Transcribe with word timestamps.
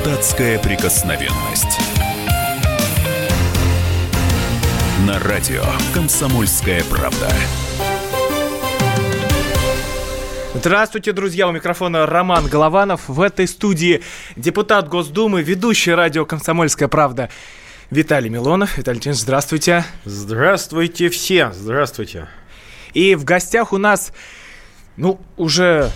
Депутатская 0.00 0.58
прикосновенность. 0.58 1.78
На 5.06 5.18
радио 5.18 5.62
«Комсомольская 5.92 6.82
правда». 6.84 7.28
Здравствуйте, 10.54 11.12
друзья! 11.12 11.48
У 11.48 11.52
микрофона 11.52 12.06
Роман 12.06 12.46
Голованов. 12.46 13.10
В 13.10 13.20
этой 13.20 13.46
студии 13.46 14.02
депутат 14.36 14.88
Госдумы, 14.88 15.42
ведущий 15.42 15.92
радио 15.92 16.24
«Комсомольская 16.24 16.88
правда» 16.88 17.28
Виталий 17.90 18.30
Милонов. 18.30 18.78
Виталий 18.78 19.00
Леонидович, 19.00 19.22
здравствуйте. 19.22 19.84
Здравствуйте 20.06 21.10
все, 21.10 21.52
здравствуйте. 21.52 22.26
И 22.94 23.14
в 23.16 23.24
гостях 23.24 23.74
у 23.74 23.76
нас, 23.76 24.14
ну, 24.96 25.20
уже 25.36 25.90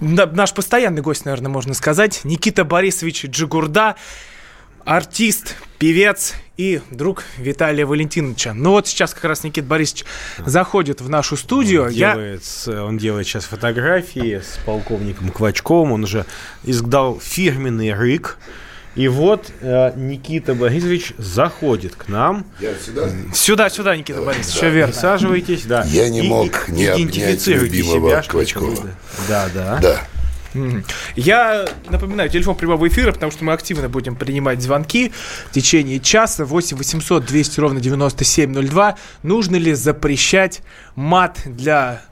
наш 0.00 0.54
постоянный 0.54 1.02
гость, 1.02 1.24
наверное, 1.24 1.50
можно 1.50 1.74
сказать, 1.74 2.20
Никита 2.24 2.64
Борисович 2.64 3.26
Джигурда, 3.26 3.96
артист, 4.84 5.56
певец 5.78 6.34
и 6.56 6.80
друг 6.90 7.24
Виталия 7.36 7.84
Валентиновича. 7.84 8.54
Ну 8.54 8.70
вот 8.70 8.86
сейчас 8.86 9.12
как 9.12 9.24
раз 9.24 9.44
Никита 9.44 9.66
Борисович 9.66 10.04
заходит 10.44 11.00
в 11.00 11.08
нашу 11.08 11.36
студию. 11.36 11.84
Он, 11.84 11.90
Я... 11.90 12.14
делает, 12.14 12.42
он 12.66 12.98
делает 12.98 13.26
сейчас 13.26 13.44
фотографии 13.44 14.40
с 14.40 14.58
полковником 14.64 15.30
Квачковым. 15.30 15.92
Он 15.92 16.04
уже 16.04 16.24
издал 16.64 17.20
фирменный 17.20 17.92
рык. 17.92 18.38
И 18.98 19.06
вот 19.06 19.52
э, 19.60 19.92
Никита 19.94 20.56
Борисович 20.56 21.12
заходит 21.18 21.94
к 21.94 22.08
нам. 22.08 22.44
Я 22.58 22.74
сюда? 22.74 23.08
Сюда, 23.32 23.70
сюда, 23.70 23.96
Никита 23.96 24.20
Борисович, 24.20 24.46
да. 24.46 24.58
все 24.58 24.70
верно. 24.70 24.92
Присаживайтесь, 24.92 25.62
да. 25.66 25.84
Я 25.84 26.08
не 26.08 26.22
мог 26.22 26.68
и, 26.68 26.72
не 26.72 26.86
обнять 26.86 27.46
любимого 27.46 28.10
себя, 28.10 28.22
Квачкова. 28.22 28.88
Да, 29.28 29.48
да. 29.54 29.78
Да. 29.80 30.00
Я 31.14 31.68
напоминаю, 31.88 32.28
телефон 32.28 32.56
прямого 32.56 32.88
эфира, 32.88 33.12
потому 33.12 33.30
что 33.30 33.44
мы 33.44 33.52
активно 33.52 33.88
будем 33.88 34.16
принимать 34.16 34.60
звонки 34.60 35.12
в 35.48 35.52
течение 35.52 36.00
часа. 36.00 36.44
8 36.44 36.76
800 36.76 37.24
200 37.24 37.60
ровно 37.60 37.80
9702. 37.80 38.96
Нужно 39.22 39.54
ли 39.54 39.74
запрещать 39.74 40.62
мат 40.96 41.40
для 41.46 42.02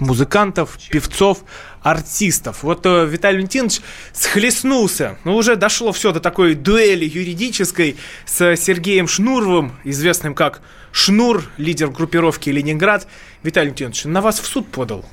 музыкантов, 0.00 0.78
певцов, 0.90 1.44
артистов. 1.82 2.62
Вот 2.62 2.84
э, 2.86 3.06
Виталий 3.06 3.38
Валентинович 3.38 3.80
схлестнулся, 4.12 5.18
ну, 5.24 5.36
уже 5.36 5.56
дошло 5.56 5.92
все 5.92 6.12
до 6.12 6.20
такой 6.20 6.54
дуэли 6.54 7.04
юридической 7.04 7.96
с 8.26 8.56
Сергеем 8.56 9.08
Шнуровым, 9.08 9.72
известным 9.84 10.34
как 10.34 10.60
Шнур, 10.92 11.44
лидер 11.56 11.88
группировки 11.90 12.50
«Ленинград». 12.50 13.06
Виталий 13.42 13.68
Валентинович, 13.68 14.04
на 14.04 14.20
вас 14.20 14.40
в 14.40 14.46
суд 14.46 14.68
подал? 14.68 15.04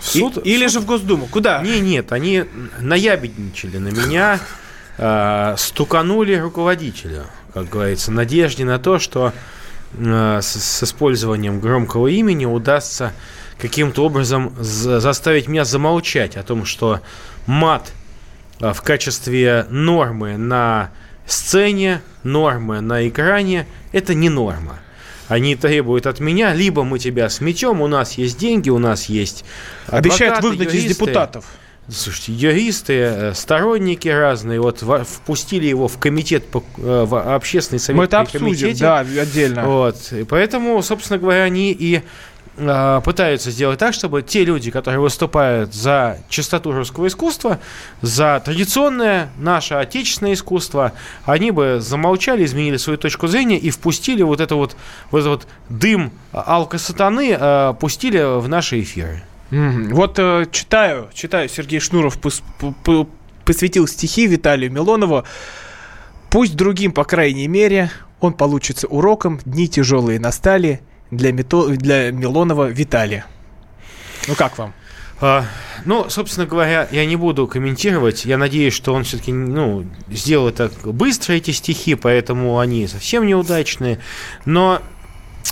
В 0.00 0.06
суд? 0.06 0.38
И, 0.38 0.50
или 0.50 0.66
суд? 0.66 0.72
же 0.72 0.80
в 0.80 0.86
Госдуму? 0.86 1.26
Куда? 1.26 1.62
Не, 1.62 1.80
нет, 1.80 2.12
они 2.12 2.44
наябедничали 2.80 3.78
на 3.78 3.88
меня, 3.88 4.40
э, 4.98 5.54
стуканули 5.58 6.34
руководителя, 6.34 7.26
как 7.52 7.68
говорится, 7.68 8.10
надежде 8.10 8.64
на 8.64 8.78
то, 8.78 8.98
что 8.98 9.32
э, 9.96 10.40
с, 10.42 10.46
с 10.46 10.82
использованием 10.82 11.60
громкого 11.60 12.08
имени 12.08 12.46
удастся 12.46 13.12
каким-то 13.58 14.04
образом 14.04 14.54
заставить 14.58 15.48
меня 15.48 15.64
замолчать 15.64 16.36
о 16.36 16.42
том, 16.42 16.64
что 16.64 17.00
мат 17.46 17.92
в 18.58 18.80
качестве 18.82 19.66
нормы 19.70 20.36
на 20.36 20.90
сцене, 21.26 22.02
нормы 22.22 22.80
на 22.80 23.08
экране– 23.08 23.66
это 23.92 24.14
не 24.14 24.28
норма. 24.28 24.80
Они 25.28 25.56
требуют 25.56 26.06
от 26.06 26.20
меня, 26.20 26.52
либо 26.52 26.84
мы 26.84 26.98
тебя 26.98 27.30
сметем, 27.30 27.80
у 27.80 27.86
нас 27.86 28.12
есть 28.18 28.38
деньги, 28.38 28.68
у 28.68 28.78
нас 28.78 29.06
есть 29.06 29.44
адвокаты, 29.86 30.08
Обещают 30.08 30.42
выгнать 30.42 30.68
юристы. 30.68 30.86
из 30.86 30.96
депутатов. 30.96 31.46
Слушайте, 31.88 32.32
юристы, 32.32 32.92
э, 32.94 33.34
сторонники 33.34 34.08
разные, 34.08 34.60
вот 34.60 34.82
впустили 35.06 35.66
его 35.66 35.88
в 35.88 35.98
комитет, 35.98 36.44
э, 36.54 36.60
в 37.04 37.34
общественный 37.34 37.78
совет. 37.78 37.98
Мы 37.98 38.04
это 38.04 38.20
обсудим, 38.20 38.46
комитете. 38.46 38.80
да, 38.80 38.98
отдельно. 39.00 39.66
Вот, 39.66 40.12
и 40.12 40.24
поэтому, 40.24 40.82
собственно 40.82 41.18
говоря, 41.18 41.42
они 41.42 41.72
и 41.72 42.02
э, 42.56 43.00
пытаются 43.04 43.50
сделать 43.50 43.78
так, 43.78 43.94
чтобы 43.94 44.22
те 44.22 44.44
люди, 44.44 44.70
которые 44.70 45.00
выступают 45.00 45.74
за 45.74 46.18
чистоту 46.28 46.72
русского 46.72 47.06
искусства, 47.06 47.60
за 48.02 48.40
традиционное 48.44 49.30
наше 49.38 49.74
отечественное 49.74 50.34
искусство, 50.34 50.92
они 51.24 51.50
бы 51.50 51.78
замолчали, 51.80 52.44
изменили 52.44 52.76
свою 52.76 52.98
точку 52.98 53.26
зрения 53.26 53.58
и 53.58 53.70
впустили 53.70 54.22
вот 54.22 54.40
это 54.40 54.54
вот, 54.56 54.76
вот, 55.10 55.18
этот 55.20 55.30
вот 55.30 55.48
дым 55.68 56.12
алкосатаны, 56.32 57.36
э, 57.38 57.74
пустили 57.78 58.38
в 58.40 58.48
наши 58.48 58.80
эфиры. 58.80 59.22
Mm-hmm. 59.50 59.94
Вот 59.94 60.18
э, 60.18 60.46
читаю, 60.50 61.10
читаю, 61.14 61.48
Сергей 61.48 61.80
Шнуров 61.80 62.18
пос, 62.18 62.42
по, 62.82 63.08
посвятил 63.44 63.86
стихи 63.86 64.26
Виталию 64.26 64.72
Милонову. 64.72 65.24
Пусть 66.30 66.56
другим, 66.56 66.92
по 66.92 67.04
крайней 67.04 67.46
мере, 67.46 67.90
он 68.20 68.32
получится 68.32 68.88
уроком, 68.88 69.38
дни 69.44 69.68
тяжелые 69.68 70.18
настали 70.18 70.80
для, 71.16 71.32
Мито, 71.32 71.68
для 71.68 72.10
Милонова 72.10 72.68
Виталия. 72.68 73.26
Ну 74.28 74.34
как 74.34 74.58
вам? 74.58 74.72
А, 75.20 75.44
ну, 75.84 76.10
собственно 76.10 76.46
говоря, 76.46 76.88
я 76.90 77.06
не 77.06 77.16
буду 77.16 77.46
комментировать. 77.46 78.24
Я 78.24 78.36
надеюсь, 78.36 78.74
что 78.74 78.92
он 78.92 79.04
все-таки 79.04 79.32
ну, 79.32 79.86
сделал 80.10 80.48
это 80.48 80.70
быстро, 80.84 81.34
эти 81.34 81.50
стихи, 81.50 81.94
поэтому 81.94 82.58
они 82.58 82.86
совсем 82.86 83.26
неудачные. 83.26 83.98
Но 84.44 84.80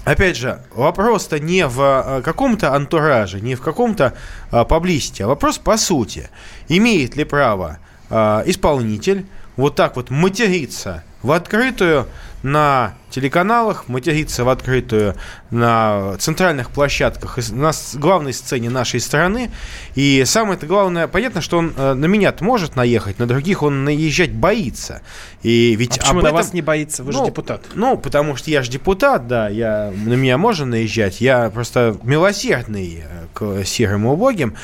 Опять 0.04 0.36
же, 0.36 0.60
вопрос-то 0.74 1.38
не 1.38 1.66
в 1.66 1.78
а, 1.80 2.22
каком-то 2.22 2.74
антураже, 2.74 3.40
не 3.40 3.54
в 3.54 3.60
каком-то 3.60 4.14
а, 4.50 4.64
поблизости, 4.64 5.22
а 5.22 5.28
вопрос 5.28 5.58
по 5.58 5.76
сути. 5.76 6.28
Имеет 6.68 7.14
ли 7.14 7.24
право 7.24 7.78
а, 8.10 8.42
исполнитель 8.46 9.26
вот 9.56 9.76
так 9.76 9.96
вот 9.96 10.10
материться 10.10 11.04
в 11.22 11.32
открытую 11.32 12.06
на 12.42 12.94
телеканалах, 13.10 13.88
материться 13.88 14.44
в 14.44 14.48
открытую 14.48 15.14
на 15.50 16.16
центральных 16.18 16.70
площадках, 16.70 17.38
на 17.50 17.72
главной 17.94 18.32
сцене 18.32 18.70
нашей 18.70 19.00
страны. 19.00 19.50
И 19.94 20.24
самое 20.24 20.56
это 20.56 20.66
главное, 20.66 21.06
понятно, 21.06 21.40
что 21.40 21.58
он 21.58 21.72
э, 21.76 21.94
на 21.94 22.06
меня 22.06 22.34
может 22.40 22.74
наехать, 22.74 23.18
на 23.18 23.26
других 23.26 23.62
он 23.62 23.84
наезжать 23.84 24.32
боится. 24.32 25.02
И 25.42 25.76
ведь 25.76 25.98
а 25.98 26.00
почему 26.00 26.18
об 26.18 26.24
этом... 26.24 26.34
на 26.34 26.42
вас 26.42 26.52
не 26.52 26.62
боится? 26.62 27.04
Вы 27.04 27.12
ну, 27.12 27.18
же 27.20 27.26
депутат. 27.26 27.62
Ну, 27.74 27.96
потому 27.96 28.34
что 28.34 28.50
я 28.50 28.62
же 28.62 28.70
депутат, 28.70 29.28
да, 29.28 29.48
я, 29.48 29.92
на 29.94 30.14
меня 30.14 30.38
можно 30.38 30.66
наезжать. 30.66 31.20
Я 31.20 31.50
просто 31.50 31.96
милосердный 32.02 33.04
э, 33.04 33.26
к 33.34 33.64
серым 33.64 34.06
убогим. 34.06 34.54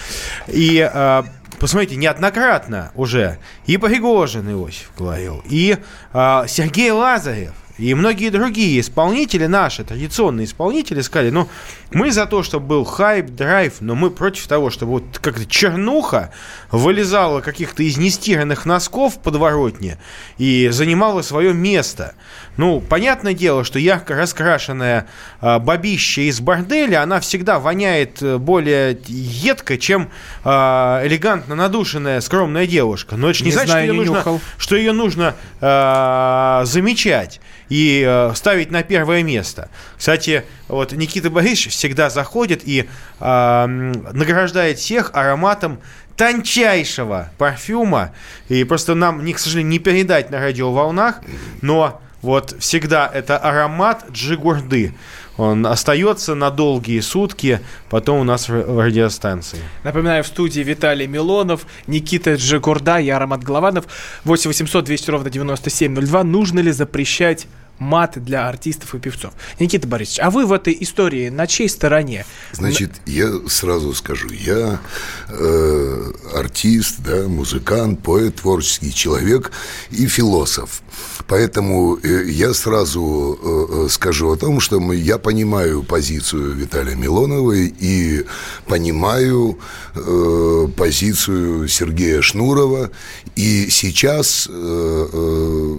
И 0.48 0.88
э, 0.92 1.22
посмотрите, 1.58 1.96
неоднократно 1.96 2.90
уже 2.94 3.38
и 3.66 3.76
Пригожин 3.76 4.50
Иосиф 4.50 4.90
говорил, 4.96 5.42
и 5.48 5.76
э, 6.12 6.44
Сергей 6.48 6.90
Лазарев, 6.90 7.52
и 7.78 7.94
многие 7.94 8.30
другие 8.30 8.80
исполнители, 8.80 9.46
наши 9.46 9.84
традиционные 9.84 10.46
исполнители, 10.46 11.00
сказали, 11.00 11.30
ну, 11.30 11.48
мы 11.90 12.10
за 12.10 12.26
то, 12.26 12.42
чтобы 12.42 12.66
был 12.66 12.84
хайп, 12.84 13.26
драйв, 13.26 13.80
но 13.80 13.94
мы 13.94 14.10
против 14.10 14.46
того, 14.46 14.70
чтобы 14.70 14.92
вот 14.92 15.18
как-то 15.20 15.46
чернуха 15.46 16.32
вылезала 16.70 17.40
каких-то 17.40 17.82
из 17.82 17.96
нестиранных 17.96 18.66
носков 18.66 19.14
в 19.14 19.18
подворотне 19.20 19.98
и 20.36 20.68
занимала 20.70 21.22
свое 21.22 21.54
место. 21.54 22.14
Ну, 22.58 22.80
понятное 22.80 23.34
дело, 23.34 23.64
что 23.64 23.78
ярко 23.78 24.14
раскрашенная 24.16 25.06
э, 25.40 25.58
бабища 25.60 26.22
из 26.22 26.40
борделя, 26.40 27.02
она 27.02 27.20
всегда 27.20 27.60
воняет 27.60 28.20
э, 28.20 28.36
более 28.36 28.98
едко, 29.06 29.78
чем 29.78 30.10
э, 30.44 30.48
элегантно 30.48 31.54
надушенная 31.54 32.20
скромная 32.20 32.66
девушка. 32.66 33.16
Но 33.16 33.30
это 33.30 33.40
не, 33.44 33.46
не 33.46 33.52
значит, 33.52 33.70
знаю, 33.70 33.86
что, 33.86 33.92
ее 33.92 34.04
нужно, 34.04 34.40
что 34.58 34.76
ее 34.76 34.92
нужно 34.92 35.34
э, 35.60 36.62
замечать 36.64 37.40
и 37.68 38.04
э, 38.06 38.32
ставить 38.34 38.70
на 38.70 38.82
первое 38.82 39.22
место. 39.22 39.68
Кстати, 39.96 40.44
вот 40.68 40.92
Никита 40.92 41.30
Борисович 41.30 41.76
всегда 41.78 42.10
заходит 42.10 42.62
и 42.64 42.88
э, 43.20 43.66
награждает 43.66 44.78
всех 44.78 45.12
ароматом 45.14 45.78
тончайшего 46.16 47.30
парфюма. 47.38 48.12
И 48.48 48.64
просто 48.64 48.96
нам, 48.96 49.24
не, 49.24 49.32
к 49.32 49.38
сожалению, 49.38 49.70
не 49.70 49.78
передать 49.78 50.30
на 50.30 50.40
радиоволнах, 50.40 51.20
но 51.62 52.00
вот 52.20 52.56
всегда 52.58 53.08
это 53.12 53.38
аромат 53.38 54.06
джигурды. 54.10 54.92
Он 55.36 55.64
остается 55.68 56.34
на 56.34 56.50
долгие 56.50 56.98
сутки, 56.98 57.60
потом 57.90 58.18
у 58.18 58.24
нас 58.24 58.48
в 58.48 58.80
радиостанции. 58.84 59.60
Напоминаю, 59.84 60.24
в 60.24 60.26
студии 60.26 60.62
Виталий 60.62 61.06
Милонов, 61.06 61.64
Никита 61.86 62.34
Джигурда, 62.34 62.98
я 62.98 63.18
Аромат 63.18 63.44
Голованов. 63.44 63.84
8 64.24 64.48
800 64.48 64.84
200 64.84 65.10
ровно 65.10 65.30
9702. 65.30 66.24
Нужно 66.24 66.58
ли 66.58 66.72
запрещать 66.72 67.46
мат 67.78 68.22
для 68.22 68.48
артистов 68.48 68.94
и 68.94 68.98
певцов. 68.98 69.32
Никита 69.58 69.86
Борисович, 69.86 70.20
а 70.20 70.30
вы 70.30 70.46
в 70.46 70.52
этой 70.52 70.76
истории 70.80 71.28
на 71.28 71.46
чьей 71.46 71.68
стороне? 71.68 72.24
Значит, 72.52 72.92
я 73.06 73.32
сразу 73.48 73.94
скажу, 73.94 74.28
я 74.30 74.80
э, 75.28 76.12
артист, 76.34 76.96
да, 76.98 77.28
музыкант, 77.28 78.02
поэт, 78.02 78.36
творческий 78.36 78.92
человек 78.92 79.52
и 79.90 80.06
философ. 80.06 80.82
Поэтому 81.26 81.98
э, 82.02 82.24
я 82.30 82.54
сразу 82.54 83.38
э, 83.40 83.86
э, 83.86 83.88
скажу 83.90 84.30
о 84.30 84.36
том, 84.36 84.60
что 84.60 84.80
мы, 84.80 84.96
я 84.96 85.18
понимаю 85.18 85.82
позицию 85.82 86.54
Виталия 86.54 86.96
Милонова 86.96 87.52
и 87.52 88.24
понимаю 88.66 89.58
э, 89.94 90.68
позицию 90.76 91.68
Сергея 91.68 92.22
Шнурова. 92.22 92.90
И 93.36 93.68
сейчас 93.70 94.48
э, 94.50 95.08
э, 95.12 95.78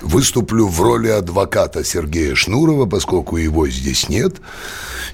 выступлю 0.00 0.68
в 0.68 0.80
роли 0.80 1.08
адвоката 1.08 1.84
Сергея 1.84 2.34
Шнурова, 2.34 2.86
поскольку 2.86 3.36
его 3.36 3.68
здесь 3.68 4.08
нет. 4.08 4.36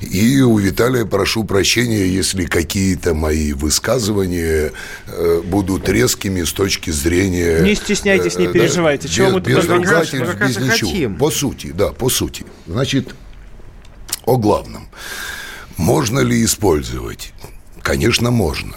И 0.01 0.41
у 0.41 0.59
Виталия 0.59 1.05
прошу 1.05 1.45
прощения, 1.45 2.07
если 2.07 2.45
какие-то 2.45 3.15
мои 3.15 3.53
высказывания 3.53 4.73
э, 5.07 5.41
будут 5.45 5.89
резкими 5.89 6.43
с 6.43 6.53
точки 6.53 6.91
зрения... 6.91 7.61
Не 7.61 7.75
стесняйтесь, 7.75 8.37
не 8.37 8.47
э, 8.47 8.53
переживайте. 8.53 9.09
Да, 9.09 9.15
Чего 9.15 9.39
без, 9.39 9.57
мы 9.57 9.63
без 9.63 9.69
ругательств, 9.69 10.41
без 10.41 10.57
ничего. 10.57 10.91
Хотим. 10.91 11.17
По 11.17 11.31
сути, 11.31 11.73
да, 11.73 11.93
по 11.93 12.11
сути. 12.11 12.45
Значит, 12.67 13.15
о 14.27 14.37
главном. 14.37 14.89
Можно 15.77 16.21
ли 16.21 16.45
использовать? 16.45 17.33
Конечно, 17.83 18.31
можно. 18.31 18.77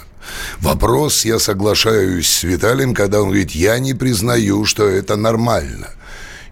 Вопрос, 0.58 1.24
я 1.24 1.38
соглашаюсь 1.38 2.28
с 2.28 2.42
Виталием, 2.42 2.94
когда 2.94 3.22
он 3.22 3.28
говорит, 3.28 3.52
я 3.52 3.78
не 3.78 3.94
признаю, 3.94 4.64
что 4.64 4.86
это 4.86 5.16
нормально. 5.16 5.88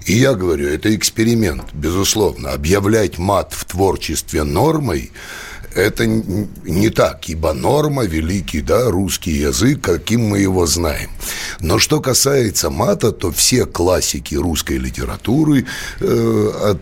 И 0.06 0.12
я 0.12 0.34
говорю, 0.34 0.68
это 0.68 0.94
эксперимент, 0.94 1.64
безусловно. 1.72 2.52
Объявлять 2.52 3.18
мат 3.18 3.52
в 3.52 3.64
творчестве 3.64 4.44
нормой 4.44 5.10
это 5.76 6.06
не 6.06 6.90
так, 6.90 7.28
ибо 7.28 7.52
норма– 7.52 8.04
великий 8.06 8.62
да, 8.62 8.90
русский 8.90 9.32
язык, 9.32 9.82
каким 9.82 10.22
мы 10.28 10.38
его 10.38 10.66
знаем. 10.66 11.10
Но 11.60 11.78
что 11.78 12.00
касается 12.00 12.70
мата, 12.70 13.12
то 13.12 13.30
все 13.30 13.66
классики 13.66 14.34
русской 14.34 14.78
литературы 14.78 15.66
э, 16.00 16.52
от 16.62 16.80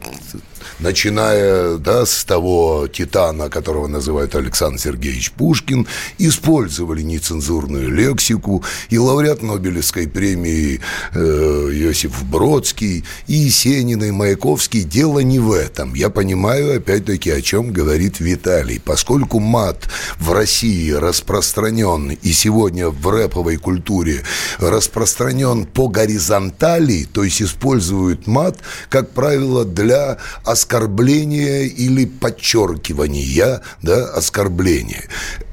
начиная 0.81 1.77
да, 1.79 2.07
с 2.07 2.25
того 2.25 2.89
титана, 2.89 3.49
которого 3.49 3.87
называют 3.87 4.35
Александр 4.35 4.81
Сергеевич 4.81 5.33
Пушкин, 5.33 5.87
использовали 6.19 7.03
нецензурную 7.03 7.91
лексику, 7.91 8.65
и 8.91 8.99
лауреат 8.99 9.43
Нобелевской 9.43 10.09
премии 10.09 10.81
э, 11.13 11.19
Иосиф 11.19 12.25
Бродский, 12.25 13.05
и 13.27 13.35
Есенин, 13.35 14.03
и 14.05 14.11
Маяковский. 14.11 14.83
Дело 14.83 15.21
не 15.21 15.39
в 15.39 15.53
этом. 15.53 15.95
Я 15.95 16.11
понимаю, 16.11 16.77
опять-таки, 16.77 17.31
о 17.31 17.41
чем 17.41 17.73
говорит 17.73 18.21
Виталий. 18.21 18.81
Поскольку 18.85 19.41
мат 19.41 19.89
в 20.19 20.33
России 20.33 20.91
распространен, 20.91 22.11
и 22.11 22.33
сегодня 22.33 22.89
в 22.89 23.09
рэповой 23.09 23.57
культуре 23.57 24.23
распространен 24.59 25.65
по 25.65 25.89
горизонтали, 25.89 27.05
то 27.05 27.25
есть 27.25 27.41
используют 27.41 28.27
мат, 28.27 28.59
как 28.91 29.11
правило, 29.11 29.65
для 29.65 30.19
оскорбления 30.45 31.63
или 31.63 32.05
подчеркивания 32.05 33.63
да, 33.83 34.05
оскорбления. 34.11 35.05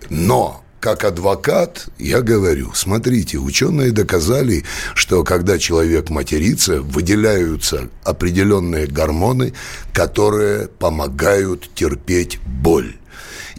Но 0.09 0.61
как 0.81 1.03
адвокат, 1.03 1.89
я 1.99 2.21
говорю, 2.21 2.71
смотрите, 2.73 3.37
ученые 3.37 3.91
доказали, 3.91 4.65
что 4.95 5.23
когда 5.23 5.59
человек 5.59 6.09
матерится, 6.09 6.81
выделяются 6.81 7.89
определенные 8.03 8.87
гормоны, 8.87 9.53
которые 9.93 10.67
помогают 10.67 11.69
терпеть 11.75 12.39
боль. 12.41 12.95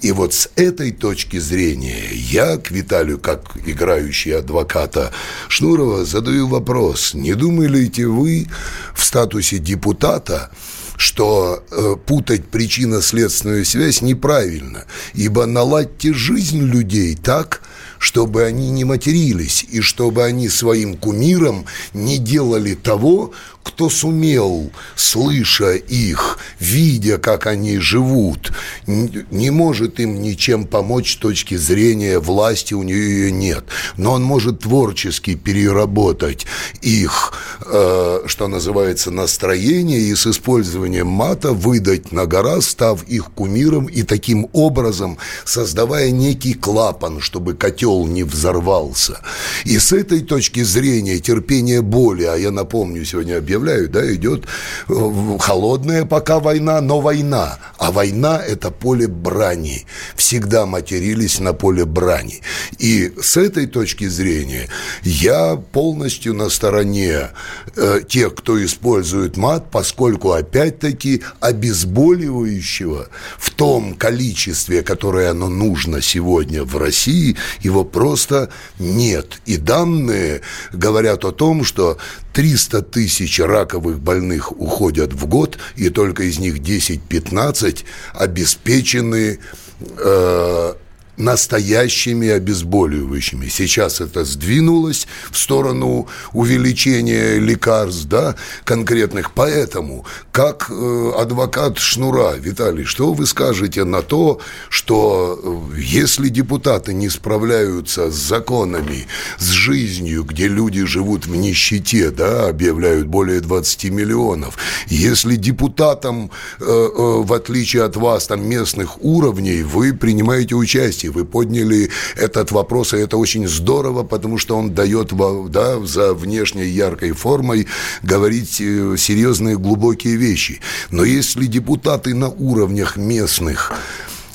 И 0.03 0.11
вот 0.11 0.35
с 0.35 0.51
этой 0.57 0.91
точки 0.91 1.39
зрения 1.39 2.09
я 2.13 2.57
к 2.57 2.73
Виталию, 2.73 3.19
как 3.19 3.57
играющий 3.65 4.37
адвоката 4.37 5.13
Шнурова, 5.49 6.05
задаю 6.05 6.49
вопрос. 6.49 7.15
Не 7.15 7.35
думаете 7.35 8.09
вы 8.09 8.49
в 8.95 9.05
статусе 9.05 9.59
депутата 9.59 10.51
что 10.99 11.65
э, 11.71 11.97
путать 12.07 12.47
причинно-следственную 12.47 13.65
связь 13.65 14.03
неправильно, 14.03 14.85
ибо 15.15 15.47
наладьте 15.47 16.13
жизнь 16.13 16.61
людей 16.61 17.17
так, 17.17 17.63
чтобы 17.99 18.45
они 18.45 18.71
не 18.71 18.85
матерились 18.85 19.65
и 19.69 19.81
чтобы 19.81 20.23
они 20.23 20.49
своим 20.49 20.97
кумирам 20.97 21.67
не 21.93 22.19
делали 22.19 22.75
того, 22.75 23.33
кто 23.63 23.89
сумел, 23.89 24.71
слыша 24.97 25.73
их, 25.75 26.39
видя, 26.59 27.19
как 27.19 27.47
они 27.47 27.79
живут, 27.79 28.53
не 28.87 29.51
может 29.51 30.01
им 30.01 30.21
ничем 30.21 30.65
помочь 30.67 31.15
с 31.15 31.17
точки 31.17 31.57
зрения 31.57 32.19
власти, 32.19 32.75
у 32.75 32.83
нее 32.83 33.03
ее 33.03 33.33
нет. 33.33 33.65
Но 33.97 34.13
он 34.13 34.23
может 34.23 34.61
творчески 34.61 35.35
переработать 35.35 36.47
их, 36.81 37.33
э, 37.67 38.23
что 38.27 38.49
называется, 38.49 39.11
настроение 39.11 40.01
и 40.01 40.15
с 40.15 40.27
использованием 40.27 41.07
мата 41.07 41.53
выдать 41.53 42.13
на 42.13 42.27
гора, 42.27 42.61
став 42.61 43.03
их 43.05 43.31
кумиром 43.35 43.87
и 43.87 44.03
таким 44.03 44.49
образом 44.53 45.19
создавая 45.45 46.11
некий 46.11 46.55
клапан, 46.55 47.21
чтобы 47.21 47.55
котел 47.55 48.07
не 48.07 48.25
взорвался. 48.25 49.21
И 49.65 49.79
с 49.79 49.93
этой 49.93 50.21
точки 50.21 50.63
зрения 50.63 51.19
терпение 51.19 51.83
боли, 51.83 52.25
а 52.25 52.37
я 52.37 52.51
напомню, 52.51 53.05
сегодня 53.05 53.37
объявляю, 53.53 53.89
да, 53.89 54.15
идет 54.15 54.47
э, 54.89 55.39
холодная 55.39 56.05
пока 56.05 56.41
война, 56.41 56.81
но 56.81 57.01
война. 57.01 57.59
А 57.79 57.93
война– 57.93 58.43
это 58.47 58.71
поле 58.71 59.07
брани. 59.07 59.87
Всегда 60.17 60.67
матерились 60.67 61.39
на 61.39 61.53
поле 61.53 61.85
брани. 61.85 62.41
И 62.79 63.13
с 63.21 63.37
этой 63.37 63.67
точки 63.67 64.09
зрения 64.09 64.69
я 65.03 65.57
полностью 65.57 66.35
на 66.35 66.49
стороне 66.49 67.31
э, 67.77 68.01
тех, 68.09 68.35
кто 68.35 68.63
использует 68.65 69.37
мат, 69.37 69.71
поскольку, 69.71 70.33
опять-таки, 70.33 71.23
обезболивающего 71.41 73.09
в 73.39 73.51
том 73.51 73.95
количестве, 73.95 74.83
которое 74.83 75.31
оно 75.31 75.49
нужно 75.49 76.01
сегодня 76.01 76.65
в 76.65 76.77
России, 76.77 77.37
его 77.61 77.85
просто 77.85 78.49
нет. 78.79 79.41
И 79.45 79.57
данные 79.59 80.41
говорят 80.73 81.25
о 81.25 81.33
том, 81.33 81.65
что 81.65 81.99
300 82.33 82.83
тысяч 82.83 83.41
раковых 83.47 84.01
больных 84.01 84.53
уходят 84.53 85.13
в 85.13 85.27
год, 85.27 85.59
и 85.77 85.89
только 85.89 86.25
из 86.25 86.39
них 86.39 86.59
10-15 86.59 87.85
обеспечены 88.15 89.39
э, 89.81 90.75
настоящими 91.17 92.29
обезболивающими. 92.29 93.49
Сейчас 93.49 94.01
это 94.01 94.25
сдвинулось 94.25 95.07
в 95.31 95.39
сторону 95.39 96.09
увеличения 96.33 97.39
лекарств, 97.39 98.07
да, 98.07 98.35
конкретных. 98.65 99.33
Поэтому, 99.33 100.05
как 100.33 100.71
э, 100.71 101.13
адвокат 101.19 101.79
Шнура, 101.79 102.35
Виталий, 102.37 102.85
что 102.85 103.13
вы 103.13 103.27
скажете 103.27 103.85
на 103.85 104.03
то, 104.03 104.41
что 104.69 105.39
э, 105.75 105.81
если 105.81 106.29
депутаты 106.29 106.95
не 106.95 107.11
справляются 107.11 108.11
с 108.11 108.15
законами, 108.15 109.07
с 109.39 109.51
жизнью, 109.51 110.25
где 110.25 110.49
люди 110.49 110.85
живут 110.85 111.27
в 111.27 111.37
нищете, 111.37 112.11
да, 112.11 112.49
объявляют 112.49 113.07
более 113.07 113.41
20 113.41 113.85
миллионов, 113.91 114.57
если 114.89 115.37
депутатам, 115.37 116.31
э, 116.61 116.65
э, 116.65 117.23
в 117.23 117.33
отличие 117.33 117.83
от 117.85 117.97
вас, 117.97 118.27
там 118.27 118.49
местных 118.49 119.03
уровней, 119.05 119.63
вы 119.63 119.93
принимаете 119.93 120.55
участие, 120.55 121.02
власти. 121.03 121.07
Вы 121.07 121.25
подняли 121.25 121.91
этот 122.17 122.53
вопрос, 122.53 122.95
и 122.95 122.99
это 122.99 123.17
очень 123.17 123.49
здорово, 123.49 124.03
потому 124.03 124.39
что 124.39 124.57
он 124.57 124.75
дает 124.75 125.13
да, 125.51 125.81
за 125.81 126.15
внешней 126.15 126.67
яркой 126.67 127.13
формой 127.13 127.67
говорить 128.03 128.61
э, 128.61 128.97
серьезные 128.99 129.57
глубокие 129.57 130.17
вещи. 130.17 130.61
Но 130.91 131.05
если 131.05 131.47
депутаты 131.47 132.15
на 132.15 132.29
уровнях 132.29 132.97
местных 132.97 133.73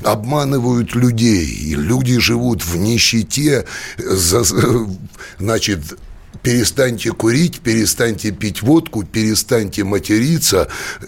обманывают 0.03 0.95
людей, 0.95 1.45
и 1.45 1.75
люди 1.75 2.19
живут 2.19 2.63
в 2.63 2.77
нищете, 2.77 3.65
за, 3.97 4.43
значит, 5.39 5.79
перестаньте 6.43 7.11
курить, 7.11 7.59
перестаньте 7.59 8.31
пить 8.31 8.61
водку, 8.61 9.03
перестаньте 9.03 9.83
материться, 9.83 10.67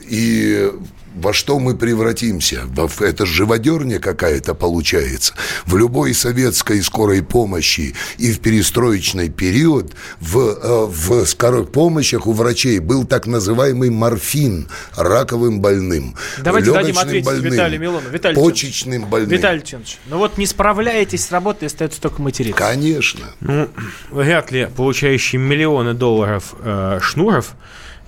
и 0.10 0.72
во 1.20 1.34
что 1.34 1.60
мы 1.60 1.76
превратимся? 1.76 2.62
Это 3.00 3.26
живодерня 3.26 4.00
какая-то 4.00 4.54
получается. 4.54 5.34
В 5.66 5.76
любой 5.78 6.14
советской 6.14 6.82
скорой 6.82 7.22
помощи 7.22 7.96
и 8.18 8.32
в 8.32 8.40
перестроечный 8.40 9.30
период 9.30 9.94
в, 10.20 10.38
э, 10.38 10.86
в 10.88 11.26
скорых 11.26 11.72
помощях 11.72 12.26
у 12.28 12.34
врачей 12.34 12.80
был 12.80 13.06
так 13.06 13.28
называемый 13.28 13.90
морфин 13.90 14.68
раковым 14.96 15.60
больным. 15.60 16.16
Давайте 16.40 16.72
дадим 16.72 16.98
ответить 16.98 17.26
больным, 17.26 17.52
Виталию 17.52 17.82
Милону. 17.82 18.10
Виталий 18.10 18.36
почечным 18.36 19.06
больным. 19.06 19.30
Виталий 19.30 19.62
Тинович, 19.62 19.98
ну 20.08 20.18
вот 20.18 20.38
не 20.38 20.46
справляетесь 20.46 21.26
с 21.26 21.32
работой, 21.32 21.66
остается 21.66 22.02
только 22.02 22.22
материться. 22.22 22.58
Конечно. 22.58 23.26
Ну, 23.42 23.70
вряд 24.10 24.52
ли 24.52 24.70
получающий 24.76 25.38
миллионы 25.38 25.94
долларов 25.94 26.56
э, 26.60 27.00
Шнуров 27.02 27.54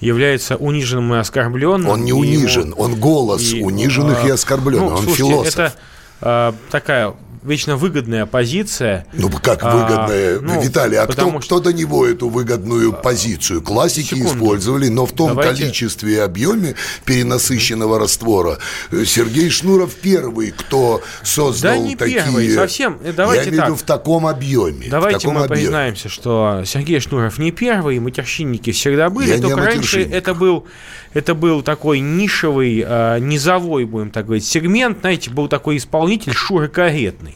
является 0.02 0.58
униженным 0.58 1.14
и 1.14 1.18
оскорбленным. 1.20 1.90
Он 1.90 2.04
не 2.04 2.12
унижен, 2.12 2.72
ему, 2.72 2.76
он 2.76 2.96
голос 2.96 3.54
и, 3.54 3.64
униженных 3.64 4.24
а, 4.24 4.28
и 4.28 4.32
оскорбленных, 4.32 4.90
ну, 4.90 4.96
он 4.96 5.04
слушайте, 5.04 5.24
философ. 5.24 5.54
Это 5.54 5.74
а, 6.22 6.56
такая 6.70 7.14
вечно 7.44 7.76
выгодная 7.76 8.26
позиция. 8.26 9.06
Ну, 9.14 9.30
как 9.30 9.64
а, 9.64 9.76
выгодная? 9.76 10.38
А, 10.38 10.42
ну, 10.42 10.62
Виталий, 10.62 10.98
а 10.98 11.08
кто, 11.08 11.30
что... 11.30 11.40
кто 11.40 11.60
до 11.60 11.74
него 11.74 12.06
эту 12.06 12.30
выгодную 12.30 12.94
позицию? 12.94 13.62
Классики 13.62 14.16
Секунду. 14.16 14.28
использовали, 14.28 14.88
но 14.88 15.06
в 15.06 15.12
том 15.12 15.30
Давайте... 15.30 15.64
количестве 15.64 16.14
и 16.14 16.18
объеме 16.18 16.76
перенасыщенного 17.06 18.00
раствора 18.00 18.60
э, 18.92 19.06
Сергей 19.06 19.50
Шнуров 19.50 19.94
первый, 19.96 20.52
кто 20.52 21.02
создал 21.24 21.74
да 21.74 21.78
не 21.80 21.96
такие... 21.96 22.24
первый, 22.24 22.52
совсем. 22.52 23.00
Э, 23.04 23.14
давайте 23.14 23.46
Я 23.46 23.50
имею 23.50 23.64
в 23.64 23.66
виду 23.68 23.76
в 23.78 23.84
таком 23.84 24.28
объеме. 24.28 24.88
Давайте 24.90 25.20
таком 25.20 25.36
мы 25.36 25.46
объеме. 25.46 25.62
признаемся, 25.62 26.10
что 26.10 26.64
Сергей 26.66 27.00
Шнуров 27.00 27.38
не 27.38 27.52
первый, 27.52 28.00
матерщинники 28.00 28.72
всегда 28.72 29.10
были, 29.10 29.30
Я 29.30 29.40
только 29.40 29.58
раньше 29.58 30.02
это 30.02 30.34
был, 30.34 30.68
это 31.14 31.36
был 31.36 31.62
такой 31.62 32.00
нишевый, 32.00 32.84
э, 32.86 33.20
низовой, 33.20 33.86
будем 33.86 34.12
так 34.12 34.26
говорить, 34.26 34.46
сегмент, 34.46 35.00
знаете, 35.02 35.32
был 35.32 35.48
такой 35.48 35.78
исполнитель 35.78 36.34
Шура 36.34 36.68
Каретный. 36.68 37.31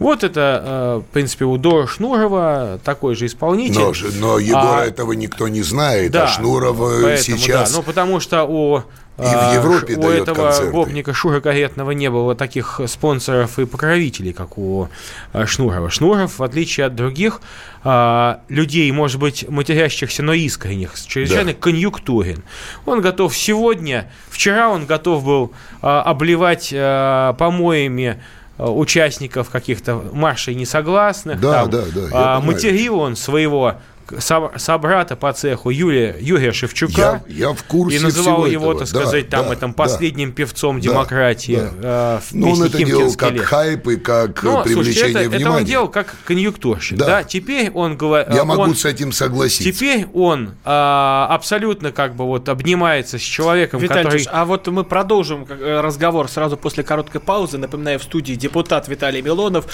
Вот 0.00 0.24
это, 0.24 0.62
э, 0.64 1.02
в 1.06 1.12
принципе, 1.12 1.44
у 1.44 1.58
Дора 1.58 1.86
Шнурова 1.86 2.80
такой 2.82 3.14
же 3.14 3.26
исполнитель. 3.26 3.78
Но, 3.78 3.92
но 4.18 4.38
Егора 4.38 4.80
а, 4.80 4.86
этого 4.86 5.12
никто 5.12 5.46
не 5.46 5.62
знает, 5.62 6.10
а 6.10 6.12
да, 6.12 6.24
а 6.24 6.28
Шнурова 6.28 7.02
поэтому, 7.02 7.38
сейчас... 7.38 7.70
Да, 7.70 7.76
ну, 7.76 7.82
потому 7.82 8.18
что 8.18 8.44
у 8.44 8.82
и 9.18 9.22
в 9.22 9.52
Европе 9.52 9.96
у 9.96 10.08
этого 10.08 10.46
концерты. 10.46 10.70
гопника 10.70 11.12
Шура 11.12 11.40
Каретного 11.40 11.90
не 11.90 12.08
было 12.08 12.34
таких 12.34 12.80
спонсоров 12.86 13.58
и 13.58 13.66
покровителей, 13.66 14.32
как 14.32 14.56
у 14.56 14.88
э, 15.34 15.44
Шнурова. 15.44 15.90
Шнуров, 15.90 16.38
в 16.38 16.42
отличие 16.42 16.86
от 16.86 16.94
других 16.94 17.42
людей, 17.82 18.92
может 18.92 19.18
быть, 19.18 19.48
матерящихся, 19.48 20.22
но 20.22 20.34
искренних, 20.34 20.94
чрезвычайно 21.06 21.52
да. 21.52 21.58
конъюнктурен. 21.58 22.42
Он 22.84 23.00
готов 23.00 23.34
сегодня, 23.34 24.10
вчера 24.28 24.68
он 24.68 24.84
готов 24.84 25.24
был 25.24 25.52
обливать 25.80 26.68
помоями 26.70 28.18
Э, 28.18 28.20
участников 28.68 29.50
каких-то 29.50 30.02
маршей 30.12 30.54
несогласных. 30.54 31.40
Да, 31.40 31.62
там, 31.62 31.70
да, 31.70 31.82
да. 31.94 32.08
А, 32.12 32.40
материл 32.40 32.98
он 33.00 33.16
своего 33.16 33.76
собрата 34.18 35.16
по 35.16 35.32
цеху 35.32 35.70
Юрия, 35.70 36.16
Юрия 36.20 36.52
Шевчука. 36.52 37.22
Я, 37.26 37.48
я 37.48 37.52
в 37.52 37.62
курсе 37.64 37.96
И 37.98 38.00
называл 38.00 38.46
его, 38.46 38.72
этого. 38.72 38.80
так 38.80 38.88
сказать, 38.88 39.28
да, 39.28 39.38
там, 39.38 39.46
да, 39.48 39.52
этом 39.54 39.74
последним 39.74 40.30
да, 40.30 40.34
певцом 40.36 40.80
демократии. 40.80 41.62
Да. 41.80 42.20
Э, 42.20 42.20
ну, 42.32 42.52
он 42.52 42.62
это 42.62 42.78
делал 42.78 43.14
как 43.14 43.32
лет. 43.32 43.42
хайп 43.42 43.88
и 43.88 43.96
как 43.96 44.42
Но, 44.42 44.62
привлечение 44.62 44.94
слушайте, 44.94 45.20
это, 45.20 45.28
внимания. 45.28 45.44
Это 45.44 45.50
он 45.50 45.64
делал 45.64 45.88
как 45.88 46.16
конъюнктурщик. 46.24 46.98
Да. 46.98 47.06
да? 47.06 47.22
Теперь 47.22 47.70
он 47.70 47.96
говорит... 47.96 48.34
Я 48.34 48.44
могу 48.44 48.74
с 48.74 48.84
этим 48.84 49.12
согласиться. 49.12 49.72
Теперь 49.72 50.06
он 50.12 50.54
а, 50.64 51.28
абсолютно 51.30 51.92
как 51.92 52.14
бы 52.16 52.24
вот 52.24 52.48
обнимается 52.48 53.18
с 53.18 53.22
человеком, 53.22 53.80
Виталий 53.80 54.04
который... 54.04 54.28
а 54.30 54.44
вот 54.44 54.66
мы 54.68 54.84
продолжим 54.84 55.46
э, 55.48 55.80
разговор 55.80 56.28
сразу 56.28 56.56
после 56.56 56.82
короткой 56.82 57.20
паузы. 57.20 57.58
Напоминаю, 57.58 57.98
в 57.98 58.02
студии 58.02 58.34
депутат 58.34 58.88
Виталий 58.88 59.22
Милонов, 59.22 59.66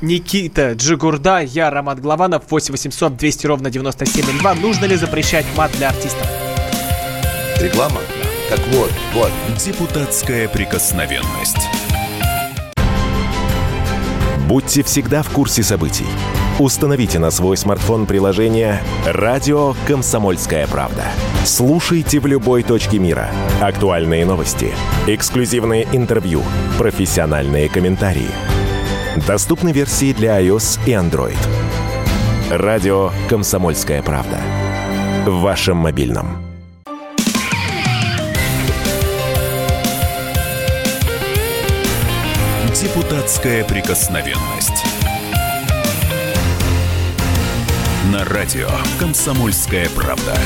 Никита 0.00 0.72
Джигурда, 0.72 1.40
я 1.40 1.70
Роман 1.70 2.00
Главанов, 2.00 2.44
8 2.50 2.72
800 2.72 3.16
200 3.16 3.46
ровно 3.46 3.70
90 3.70 3.83
97.2. 3.84 4.60
Нужно 4.60 4.86
ли 4.86 4.96
запрещать 4.96 5.44
мат 5.56 5.70
для 5.72 5.90
артистов? 5.90 6.26
Реклама? 7.60 8.00
Так 8.48 8.60
вот, 8.72 8.90
вот. 9.12 9.30
Депутатская 9.58 10.48
прикосновенность. 10.48 11.68
Будьте 14.48 14.82
всегда 14.82 15.22
в 15.22 15.30
курсе 15.30 15.62
событий. 15.62 16.06
Установите 16.58 17.18
на 17.18 17.30
свой 17.30 17.56
смартфон 17.56 18.06
приложение 18.06 18.80
«Радио 19.06 19.74
Комсомольская 19.88 20.66
правда». 20.66 21.04
Слушайте 21.44 22.20
в 22.20 22.26
любой 22.26 22.62
точке 22.62 22.98
мира. 22.98 23.30
Актуальные 23.60 24.24
новости, 24.24 24.72
эксклюзивные 25.06 25.88
интервью, 25.92 26.42
профессиональные 26.78 27.68
комментарии. 27.68 28.30
Доступны 29.26 29.72
версии 29.72 30.12
для 30.12 30.40
iOS 30.40 30.78
и 30.86 30.90
Android. 30.90 31.38
Радио 32.56 33.10
«Комсомольская 33.28 34.00
правда». 34.00 34.38
В 35.26 35.40
вашем 35.40 35.78
мобильном. 35.78 36.38
Депутатская 42.80 43.64
прикосновенность. 43.64 44.84
На 48.12 48.24
радио 48.24 48.68
«Комсомольская 49.00 49.88
правда». 49.88 50.38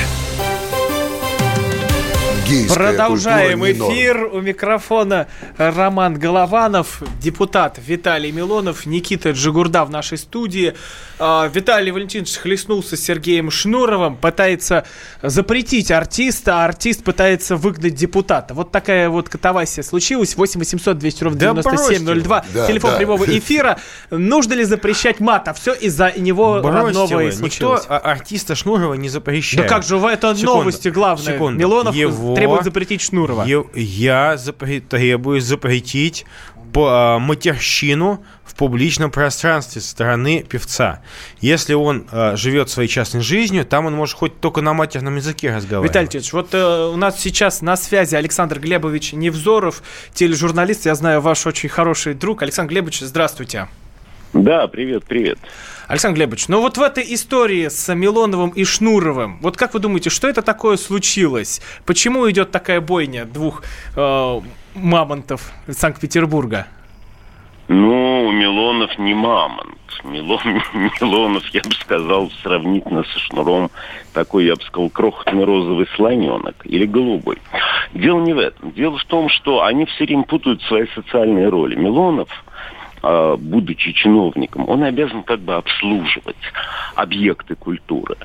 Продолжаем 2.73 3.65
эфир. 3.65 4.25
У 4.33 4.41
микрофона 4.41 5.27
Роман 5.59 6.15
Голованов, 6.15 7.03
депутат 7.21 7.79
Виталий 7.85 8.31
Милонов, 8.31 8.87
Никита 8.87 9.33
Джигурда 9.33 9.85
в 9.85 9.91
нашей 9.91 10.17
студии. 10.17 10.75
А, 11.19 11.51
Виталий 11.53 11.91
Валентинович 11.91 12.37
хлестнулся 12.37 12.97
с 12.97 13.01
Сергеем 13.01 13.51
Шнуровым, 13.51 14.17
пытается 14.17 14.85
запретить 15.23 15.91
артиста, 15.91 16.63
а 16.63 16.65
артист 16.65 17.05
пытается 17.05 17.57
выгнать 17.57 17.95
депутата. 17.95 18.55
Вот 18.55 18.71
такая 18.71 19.11
вот 19.11 19.29
катавасия 19.29 19.83
случилась. 19.83 20.37
8 20.37 20.59
800 20.61 20.97
200 20.97 21.25
ровно 21.25 21.39
9702. 21.39 22.45
Да, 22.55 22.67
Телефон 22.67 22.93
да. 22.93 22.97
прямого 22.97 23.25
эфира. 23.39 23.79
Нужно 24.11 24.55
ли 24.55 24.65
запрещать 24.65 25.21
мат? 25.21 25.49
А 25.49 25.53
все 25.53 25.75
из-за 25.75 26.13
него 26.17 26.61
бросьте 26.63 27.29
и 27.29 27.33
случилось. 27.33 27.83
Никто 27.83 27.95
артиста 27.95 28.55
Шнурова 28.55 28.95
не 28.95 29.09
запрещает. 29.09 29.69
Да 29.69 29.75
как 29.75 29.85
же, 29.85 29.99
это 29.99 30.35
Секунду. 30.35 30.59
новости 30.59 30.89
главное. 30.89 31.35
Секунду. 31.35 31.59
Милонов 31.59 31.95
Его... 31.95 32.38
требует 32.39 32.65
запретить 32.65 33.01
Шнурова. 33.03 33.45
Я 33.45 34.35
запре- 34.35 34.81
требую 34.81 35.41
запретить 35.41 36.27
по, 36.73 37.19
матерщину 37.21 38.25
в 38.45 38.55
публичном 38.55 39.11
пространстве 39.11 39.81
со 39.81 39.89
стороны 39.89 40.43
певца. 40.43 41.01
Если 41.41 41.75
он 41.75 42.07
э, 42.11 42.37
живет 42.37 42.71
своей 42.71 42.89
частной 42.89 43.21
жизнью, 43.21 43.65
там 43.65 43.87
он 43.87 43.95
может 43.95 44.17
хоть 44.17 44.41
только 44.41 44.61
на 44.61 44.73
матерном 44.73 45.17
языке 45.17 45.55
разговаривать. 45.55 45.91
Виталий 45.91 46.09
Титович, 46.09 46.33
вот 46.33 46.49
э, 46.53 46.91
у 46.93 46.97
нас 46.97 47.21
сейчас 47.21 47.63
на 47.63 47.77
связи 47.77 48.15
Александр 48.17 48.59
Глебович 48.59 49.13
Невзоров, 49.13 49.83
тележурналист, 50.13 50.87
я 50.87 50.95
знаю, 50.95 51.21
ваш 51.21 51.47
очень 51.47 51.69
хороший 51.69 52.15
друг. 52.15 52.43
Александр 52.43 52.71
Глебович, 52.73 53.01
здравствуйте. 53.01 53.69
Да, 54.35 54.69
привет, 54.69 55.05
привет. 55.05 55.39
Александр 55.87 56.17
Глебович, 56.17 56.49
ну 56.49 56.61
вот 56.61 56.77
в 56.77 56.83
этой 56.83 57.03
истории 57.15 57.69
с 57.69 57.95
Милоновым 57.95 58.51
и 58.51 58.63
Шнуровым, 58.65 59.39
вот 59.41 59.57
как 59.57 59.73
вы 59.73 59.81
думаете, 59.81 60.11
что 60.11 60.29
это 60.29 60.43
такое 60.43 60.77
случилось? 60.77 61.63
Почему 61.87 62.31
идет 62.31 62.51
такая 62.51 62.83
бойня 62.83 63.25
двух 63.25 63.63
э, 63.97 64.41
мамонтов 64.75 65.51
Санкт-Петербурга? 65.67 66.67
Ну, 67.69 68.31
Милонов 68.31 68.99
не 68.99 69.15
мамонт. 69.15 69.75
Милон, 70.05 70.41
Милонов, 71.01 71.47
я 71.49 71.63
бы 71.63 71.73
сказал, 71.73 72.31
сравнительно 72.43 73.05
со 73.05 73.19
Шнуром, 73.21 73.71
такой, 74.13 74.45
я 74.45 74.57
бы 74.57 74.63
сказал, 74.63 74.91
крохотный 74.91 75.45
розовый 75.45 75.87
слоненок 75.97 76.57
или 76.65 76.85
голубой. 76.85 77.39
Дело 77.95 78.21
не 78.21 78.35
в 78.35 78.39
этом. 78.39 78.73
Дело 78.73 78.99
в 78.99 79.05
том, 79.05 79.31
что 79.31 79.65
они 79.65 79.87
все 79.87 80.05
время 80.05 80.25
путают 80.25 80.61
свои 80.63 80.87
социальные 80.95 81.49
роли. 81.49 81.77
Милонов– 81.77 82.29
будучи 83.03 83.93
чиновником, 83.93 84.69
он 84.69 84.83
обязан 84.83 85.23
как 85.23 85.41
бы 85.41 85.55
обслуживать 85.55 86.37
объекты 86.95 87.55
культуры. 87.55 88.17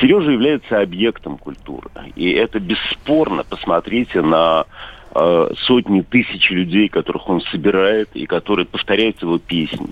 Сережа 0.00 0.30
является 0.30 0.80
объектом 0.80 1.38
культуры. 1.38 1.90
И 2.14 2.30
это 2.30 2.60
бесспорно. 2.60 3.44
Посмотрите 3.44 4.22
на 4.22 4.66
а, 5.18 5.50
сотни 5.60 6.02
тысяч 6.02 6.50
людей, 6.50 6.88
которых 6.88 7.28
он 7.30 7.40
собирает 7.40 8.10
и 8.14 8.26
которые 8.26 8.66
повторяют 8.66 9.22
его 9.22 9.38
песни, 9.38 9.88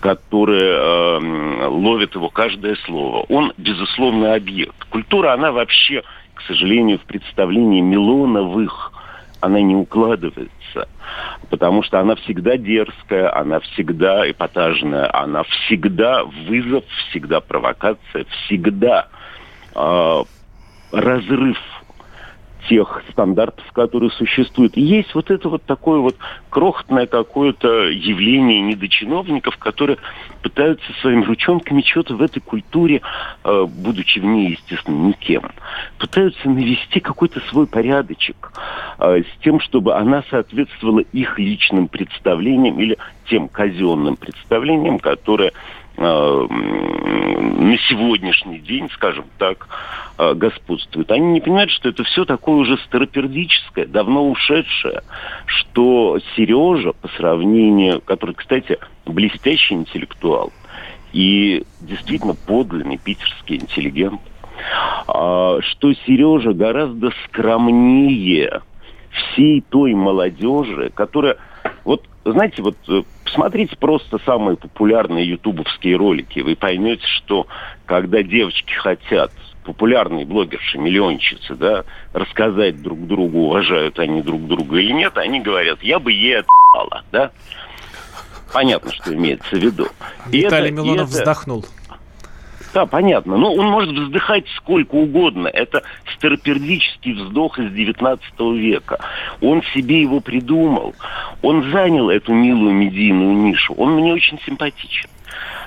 которые 0.00 0.60
э, 0.60 1.66
ловят 1.68 2.14
его 2.14 2.28
каждое 2.28 2.76
слово. 2.84 3.24
Он, 3.30 3.52
безусловно, 3.56 4.34
объект. 4.34 4.84
Культура, 4.90 5.32
она 5.32 5.52
вообще, 5.52 6.02
к 6.34 6.42
сожалению, 6.42 6.98
в 6.98 7.02
представлении 7.02 7.80
Милоновых, 7.80 8.92
она 9.40 9.60
не 9.60 9.74
укладывается 9.76 10.88
потому 11.50 11.82
что 11.82 12.00
она 12.00 12.14
всегда 12.16 12.56
дерзкая, 12.56 13.34
она 13.34 13.60
всегда 13.60 14.30
эпатажная, 14.30 15.10
она 15.14 15.44
всегда 15.44 16.24
вызов, 16.24 16.84
всегда 17.08 17.40
провокация, 17.40 18.26
всегда 18.44 19.08
э, 19.74 20.24
разрыв 20.92 21.58
тех 22.68 23.02
стандартов, 23.10 23.64
которые 23.72 24.10
существуют. 24.10 24.76
И 24.76 24.82
есть 24.82 25.14
вот 25.14 25.30
это 25.30 25.48
вот 25.48 25.62
такое 25.64 26.00
вот 26.00 26.16
крохотное 26.50 27.06
какое-то 27.06 27.88
явление 27.88 28.60
недочиновников, 28.60 29.56
которые 29.56 29.98
пытаются 30.42 30.86
своими 31.00 31.24
ручонками 31.24 31.82
что-то 31.82 32.14
в 32.14 32.22
этой 32.22 32.40
культуре, 32.40 33.00
э, 33.44 33.66
будучи 33.66 34.18
в 34.18 34.24
ней, 34.24 34.50
естественно, 34.50 35.08
никем, 35.08 35.50
пытаются 35.98 36.48
навести 36.48 37.00
какой-то 37.00 37.40
свой 37.48 37.66
порядочек 37.66 38.52
э, 38.98 39.22
с 39.22 39.42
тем, 39.42 39.60
чтобы 39.60 39.94
она 39.94 40.22
соответствовала 40.30 41.00
их 41.00 41.38
личным 41.38 41.88
представлениям 41.88 42.78
или 42.78 42.98
тем 43.28 43.48
казенным 43.48 44.16
представлениям, 44.16 44.98
которые 44.98 45.52
на 45.98 47.76
сегодняшний 47.88 48.60
день, 48.60 48.88
скажем 48.94 49.24
так, 49.36 49.68
господствуют. 50.16 51.10
Они 51.10 51.26
не 51.26 51.40
понимают, 51.40 51.70
что 51.70 51.88
это 51.88 52.04
все 52.04 52.24
такое 52.24 52.56
уже 52.56 52.78
старопердическое, 52.86 53.86
давно 53.86 54.28
ушедшее, 54.30 55.02
что 55.46 56.18
Сережа 56.36 56.92
по 56.92 57.08
сравнению, 57.08 58.00
который, 58.00 58.34
кстати, 58.34 58.78
блестящий 59.06 59.74
интеллектуал 59.74 60.52
и 61.12 61.64
действительно 61.80 62.34
подлинный 62.34 62.98
питерский 62.98 63.56
интеллигент, 63.56 64.20
а, 65.06 65.60
что 65.62 65.92
Сережа 66.06 66.52
гораздо 66.52 67.12
скромнее 67.24 68.62
всей 69.10 69.62
той 69.62 69.94
молодежи, 69.94 70.90
которая... 70.94 71.36
Вот, 71.84 72.06
знаете, 72.32 72.62
вот 72.62 72.76
э, 72.88 73.02
посмотрите 73.24 73.76
просто 73.76 74.18
самые 74.24 74.56
популярные 74.56 75.28
ютубовские 75.28 75.96
ролики. 75.96 76.40
Вы 76.40 76.56
поймете, 76.56 77.06
что 77.06 77.46
когда 77.86 78.22
девочки 78.22 78.72
хотят 78.72 79.32
популярные 79.64 80.24
блогерши, 80.24 80.78
миллионщицы, 80.78 81.54
да, 81.54 81.84
рассказать 82.12 82.80
друг 82.80 83.06
другу, 83.06 83.40
уважают 83.46 83.98
они 83.98 84.22
друг 84.22 84.46
друга 84.46 84.78
или 84.78 84.92
нет, 84.92 85.16
они 85.18 85.40
говорят, 85.40 85.82
я 85.82 85.98
бы 85.98 86.12
ей 86.12 86.38
отъебала, 86.38 87.04
да. 87.12 87.30
Понятно, 88.52 88.90
что 88.92 89.14
имеется 89.14 89.56
в 89.56 89.58
виду. 89.58 89.88
Виталий 90.26 90.70
это, 90.70 90.76
Милонов 90.76 91.10
это... 91.10 91.18
вздохнул. 91.18 91.66
Да, 92.74 92.86
понятно. 92.86 93.36
Но 93.36 93.52
он 93.54 93.66
может 93.66 93.94
вздыхать 93.94 94.44
сколько 94.56 94.94
угодно. 94.94 95.48
Это 95.48 95.82
старопердический 96.16 97.14
вздох 97.14 97.58
из 97.58 97.72
19 97.72 98.24
века. 98.56 98.98
Он 99.40 99.62
себе 99.74 100.02
его 100.02 100.20
придумал. 100.20 100.94
Он 101.42 101.70
занял 101.70 102.10
эту 102.10 102.32
милую 102.32 102.74
медийную 102.74 103.32
нишу. 103.34 103.74
Он 103.74 103.94
мне 103.94 104.12
очень 104.12 104.38
симпатичен. 104.44 105.08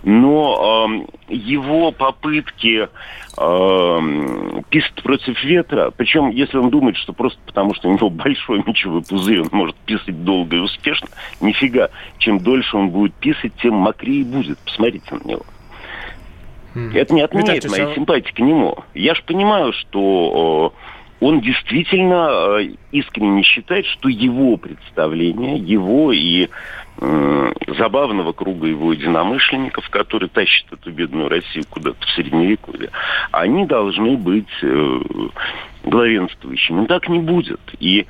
Но 0.03 1.05
э, 1.29 1.33
его 1.33 1.91
попытки 1.91 2.89
э, 3.37 4.61
писать 4.69 5.03
против 5.03 5.43
ветра, 5.43 5.91
причем 5.95 6.29
если 6.29 6.57
он 6.57 6.71
думает, 6.71 6.97
что 6.97 7.13
просто 7.13 7.39
потому, 7.45 7.75
что 7.75 7.87
у 7.87 7.93
него 7.93 8.09
большой 8.09 8.63
мочевой 8.65 9.03
пузырь, 9.03 9.41
он 9.41 9.49
может 9.51 9.75
писать 9.77 10.23
долго 10.23 10.57
и 10.57 10.59
успешно, 10.59 11.07
нифига. 11.39 11.89
Чем 12.17 12.39
дольше 12.39 12.75
он 12.75 12.89
будет 12.89 13.13
писать, 13.15 13.53
тем 13.61 13.75
мокрее 13.75 14.25
будет. 14.25 14.57
Посмотрите 14.59 15.15
на 15.15 15.27
него. 15.27 15.43
Это 16.73 17.13
не 17.13 17.21
отменяет 17.21 17.69
моей 17.69 17.85
а... 17.85 17.95
симпатии 17.95 18.31
к 18.31 18.39
нему. 18.39 18.77
Я 18.93 19.13
же 19.15 19.23
понимаю, 19.23 19.73
что 19.73 20.73
э, 20.73 21.25
он 21.25 21.41
действительно 21.41 22.59
э, 22.59 22.69
искренне 22.91 23.43
считает, 23.43 23.85
что 23.85 24.09
его 24.09 24.57
представление, 24.57 25.57
его 25.57 26.11
и 26.11 26.49
э, 26.97 27.53
забавного 27.77 28.33
круга 28.33 28.67
его 28.67 28.91
единомышленников, 28.91 29.89
которые 29.89 30.29
тащат 30.29 30.71
эту 30.73 30.91
бедную 30.91 31.29
Россию 31.29 31.65
куда-то 31.69 32.05
в 32.05 32.09
средневековье, 32.11 32.89
они 33.31 33.65
должны 33.65 34.17
быть 34.17 34.49
э, 34.63 34.99
главенствующими. 35.83 36.85
Так 36.85 37.07
не 37.07 37.19
будет. 37.19 37.61
И 37.79 38.07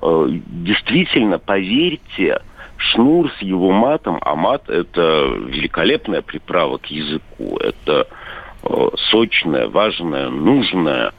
э, 0.00 0.28
действительно, 0.30 1.38
поверьте, 1.38 2.40
шнур 2.76 3.30
с 3.38 3.42
его 3.42 3.70
матом, 3.70 4.18
а 4.20 4.34
мат– 4.34 4.64
это 4.68 5.00
великолепная 5.46 6.22
приправа 6.22 6.78
к 6.78 6.86
языку, 6.86 7.56
это 7.58 8.06
э, 8.62 8.88
сочная, 9.10 9.68
важная, 9.68 10.28
нужная, 10.28 11.12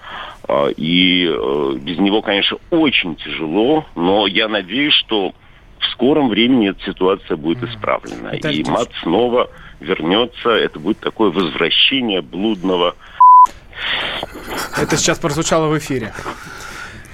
э, 0.48 0.72
и 0.78 1.28
э, 1.28 1.78
без 1.80 1.98
него, 2.00 2.22
конечно, 2.22 2.58
очень 2.70 3.16
тяжело, 3.16 3.86
но 3.96 4.28
я 4.28 4.48
надеюсь, 4.48 4.94
что 4.94 5.34
в 5.80 5.86
скором 5.92 6.30
времени 6.30 6.70
эта 6.70 6.82
ситуация 6.84 7.38
будет 7.38 7.64
исправлена. 7.64 8.30
Это 8.30 8.50
и 8.50 8.64
мат 8.64 8.90
снова 9.04 9.50
вернется, 9.80 10.50
это 10.50 10.80
будет 10.80 11.00
такое 11.00 11.32
возвращение 11.32 12.22
блудного. 12.22 12.96
Это 14.78 14.98
сейчас 14.98 15.20
прозвучало 15.20 15.68
в 15.68 15.78
эфире. 15.78 16.14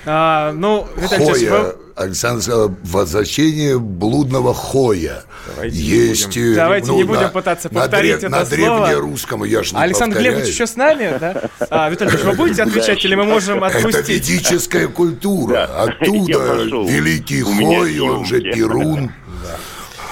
А, 0.05 0.51
ну, 0.51 0.87
Виталий 0.95 1.47
Хоя, 1.47 1.75
Александр 2.01 2.41
сказал, 2.41 2.75
возвращение 2.83 3.79
блудного 3.79 4.53
хоя. 4.53 5.23
Давайте 5.47 5.77
Есть... 5.77 6.35
Не 6.35 6.41
будем, 6.41 6.55
давайте 6.55 6.87
ну, 6.87 6.97
не 6.97 7.03
будем 7.03 7.21
на, 7.21 7.29
пытаться 7.29 7.69
повторить 7.69 8.13
на, 8.13 8.17
это 8.17 8.29
на 8.29 8.45
слово. 8.45 8.87
древнерусском 8.87 9.43
я 9.43 9.63
же 9.63 9.75
не 9.75 9.81
Александр 9.81 10.15
повторяю. 10.15 10.35
Глебович 10.35 10.53
еще 10.53 10.67
с 10.67 10.75
нами, 10.75 11.17
да? 11.19 11.41
А, 11.69 11.89
Виталий 11.89 12.17
вы 12.17 12.33
будете 12.33 12.63
отвечать 12.63 13.03
или 13.05 13.15
мы 13.15 13.23
можем 13.25 13.63
отпустить? 13.63 13.95
Это 13.95 14.11
ведическая 14.11 14.87
культура. 14.87 15.63
Оттуда 15.63 16.63
великий 16.85 17.41
хой, 17.41 17.99
он 17.99 18.25
же 18.25 18.41
Перун. 18.41 19.11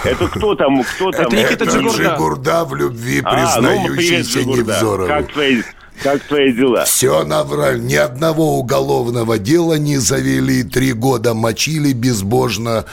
Это 0.04 0.28
кто 0.28 0.56
там? 0.56 0.84
Кто 0.84 1.12
там? 1.12 1.26
Это 1.26 1.36
Никита 1.36 1.66
Джигурда. 1.66 2.04
Джигурда 2.04 2.66
в 2.66 2.76
любви 2.76 3.22
признающийся 3.22 4.40
а, 4.40 4.44
ну, 4.46 4.56
Невзоров. 4.56 5.08
Как 5.08 5.32
твои 5.34 5.62
как 6.02 6.24
твои 6.24 6.54
дела? 6.54 6.86
Все 6.86 7.24
наврали. 7.24 7.80
Ни 7.80 7.96
одного 7.96 8.58
уголовного 8.58 9.38
дела 9.38 9.76
не 9.76 9.98
завели. 9.98 10.64
Три 10.64 10.94
года 10.94 11.34
мочили 11.34 11.94
безбожно 11.94 12.86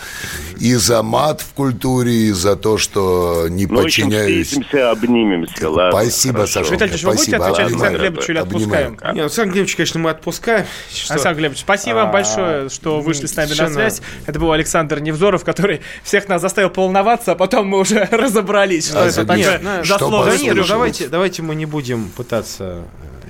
и 0.59 0.75
за 0.75 1.03
мат 1.03 1.41
в 1.43 1.53
культуре, 1.55 2.13
и 2.13 2.33
за 2.33 2.57
то, 2.57 2.79
что 2.79 3.47
не 3.49 3.67
ну, 3.67 3.83
подчиняюсь. 3.83 4.49
встретимся, 4.49 4.91
обнимемся, 4.91 5.71
ладно. 5.71 6.01
Спасибо, 6.01 6.47
Саша. 6.47 6.73
Виталий 6.73 6.97
вы 7.03 7.13
будете 7.13 7.37
отвечать 7.37 7.67
Александру 7.67 8.01
Глебовичу 8.01 8.33
или 8.33 8.39
отпускаем? 8.39 8.93
Нет, 8.93 9.19
Александр 9.19 9.53
Глебович, 9.53 9.77
конечно, 9.77 10.01
мы 10.01 10.11
отпускаем. 10.11 10.67
Что? 10.93 11.15
Александр 11.15 11.39
Глебович, 11.41 11.61
спасибо 11.61 11.97
вам 11.97 12.11
большое, 12.13 12.69
что 12.71 13.01
вышли 13.01 13.27
с 13.27 13.37
нами 13.37 13.53
на 13.55 13.71
связь. 13.71 14.03
Это 14.27 14.39
был 14.39 14.53
Александр 14.53 15.01
Невзоров, 15.01 15.45
который 15.45 15.81
всех 16.03 16.29
нас 16.29 16.41
заставил 16.41 16.73
волноваться, 16.75 17.33
а 17.33 17.35
потом 17.35 17.69
мы 17.69 17.79
уже 17.79 18.05
разобрались, 18.11 18.89
что 18.89 19.05
это 19.05 19.25
такое 19.25 19.85
за 19.85 19.99
слово. 19.99 20.27
Да 20.27 20.37
нет, 20.37 20.55
ну 20.55 20.65
давайте, 20.67 21.09
давайте 21.09 21.43
мы 21.43 21.55
не 21.55 21.67
будем 21.67 22.09
пытаться 22.11 22.85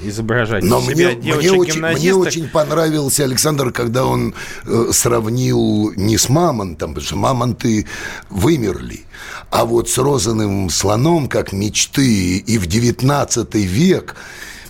изображать 0.09 0.63
Но 0.63 0.81
себя 0.81 1.11
мне, 1.11 1.35
мне, 1.35 1.53
очень, 1.53 1.81
мне 1.81 2.15
очень 2.15 2.49
понравился 2.49 3.25
Александр, 3.25 3.73
когда 3.73 4.05
он 4.05 4.35
э, 4.65 4.89
сравнил 4.93 5.93
не 5.97 6.19
с 6.19 6.29
мамонтом, 6.29 6.91
потому 6.91 7.07
что 7.07 7.17
мамонты 7.17 7.87
вымерли, 8.29 9.05
а 9.51 9.65
вот 9.65 9.89
с 9.89 9.99
розовым 9.99 10.71
слоном, 10.71 11.29
как 11.29 11.53
мечты, 11.53 12.39
и 12.39 12.59
в 12.59 12.67
19 12.67 13.55
век 13.55 14.17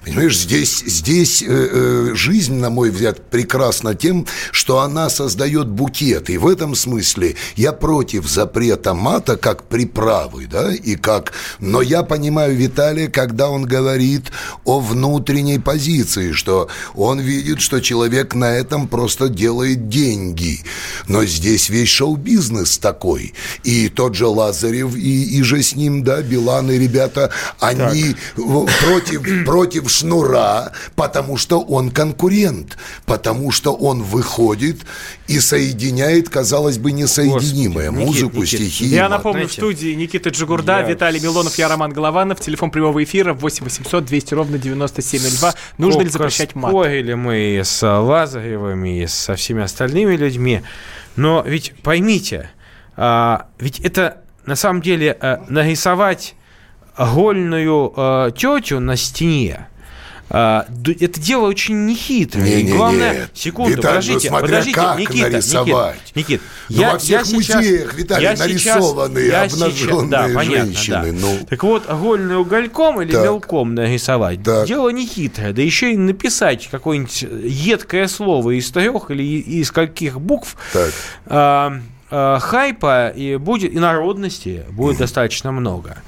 Понимаешь, 0.06 0.38
здесь, 0.38 0.84
здесь 0.86 1.42
э, 1.42 1.46
э, 1.48 2.14
жизнь, 2.14 2.54
на 2.54 2.70
мой 2.70 2.90
взгляд, 2.90 3.28
прекрасна 3.28 3.96
тем, 3.96 4.24
что 4.52 4.78
она 4.78 5.10
создает 5.10 5.66
букет. 5.66 6.30
И 6.30 6.38
в 6.38 6.46
этом 6.46 6.76
смысле 6.76 7.34
я 7.56 7.72
против 7.72 8.28
запрета 8.28 8.94
мата 8.94 9.36
как 9.36 9.64
приправы, 9.64 10.46
да, 10.46 10.72
и 10.72 10.94
как... 10.94 11.32
Но 11.58 11.82
я 11.82 12.04
понимаю 12.04 12.54
Виталия, 12.54 13.08
когда 13.08 13.50
он 13.50 13.64
говорит 13.64 14.30
о 14.64 14.78
внутренней 14.78 15.58
позиции, 15.58 16.30
что 16.30 16.68
он 16.94 17.18
видит, 17.18 17.60
что 17.60 17.80
человек 17.80 18.36
на 18.36 18.56
этом 18.56 18.86
просто 18.86 19.28
делает 19.28 19.88
деньги. 19.88 20.60
Но 21.08 21.24
здесь 21.24 21.68
весь 21.68 21.88
шоу-бизнес 21.88 22.78
такой. 22.78 23.34
И 23.64 23.88
тот 23.88 24.14
же 24.14 24.28
Лазарев, 24.28 24.94
и, 24.94 25.36
и 25.36 25.42
же 25.42 25.64
с 25.64 25.74
ним, 25.74 26.04
да, 26.04 26.22
Билан 26.22 26.70
и 26.70 26.78
ребята, 26.78 27.32
они 27.58 28.14
так. 28.36 28.68
против, 28.84 29.44
против 29.44 29.90
шнура, 29.96 30.72
потому 30.94 31.36
что 31.36 31.60
он 31.60 31.90
конкурент, 31.90 32.76
потому 33.04 33.50
что 33.50 33.74
он 33.74 34.02
выходит 34.02 34.80
и 35.26 35.40
соединяет, 35.40 36.28
казалось 36.28 36.78
бы, 36.78 36.92
несоединимое. 36.92 37.90
Господи, 37.90 38.06
Музыку, 38.06 38.42
Никит, 38.42 38.60
стихи. 38.60 38.86
Я 38.86 39.08
напомню, 39.08 39.40
знаете, 39.40 39.52
в 39.52 39.54
студии 39.54 39.94
Никита 39.94 40.30
Джигурда, 40.30 40.80
я... 40.80 40.82
Виталий 40.82 41.20
Милонов, 41.20 41.56
я 41.58 41.68
Роман 41.68 41.92
Голованов. 41.92 42.40
Телефон 42.40 42.70
прямого 42.70 43.02
эфира 43.02 43.32
8 43.32 43.64
800 43.64 44.04
200 44.04 44.34
ровно 44.34 44.58
9702. 44.58 45.54
Нужно 45.78 46.02
ли 46.02 46.08
запрещать 46.08 46.54
мат? 46.54 46.70
Спорили 46.70 47.14
мы 47.14 47.60
с 47.64 47.82
Лазаревыми, 47.82 49.02
и 49.02 49.06
со 49.06 49.34
всеми 49.34 49.62
остальными 49.62 50.16
людьми. 50.16 50.62
Но 51.16 51.42
ведь 51.46 51.74
поймите, 51.82 52.50
а, 52.96 53.46
ведь 53.58 53.80
это 53.80 54.22
на 54.44 54.56
самом 54.56 54.82
деле 54.82 55.16
а, 55.20 55.44
нарисовать 55.48 56.34
гольную 56.98 57.92
а, 57.96 58.30
тетю 58.30 58.80
на 58.80 58.96
стене, 58.96 59.68
а, 60.28 60.66
это 61.00 61.20
дело 61.20 61.46
очень 61.46 61.86
нехитрое. 61.86 62.44
Не, 62.44 62.62
не, 62.64 62.72
главное, 62.72 63.12
нет. 63.12 63.30
секунду, 63.32 63.76
Виталий, 63.76 63.88
подождите, 63.88 64.30
ну, 64.30 64.40
подождите, 64.40 64.74
как 64.74 64.98
Никита, 64.98 65.30
нарисовать. 65.30 65.96
Никит, 66.14 66.16
Никит 66.16 66.40
ну, 66.68 66.80
я, 66.80 66.92
во 66.92 66.98
всех 66.98 67.26
я 67.26 67.34
музеях, 67.34 67.94
Виталий, 67.94 68.22
я 68.24 68.34
нарисованные 68.36 69.26
сейчас, 69.26 69.52
обнаженные 69.52 70.10
да, 70.10 70.22
понятно, 70.34 70.64
женщины. 70.64 71.12
Да. 71.12 71.18
Ну. 71.20 71.46
Так 71.48 71.62
вот, 71.62 71.88
огольный 71.88 72.36
угольком 72.36 73.00
или 73.02 73.12
так. 73.12 73.22
мелком 73.22 73.74
нарисовать, 73.74 74.42
так. 74.42 74.66
дело 74.66 74.88
нехитрое. 74.88 75.52
Да 75.52 75.62
еще 75.62 75.92
и 75.92 75.96
написать 75.96 76.68
какое-нибудь 76.70 77.22
едкое 77.44 78.08
слово 78.08 78.58
из 78.58 78.68
трех 78.70 79.10
или 79.12 79.22
из 79.22 79.70
каких 79.70 80.20
букв. 80.20 80.56
Так. 80.72 80.92
А, 81.26 81.80
а, 82.08 82.38
хайпа 82.38 83.08
и 83.08 83.36
будет 83.36 83.72
и 83.72 83.78
народности 83.80 84.64
будет 84.70 84.98
достаточно 84.98 85.50
много. 85.50 85.98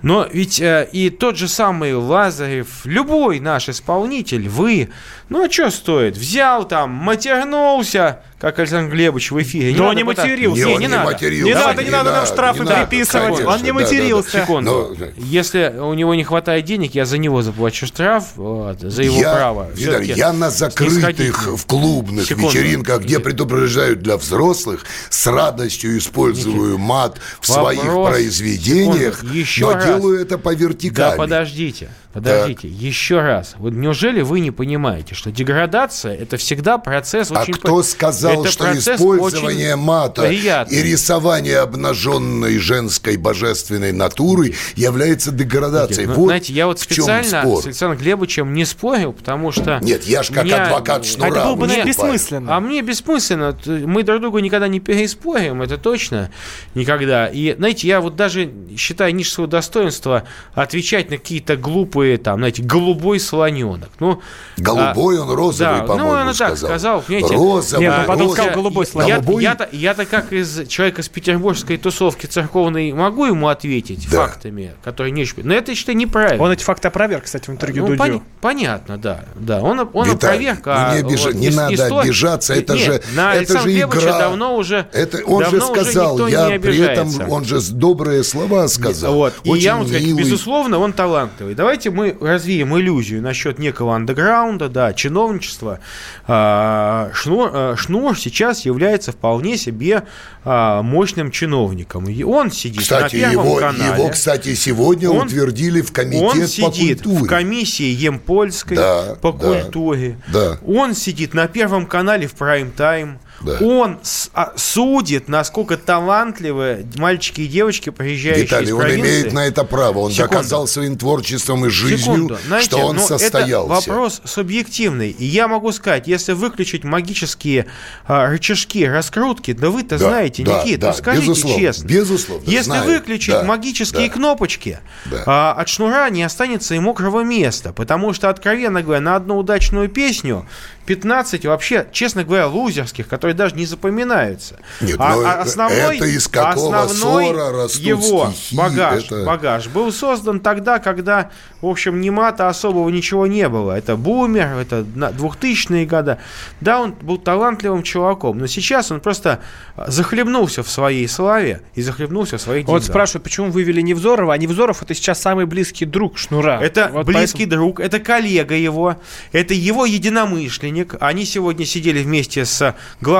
Но 0.00 0.26
ведь 0.30 0.60
э, 0.60 0.88
и 0.90 1.10
тот 1.10 1.36
же 1.36 1.48
самый 1.48 1.94
Лазарев, 1.94 2.84
любой 2.84 3.40
наш 3.40 3.68
исполнитель, 3.68 4.48
вы, 4.48 4.88
ну 5.28 5.44
а 5.44 5.50
что 5.50 5.70
стоит? 5.70 6.16
Взял 6.16 6.66
там, 6.66 6.90
матернулся, 6.90 8.22
как 8.38 8.58
Александр 8.58 8.92
Глебович 8.92 9.30
в 9.30 9.40
эфире. 9.42 9.72
Не 9.72 9.78
Но 9.78 9.88
он 9.88 9.96
не 9.96 10.04
матерился. 10.04 10.66
Не, 10.66 10.72
не, 10.72 10.78
не, 10.80 10.88
надо. 10.88 11.04
Матерился. 11.12 11.44
Не 11.46 11.54
надо, 11.54 11.82
не, 11.82 11.86
не 11.86 11.90
надо 11.90 12.12
нам 12.12 12.26
штрафы 12.26 12.64
переписывать. 12.64 13.26
Конечно, 13.26 13.48
он 13.48 13.62
не 13.62 13.68
да, 13.68 13.72
матерился. 13.74 14.32
Да, 14.32 14.38
да. 14.38 14.44
Секунду. 14.44 14.96
Но... 14.98 15.06
Если 15.16 15.74
у 15.78 15.94
него 15.94 16.14
не 16.14 16.24
хватает 16.24 16.64
денег, 16.64 16.94
я 16.94 17.06
за 17.06 17.18
него 17.18 17.42
заплачу 17.42 17.86
штраф, 17.86 18.32
вот, 18.36 18.80
за 18.80 19.02
его 19.02 19.16
я, 19.16 19.34
право. 19.34 19.70
Виталий, 19.74 20.14
я 20.14 20.32
на 20.32 20.50
закрытых 20.50 21.46
в 21.56 21.66
клубных 21.66 22.26
Секунду. 22.26 22.50
вечеринках, 22.50 23.02
где 23.02 23.18
предупреждают 23.18 24.00
для 24.00 24.16
взрослых, 24.16 24.84
с 25.08 25.26
радостью 25.26 25.96
использую 25.96 26.78
мат 26.78 27.18
в 27.40 27.48
Вопрос. 27.48 27.76
своих 27.76 28.10
произведениях, 28.10 29.16
Секунду. 29.16 29.34
Еще 29.34 29.64
но 29.64 29.72
раз. 29.72 29.86
делаю 29.86 30.20
это 30.20 30.38
по 30.38 30.54
вертикали. 30.54 31.10
Да 31.10 31.16
подождите. 31.16 31.88
Подождите, 32.14 32.68
так. 32.68 32.80
еще 32.80 33.20
раз. 33.20 33.56
Вот 33.58 33.72
неужели 33.72 34.22
вы 34.22 34.38
не 34.38 34.52
понимаете, 34.52 35.16
что 35.16 35.32
деградация 35.32 36.14
это 36.14 36.36
всегда 36.36 36.78
процесс 36.78 37.32
а 37.32 37.40
очень... 37.40 37.54
А 37.54 37.56
кто 37.56 37.82
сказал, 37.82 38.44
это 38.44 38.52
что 38.52 38.72
использование 38.72 39.74
мата 39.74 40.22
приятный. 40.22 40.78
и 40.78 40.82
рисование 40.84 41.58
обнаженной 41.58 42.58
женской 42.58 43.16
божественной 43.16 43.90
натуры 43.90 44.54
является 44.76 45.32
деградацией? 45.32 46.06
Ну, 46.06 46.14
вот 46.14 46.26
знаете, 46.26 46.52
я 46.52 46.68
вот 46.68 46.78
специально 46.78 47.44
с 47.60 47.66
Александром 47.66 47.98
Глебовичем 48.00 48.54
не 48.54 48.64
спорил, 48.64 49.12
потому 49.12 49.50
что... 49.50 49.80
Нет, 49.82 50.04
я 50.04 50.22
же 50.22 50.32
как 50.32 50.44
меня... 50.44 50.66
адвокат 50.66 51.04
Шнура. 51.04 51.30
Это 51.30 51.44
было 51.46 51.56
бы 51.56 51.66
мне... 51.66 51.82
бессмысленно. 51.82 52.56
А 52.56 52.60
мне 52.60 52.80
бессмысленно. 52.82 53.58
Мы 53.66 54.04
друг 54.04 54.20
друга 54.20 54.40
никогда 54.40 54.68
не 54.68 54.78
переспорим, 54.78 55.62
это 55.62 55.78
точно. 55.78 56.30
Никогда. 56.76 57.26
И, 57.26 57.56
знаете, 57.56 57.88
я 57.88 58.00
вот 58.00 58.14
даже 58.14 58.52
считаю 58.78 59.12
ниже 59.16 59.30
своего 59.30 59.50
достоинства 59.50 60.22
отвечать 60.54 61.10
на 61.10 61.18
какие-то 61.18 61.56
глупые 61.56 62.03
такой, 62.04 62.16
там, 62.18 62.38
знаете, 62.38 62.62
голубой 62.62 63.20
слоненок. 63.20 63.90
Ну, 64.00 64.20
голубой 64.56 65.18
а, 65.18 65.22
он 65.22 65.30
розовый, 65.30 65.80
да, 65.80 65.84
по-моему, 65.84 66.12
Ну, 66.12 66.30
он 66.30 66.34
так 66.34 66.56
сказал. 66.56 67.02
Понимаете, 67.02 67.34
розовый. 67.34 67.86
Нет, 67.86 67.98
он 68.00 68.06
потом 68.06 68.30
сказал 68.30 68.54
голубой 68.54 68.86
слоненок. 68.86 69.28
Я, 69.28 69.40
я-то, 69.40 69.68
я-то 69.72 70.06
как 70.06 70.32
из 70.32 70.66
человека 70.68 71.02
с 71.02 71.08
петербургской 71.08 71.76
тусовки 71.76 72.26
церковной 72.26 72.92
могу 72.92 73.26
ему 73.26 73.48
ответить 73.48 74.08
да. 74.10 74.26
фактами, 74.26 74.74
которые 74.82 75.12
не 75.12 75.24
Но 75.42 75.54
это, 75.54 75.72
я 75.72 75.76
считаю, 75.76 75.96
неправильно. 75.96 76.42
Он 76.42 76.50
эти 76.50 76.62
факты 76.62 76.88
опроверг, 76.88 77.24
кстати, 77.24 77.46
в 77.46 77.52
интервью 77.52 77.86
ну, 77.86 77.96
Дудю. 77.96 78.02
Пон- 78.02 78.22
понятно, 78.40 78.98
да. 78.98 79.24
да. 79.34 79.60
Он, 79.60 79.88
он 79.92 80.10
Виталий, 80.10 80.50
опроверг. 80.50 80.62
А, 80.66 80.90
ну, 80.90 80.94
не, 80.94 81.06
обиж... 81.06 81.24
вот, 81.24 81.34
не 81.34 81.48
ис- 81.48 81.54
надо 81.54 81.74
история... 81.74 82.00
обижаться, 82.00 82.54
это 82.54 82.74
Нет, 82.74 82.84
же, 82.84 83.02
на 83.14 83.34
это 83.34 83.60
же 83.60 83.80
игра. 83.80 84.18
давно 84.18 84.56
уже 84.56 84.86
это, 84.92 85.24
Он 85.24 85.42
давно 85.42 85.74
же 85.74 85.84
сказал, 85.84 86.26
я 86.28 86.60
при 86.60 86.78
этом, 86.78 87.08
он 87.30 87.44
же 87.44 87.60
добрые 87.72 88.24
слова 88.24 88.68
сказал. 88.68 89.14
Вот. 89.14 89.34
И 89.44 89.50
я 89.58 89.76
вам 89.76 89.86
сказать, 89.86 90.12
безусловно, 90.12 90.78
он 90.78 90.92
талантливый. 90.92 91.54
Давайте 91.54 91.90
мы 91.94 92.16
развеем 92.20 92.76
иллюзию 92.76 93.22
насчет 93.22 93.58
некого 93.58 93.94
андеграунда, 93.94 94.68
да, 94.68 94.92
чиновничества, 94.92 95.80
а, 96.26 97.10
Шнур, 97.14 97.50
а, 97.52 97.76
Шнур 97.76 98.18
сейчас 98.18 98.66
является 98.66 99.12
вполне 99.12 99.56
себе 99.56 100.02
а, 100.44 100.82
мощным 100.82 101.30
чиновником. 101.30 102.08
И 102.08 102.22
он 102.22 102.50
сидит 102.50 102.82
кстати, 102.82 103.16
на 103.16 103.30
Первом 103.30 103.46
его, 103.46 103.56
канале. 103.56 104.02
Его, 104.02 104.08
кстати, 104.10 104.54
сегодня 104.54 105.08
он, 105.08 105.26
утвердили 105.26 105.80
в 105.80 105.92
комитет 105.92 106.22
он 106.22 106.40
по 106.40 106.46
сидит 106.46 107.02
культуре. 107.02 107.24
в 107.24 107.26
комиссии 107.28 107.84
Емпольской 107.84 108.76
да, 108.76 109.16
по 109.22 109.32
да, 109.32 109.62
культуре. 109.62 110.18
Да. 110.28 110.58
Он 110.66 110.94
сидит 110.94 111.32
на 111.32 111.46
Первом 111.46 111.86
канале 111.86 112.26
в 112.26 112.34
прайм-тайм. 112.34 113.18
Да. 113.44 113.58
Он 113.60 113.98
а, 114.32 114.52
судит, 114.56 115.28
насколько 115.28 115.76
талантливы 115.76 116.86
мальчики 116.96 117.42
и 117.42 117.46
девочки, 117.46 117.90
приезжающие 117.90 118.44
Виталий, 118.44 118.70
из 118.70 118.76
провинции. 118.76 119.00
он 119.00 119.06
имеет 119.06 119.32
на 119.32 119.46
это 119.46 119.64
право. 119.64 119.98
Он 119.98 120.10
Секунду. 120.10 120.32
доказал 120.32 120.66
своим 120.66 120.96
творчеством 120.96 121.66
и 121.66 121.68
жизнью, 121.68 122.38
Знаете, 122.46 122.66
что 122.66 122.78
он 122.78 122.98
состоялся. 122.98 123.74
Это 123.74 123.90
вопрос 123.90 124.22
субъективный. 124.24 125.10
И 125.10 125.24
я 125.24 125.46
могу 125.46 125.72
сказать, 125.72 126.06
если 126.06 126.32
выключить 126.32 126.84
магические 126.84 127.66
а, 128.06 128.30
рычажки 128.30 128.84
раскрутки, 128.86 129.52
да 129.52 129.70
вы-то 129.70 129.98
да, 129.98 130.08
знаете, 130.08 130.42
да, 130.42 130.62
Никита, 130.62 130.80
да, 130.80 130.88
ну 130.88 130.94
скажите 130.94 131.26
безусловно, 131.28 131.60
честно. 131.60 131.86
Безусловно, 131.86 132.50
Если 132.50 132.64
знаю, 132.64 132.84
выключить 132.86 133.34
да, 133.34 133.44
магические 133.44 134.08
да, 134.08 134.14
кнопочки, 134.14 134.78
да. 135.04 135.22
а, 135.26 135.52
от 135.52 135.68
шнура 135.68 136.08
не 136.10 136.22
останется 136.22 136.74
и 136.74 136.78
мокрого 136.78 137.22
места. 137.22 137.72
Потому 137.72 138.12
что, 138.14 138.30
откровенно 138.30 138.82
говоря, 138.82 139.00
на 139.00 139.16
одну 139.16 139.36
удачную 139.36 139.88
песню 139.88 140.46
15 140.86 141.46
вообще, 141.46 141.86
честно 141.92 142.24
говоря, 142.24 142.46
лузерских, 142.46 143.08
которые 143.08 143.33
даже 143.34 143.54
не 143.56 143.66
запоминаются. 143.66 144.56
Нет, 144.80 144.96
а, 144.98 145.14
а 145.14 145.42
основной, 145.42 145.96
это 145.96 146.06
из 146.06 146.28
какого 146.28 146.82
основной 146.82 147.28
его 147.28 148.30
стихи, 148.32 148.56
багаж, 148.56 149.04
это... 149.04 149.24
багаж 149.24 149.68
был 149.68 149.92
создан 149.92 150.40
тогда, 150.40 150.78
когда, 150.78 151.30
в 151.60 151.66
общем, 151.66 152.00
ни 152.00 152.10
мата 152.10 152.48
особого 152.48 152.88
ничего 152.88 153.26
не 153.26 153.48
было. 153.48 153.72
Это 153.72 153.96
бумер, 153.96 154.56
это 154.58 154.80
2000-е 154.80 155.86
годы. 155.86 156.18
Да, 156.60 156.80
он 156.80 156.92
был 156.92 157.18
талантливым 157.18 157.82
чуваком, 157.82 158.38
но 158.38 158.46
сейчас 158.46 158.90
он 158.90 159.00
просто 159.00 159.40
захлебнулся 159.86 160.62
в 160.62 160.70
своей 160.70 161.08
славе 161.08 161.62
и 161.74 161.82
захлебнулся 161.82 162.38
в 162.38 162.40
своих 162.40 162.66
деньгах. 162.66 162.82
Вот 162.82 162.84
спрашивают, 162.84 163.24
почему 163.24 163.50
вывели 163.50 163.80
Невзорова, 163.80 164.34
а 164.34 164.38
Невзоров 164.38 164.82
это 164.82 164.94
сейчас 164.94 165.20
самый 165.20 165.46
близкий 165.46 165.84
друг 165.84 166.18
Шнура. 166.18 166.60
Это 166.60 166.90
вот 166.92 167.06
близкий 167.06 167.44
поэтому... 167.44 167.66
друг, 167.66 167.80
это 167.80 167.98
коллега 168.00 168.54
его, 168.54 168.96
это 169.32 169.54
его 169.54 169.86
единомышленник. 169.86 170.96
Они 171.00 171.24
сегодня 171.24 171.66
сидели 171.66 172.02
вместе 172.02 172.44
с 172.44 172.74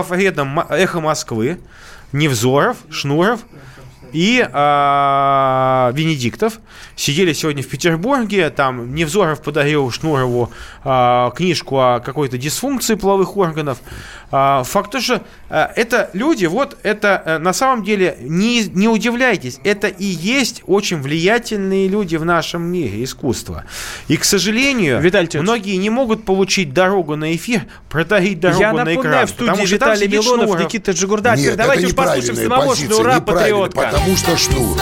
главредом 0.04 0.60
«Эхо 0.60 1.00
Москвы», 1.00 1.58
Невзоров, 2.12 2.76
Шнуров 2.90 3.40
и 4.12 4.38
э, 4.40 5.92
Венедиктов 5.94 6.60
сидели 6.94 7.32
сегодня 7.32 7.62
в 7.62 7.68
Петербурге. 7.68 8.50
Там 8.50 8.94
Невзоров 8.94 9.42
подарил 9.42 9.90
Шнурову 9.90 10.52
э, 10.84 11.30
книжку 11.34 11.80
о 11.80 12.00
какой-то 12.00 12.38
дисфункции 12.38 12.94
половых 12.94 13.36
органов. 13.36 13.78
Э, 14.34 14.64
факт 14.64 14.90
то, 14.90 15.00
что 15.00 15.22
э, 15.48 15.66
это 15.76 16.10
люди, 16.12 16.46
вот 16.46 16.76
это 16.82 17.22
э, 17.24 17.38
на 17.38 17.52
самом 17.52 17.84
деле, 17.84 18.16
не, 18.20 18.64
не 18.64 18.88
удивляйтесь, 18.88 19.60
это 19.62 19.86
и 19.86 20.04
есть 20.04 20.62
очень 20.66 21.00
влиятельные 21.00 21.86
люди 21.86 22.16
в 22.16 22.24
нашем 22.24 22.62
мире 22.62 23.04
искусства. 23.04 23.64
И, 24.08 24.16
к 24.16 24.24
сожалению, 24.24 25.00
Виталий 25.00 25.28
многие 25.40 25.76
не 25.76 25.90
могут 25.90 26.24
получить 26.24 26.72
дорогу 26.72 27.14
на 27.14 27.36
эфир, 27.36 27.62
протарить 27.88 28.40
дорогу 28.40 28.60
Я 28.60 28.72
на 28.72 28.82
экран. 28.82 28.88
Я 28.88 28.94
напоминаю, 28.96 29.26
в 29.28 29.30
студии 29.30 29.66
Виталий 29.72 30.08
Милонов, 30.08 30.46
Шнуров. 30.46 30.64
Никита 30.64 30.90
Джигурда. 30.90 31.36
Нет, 31.36 31.56
давайте 31.56 31.86
уж 31.86 31.94
послушаем 31.94 32.36
самого 32.36 32.74
Шнура, 32.74 33.20
патриотка 33.20 33.82
потому 33.82 34.16
что 34.16 34.36
шнур. 34.36 34.76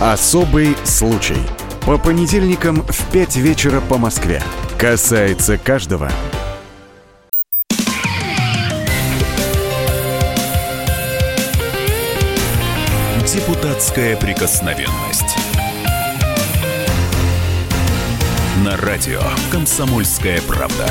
Особый 0.00 0.76
случай. 0.84 1.38
По 1.86 1.96
понедельникам 1.96 2.82
в 2.82 3.10
5 3.12 3.36
вечера 3.36 3.80
по 3.80 3.96
Москве. 3.96 4.42
Касается 4.78 5.56
каждого. 5.56 6.10
Депутатская 13.26 14.18
прикосновенность. 14.18 15.34
На 18.62 18.76
радио 18.76 19.22
«Комсомольская 19.50 20.42
правда». 20.42 20.86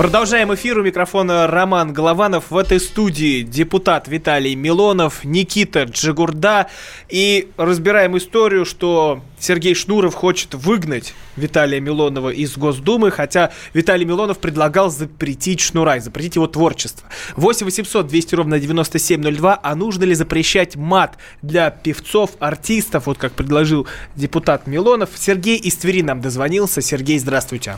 Продолжаем 0.00 0.54
эфир. 0.54 0.78
У 0.78 0.82
микрофона 0.82 1.46
Роман 1.46 1.92
Голованов. 1.92 2.50
В 2.50 2.56
этой 2.56 2.80
студии 2.80 3.42
депутат 3.42 4.08
Виталий 4.08 4.54
Милонов, 4.54 5.24
Никита 5.24 5.82
Джигурда. 5.82 6.68
И 7.10 7.50
разбираем 7.58 8.16
историю, 8.16 8.64
что 8.64 9.22
Сергей 9.38 9.74
Шнуров 9.74 10.14
хочет 10.14 10.54
выгнать 10.54 11.12
Виталия 11.36 11.80
Милонова 11.80 12.30
из 12.30 12.56
Госдумы, 12.56 13.10
хотя 13.10 13.52
Виталий 13.74 14.06
Милонов 14.06 14.38
предлагал 14.38 14.88
запретить 14.88 15.60
Шнура 15.60 15.96
и 15.96 16.00
запретить 16.00 16.36
его 16.36 16.46
творчество. 16.46 17.06
8 17.36 17.66
800 17.66 18.06
200 18.06 18.34
ровно 18.36 18.58
9702. 18.58 19.60
А 19.62 19.74
нужно 19.74 20.04
ли 20.04 20.14
запрещать 20.14 20.76
мат 20.76 21.18
для 21.42 21.68
певцов, 21.68 22.30
артистов, 22.40 23.04
вот 23.04 23.18
как 23.18 23.32
предложил 23.32 23.86
депутат 24.16 24.66
Милонов? 24.66 25.10
Сергей 25.14 25.58
из 25.58 25.76
Твери 25.76 26.00
нам 26.00 26.22
дозвонился. 26.22 26.80
Сергей, 26.80 27.18
здравствуйте. 27.18 27.76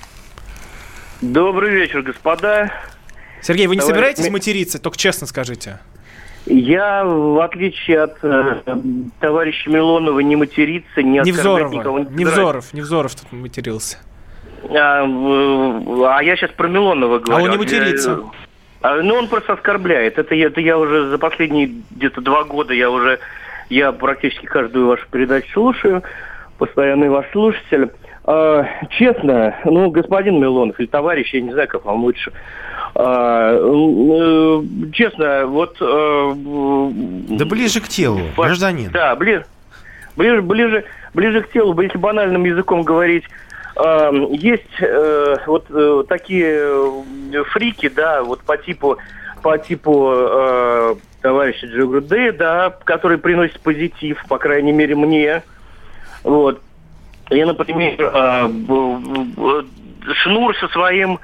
Добрый 1.23 1.71
вечер, 1.71 2.03
господа. 2.03 2.73
Сергей, 3.43 3.69
вы 3.69 3.77
не 3.77 3.81
Товарищ... 3.81 3.95
собираетесь 3.95 4.29
материться? 4.29 4.83
Только 4.83 4.99
честно 4.99 5.29
скажите. 5.29 5.79
Я, 6.47 7.05
в 7.05 7.41
отличие 7.41 8.03
от 8.03 8.19
э, 8.23 8.61
товарища 9.21 9.71
Милонова, 9.71 10.19
не 10.19 10.35
материться, 10.35 11.01
не 11.01 11.21
Невзорова, 11.21 11.73
никого 11.73 12.01
не 12.01 12.07
Невзоров, 12.07 12.75
Невзоров 12.75 13.15
тут 13.15 13.31
матерился. 13.31 13.99
А, 14.69 15.05
а 15.05 16.23
я 16.25 16.37
сейчас 16.37 16.51
про 16.51 16.67
Милонова 16.67 17.21
говорю. 17.21 17.41
А 17.41 17.45
он 17.45 17.51
не 17.53 17.57
матерится? 17.57 18.25
А, 18.81 18.97
ну, 19.01 19.15
он 19.15 19.29
просто 19.29 19.53
оскорбляет. 19.53 20.19
Это, 20.19 20.35
это 20.35 20.61
я 20.61 20.77
уже 20.77 21.09
за 21.09 21.19
последние 21.19 21.71
где-то 21.93 22.21
два 22.21 22.43
года 22.43 22.75
я 22.75 22.91
уже 22.91 23.21
я 23.71 23.93
практически 23.93 24.47
каждую 24.47 24.89
вашу 24.89 25.07
передачу 25.09 25.53
слушаю, 25.53 26.03
постоянный 26.59 27.11
ваш 27.11 27.31
слушатель. 27.31 27.93
А, 28.25 28.65
честно, 28.91 29.57
ну, 29.65 29.91
господин 29.91 30.41
Милонов 30.41 30.79
или 30.79 30.87
товарищ, 30.87 31.35
я 31.35 31.41
не 31.41 31.53
знаю, 31.53 31.69
как 31.69 31.85
вам 31.85 32.03
лучше. 32.05 32.33
А, 32.95 33.55
э, 33.55 34.63
честно, 34.93 35.47
вот... 35.47 35.77
Э, 35.81 36.33
да 37.37 37.45
ближе 37.45 37.81
к 37.81 37.89
телу, 37.89 38.21
гражданин. 38.37 38.91
Да, 38.93 39.17
ближе, 39.17 39.45
ближе, 40.17 40.43
ближе, 40.43 40.85
ближе 41.15 41.43
к 41.43 41.53
телу, 41.53 41.81
если 41.81 41.99
банальным 41.99 42.45
языком 42.45 42.83
говорить, 42.83 43.25
есть 44.33 44.81
э, 44.81 45.37
вот 45.47 45.67
такие 46.07 46.93
фрики, 47.53 47.89
да, 47.89 48.23
вот 48.23 48.43
по 48.43 48.59
типу 48.59 48.99
по 49.43 49.59
типу 49.59 50.13
э, 50.15 50.95
товарища 51.21 51.67
Джигруды, 51.67 52.33
да, 52.33 52.71
который 52.85 53.19
приносит 53.19 53.61
позитив, 53.61 54.25
по 54.29 54.39
крайней 54.39 54.73
мере, 54.73 54.95
мне. 54.95 55.43
Вот. 56.23 56.61
Я, 57.35 57.47
например, 57.47 57.97
э, 57.99 58.49
Шнур 60.15 60.57
со 60.57 60.69
своим 60.69 61.19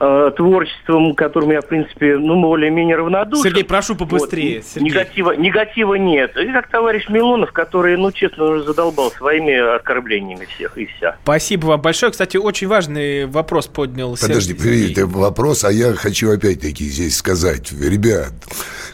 э, 0.00 0.30
творчеством, 0.36 1.14
которым 1.14 1.52
я, 1.52 1.60
в 1.60 1.66
принципе, 1.66 2.16
ну, 2.16 2.40
более-менее 2.40 2.96
равнодушен. 2.96 3.44
Сергей, 3.44 3.64
прошу 3.64 3.94
побыстрее. 3.94 4.56
Вот. 4.56 4.66
Сергей. 4.66 4.90
Негатива, 4.90 5.32
негатива 5.32 5.94
нет. 5.94 6.36
И 6.36 6.52
как 6.52 6.68
товарищ 6.68 7.08
Милонов, 7.08 7.52
который, 7.52 7.96
ну, 7.96 8.12
честно, 8.12 8.44
уже 8.44 8.64
задолбал 8.64 9.10
своими 9.10 9.76
оскорблениями 9.76 10.46
всех 10.46 10.76
и 10.78 10.86
вся. 10.86 11.16
Спасибо 11.22 11.66
вам 11.66 11.80
большое. 11.80 12.12
Кстати, 12.12 12.36
очень 12.36 12.68
важный 12.68 13.26
вопрос 13.26 13.66
поднял 13.66 14.16
Подожди, 14.16 14.56
Сергей. 14.56 14.92
это 14.92 15.06
вопрос, 15.06 15.64
а 15.64 15.72
я 15.72 15.92
хочу 15.94 16.30
опять-таки 16.30 16.84
здесь 16.84 17.16
сказать. 17.16 17.72
Ребят, 17.72 18.32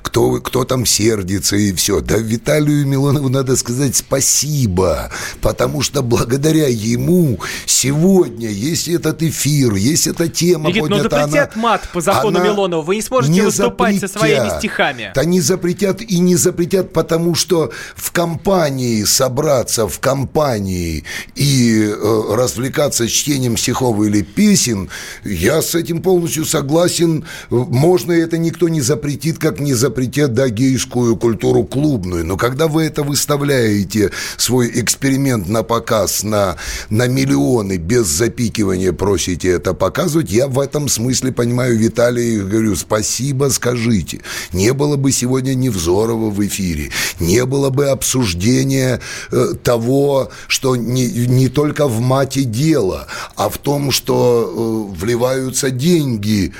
кто, 0.03 0.41
кто 0.41 0.65
там 0.65 0.87
сердится 0.87 1.57
и 1.57 1.73
все. 1.73 2.01
Да 2.01 2.17
Виталию 2.17 2.87
Милонову 2.87 3.29
надо 3.29 3.57
сказать 3.57 3.97
спасибо, 3.97 5.11
потому 5.41 5.83
что 5.83 6.03
благодаря 6.03 6.67
ему 6.69 7.39
сегодня 7.67 8.49
есть 8.49 8.89
этот 8.89 9.23
эфир, 9.23 9.75
есть 9.75 10.07
эта 10.07 10.29
тема 10.29 10.69
Никит, 10.69 10.83
но 10.97 11.03
запретят 11.03 11.53
она, 11.55 11.63
мат 11.63 11.89
по 11.93 12.01
закону 12.01 12.39
она 12.39 12.47
Милонова. 12.47 12.83
Вы 12.83 12.97
не 12.97 13.03
сможете 13.03 13.33
не 13.33 13.41
выступать 13.43 13.95
запретят, 13.95 14.11
со 14.11 14.19
своими 14.19 14.59
стихами. 14.59 15.13
Да 15.15 15.25
не 15.25 15.41
запретят 15.41 16.03
и 16.03 16.19
не 16.19 16.37
запретят, 16.37 16.93
потому 16.93 17.35
что 17.35 17.71
в 17.95 18.13
компании 18.13 19.05
собраться, 19.05 19.89
в 19.89 19.99
компании 20.01 21.05
и 21.35 21.83
э, 21.85 22.35
развлекаться 22.35 23.09
чтением 23.09 23.57
стихов 23.57 24.03
или 24.03 24.23
песен, 24.23 24.89
я 25.25 25.63
с 25.63 25.75
этим 25.75 26.03
полностью 26.03 26.45
согласен. 26.45 27.25
Можно 27.51 28.13
это 28.13 28.39
никто 28.39 28.69
не 28.69 28.81
запретит, 28.81 29.39
как 29.39 29.61
не 29.61 29.75
запретят 29.75 30.35
да, 30.35 30.49
гейскую 30.49 31.17
культуру 31.17 31.65
клубную. 31.65 32.25
Но 32.25 32.37
когда 32.37 32.69
вы 32.69 32.85
это 32.85 33.03
выставляете, 33.03 34.11
свой 34.37 34.71
эксперимент 34.81 35.49
на 35.49 35.63
показ 35.63 36.23
на, 36.23 36.57
на 36.89 37.07
миллионы 37.09 37.77
без 37.77 38.07
запикивания 38.07 38.93
просите 38.93 39.49
это 39.49 39.75
показывать, 39.75 40.31
я 40.31 40.49
в 40.49 40.59
этом 40.59 40.80
смысле 40.89 41.33
понимаю 41.33 41.77
Виталия 41.77 42.25
и 42.25 42.41
говорю, 42.41 42.77
спасибо, 42.77 43.51
скажите. 43.51 44.21
Не 44.53 44.73
было 44.73 44.97
бы 44.97 45.13
сегодня 45.13 45.55
Невзорова 45.55 46.31
в 46.31 46.47
эфире, 46.47 46.91
не 47.19 47.45
было 47.45 47.71
бы 47.71 47.89
обсуждения 47.89 49.01
э, 49.31 49.55
того, 49.63 50.31
что 50.47 50.77
не, 50.77 51.07
не 51.27 51.49
только 51.49 51.87
в 51.87 52.01
мате 52.01 52.45
дело, 52.45 53.07
а 53.37 53.49
в 53.49 53.59
том, 53.59 53.91
что 53.91 54.91
э, 54.95 54.99
вливаются 54.99 55.71
деньги 55.71 56.53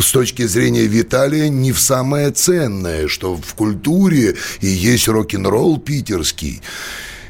с 0.00 0.12
точки 0.12 0.46
зрения 0.46 0.86
Виталия 0.86 1.48
не 1.48 1.72
в 1.72 1.80
самое 1.80 2.30
ценное, 2.30 3.08
что 3.08 3.36
в 3.36 3.54
культуре 3.54 4.36
и 4.60 4.66
есть 4.66 5.08
рок-н-ролл 5.08 5.78
питерский. 5.78 6.62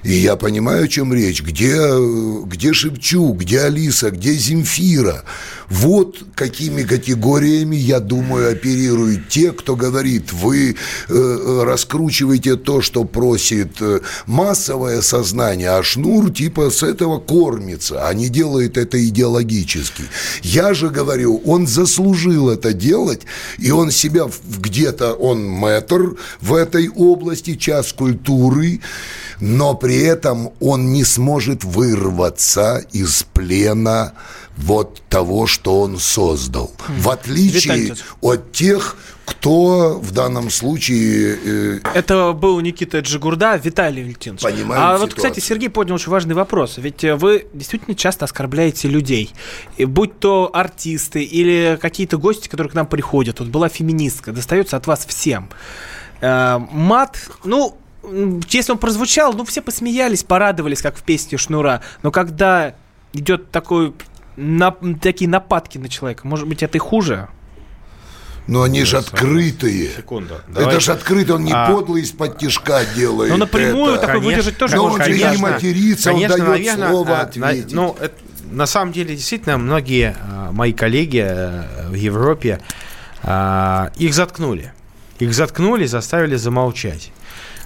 И 0.03 0.15
я 0.15 0.37
понимаю, 0.37 0.85
о 0.85 0.88
чем 0.88 1.15
речь. 1.15 1.43
Где, 1.43 1.79
где 2.45 2.73
Шевчук, 2.73 3.38
где 3.38 3.61
Алиса, 3.61 4.11
где 4.11 4.35
Земфира? 4.35 5.25
Вот 5.69 6.19
какими 6.35 6.83
категориями, 6.83 7.77
я 7.77 8.01
думаю, 8.01 8.53
оперируют 8.53 9.29
те, 9.29 9.53
кто 9.53 9.77
говорит, 9.77 10.33
вы 10.33 10.77
э, 11.09 11.62
раскручиваете 11.65 12.57
то, 12.57 12.83
что 12.83 13.05
просит 13.05 13.81
э, 13.81 14.01
массовое 14.27 15.01
сознание, 15.03 15.71
а 15.71 15.83
шнур 15.83 16.31
типа 16.31 16.71
с 16.71 16.83
этого 16.83 17.21
кормится, 17.21 18.07
а 18.07 18.12
не 18.12 18.29
делает 18.29 18.77
это 18.77 19.03
идеологически. 19.03 20.03
Я 20.43 20.75
же 20.75 20.91
говорю, 20.91 21.41
он 21.47 21.67
заслужил 21.67 22.51
это 22.51 22.73
делать, 22.73 23.23
и 23.59 23.71
он 23.71 23.91
себя 23.91 24.27
где-то, 24.59 25.15
он 25.15 25.47
мэтр 25.47 26.17
в 26.41 26.55
этой 26.55 26.88
области, 26.88 27.55
час 27.55 27.93
культуры, 27.93 28.81
но 29.42 29.74
при 29.74 30.00
этом 30.00 30.52
он 30.61 30.92
не 30.92 31.02
сможет 31.02 31.64
вырваться 31.64 32.81
из 32.92 33.24
плена 33.24 34.12
вот 34.57 35.02
того, 35.09 35.48
что 35.48 35.81
он 35.81 35.98
создал. 35.98 36.70
Хм. 36.78 36.92
В 37.00 37.11
отличие 37.11 37.96
от 38.20 38.52
тех, 38.52 38.96
кто 39.24 39.98
в 40.00 40.12
данном 40.12 40.48
случае... 40.48 41.38
Э... 41.44 41.81
Это 41.92 42.33
был 42.35 42.61
Никита 42.61 43.00
Джигурда, 43.00 43.57
Виталий 43.57 44.05
Валентинович. 44.05 44.42
Понимаю 44.42 44.81
А 44.81 44.85
ситуацию. 44.85 45.00
вот, 45.00 45.14
кстати, 45.14 45.40
Сергей 45.40 45.70
поднял 45.70 45.96
очень 45.96 46.12
важный 46.12 46.37
вопрос. 46.37 46.74
Ведь 46.76 47.02
э, 47.02 47.16
вы 47.16 47.46
действительно 47.52 47.96
часто 47.96 48.26
оскорбляете 48.26 48.87
людей. 48.87 49.33
И 49.76 49.87
будь 49.87 50.20
то 50.20 50.50
артисты 50.55 51.24
или 51.24 51.76
какие-то 51.83 52.16
гости, 52.16 52.46
которые 52.46 52.70
к 52.70 52.74
нам 52.74 52.87
приходят. 52.87 53.40
Вот 53.40 53.48
была 53.48 53.68
феминистка. 53.68 54.31
Достается 54.31 54.76
от 54.76 54.87
вас 54.87 55.05
всем. 55.05 55.50
Э, 56.20 56.61
мат, 56.70 57.18
ну, 57.42 57.76
если 58.49 58.73
он 58.73 58.79
прозвучал, 58.79 59.33
ну, 59.33 59.45
все 59.45 59.62
посмеялись, 59.62 60.25
порадовались, 60.25 60.83
как 60.83 60.97
в 60.97 61.03
песне 61.03 61.38
Шнура. 61.38 61.83
Но 62.03 62.11
когда 62.11 62.75
идет 63.12 63.51
такой, 63.51 63.95
на, 64.37 64.73
такие 65.01 65.29
нападки 65.29 65.79
на 65.79 65.88
человека, 65.88 66.27
может 66.27 66.49
быть, 66.49 66.62
это 66.62 66.79
и 66.79 66.81
хуже? 66.81 67.29
Но 68.49 68.62
они 68.62 68.85
же 68.85 68.99
открытые. 68.99 69.91
Секунду. 69.97 70.35
Это 70.55 70.81
же 70.81 70.93
открыто, 70.93 71.37
он 71.37 71.45
не 71.45 71.53
а... 71.53 71.71
подлый 71.71 72.03
из-под 72.03 72.38
тяжка 72.38 72.85
делает. 72.97 73.31
Но 73.31 73.37
напрямую 73.37 73.95
это. 73.95 74.01
такой 74.01 74.15
конечно, 74.15 74.31
выдержать 74.31 74.59
тоже 74.59 74.77
Но 74.77 74.85
он 74.87 75.03
же 75.03 75.12
не 75.12 75.37
матерится, 75.37 76.11
конечно, 76.11 76.35
он 76.35 76.41
дает 76.41 76.67
наверное, 76.67 76.88
слово 76.91 77.19
а, 77.19 77.23
ответить. 77.23 77.73
На, 77.73 77.83
ну, 77.83 77.97
это, 78.01 78.15
на 78.51 78.67
самом 78.67 78.93
деле, 78.93 79.15
действительно, 79.15 79.59
многие 79.59 80.17
а, 80.21 80.51
мои 80.51 80.73
коллеги 80.73 81.25
а, 81.25 81.88
в 81.88 81.95
Европе, 81.95 82.61
а, 83.23 83.93
их 83.97 84.12
заткнули. 84.12 84.73
Их 85.21 85.33
заткнули, 85.35 85.87
заставили 85.87 86.35
замолчать 86.35 87.12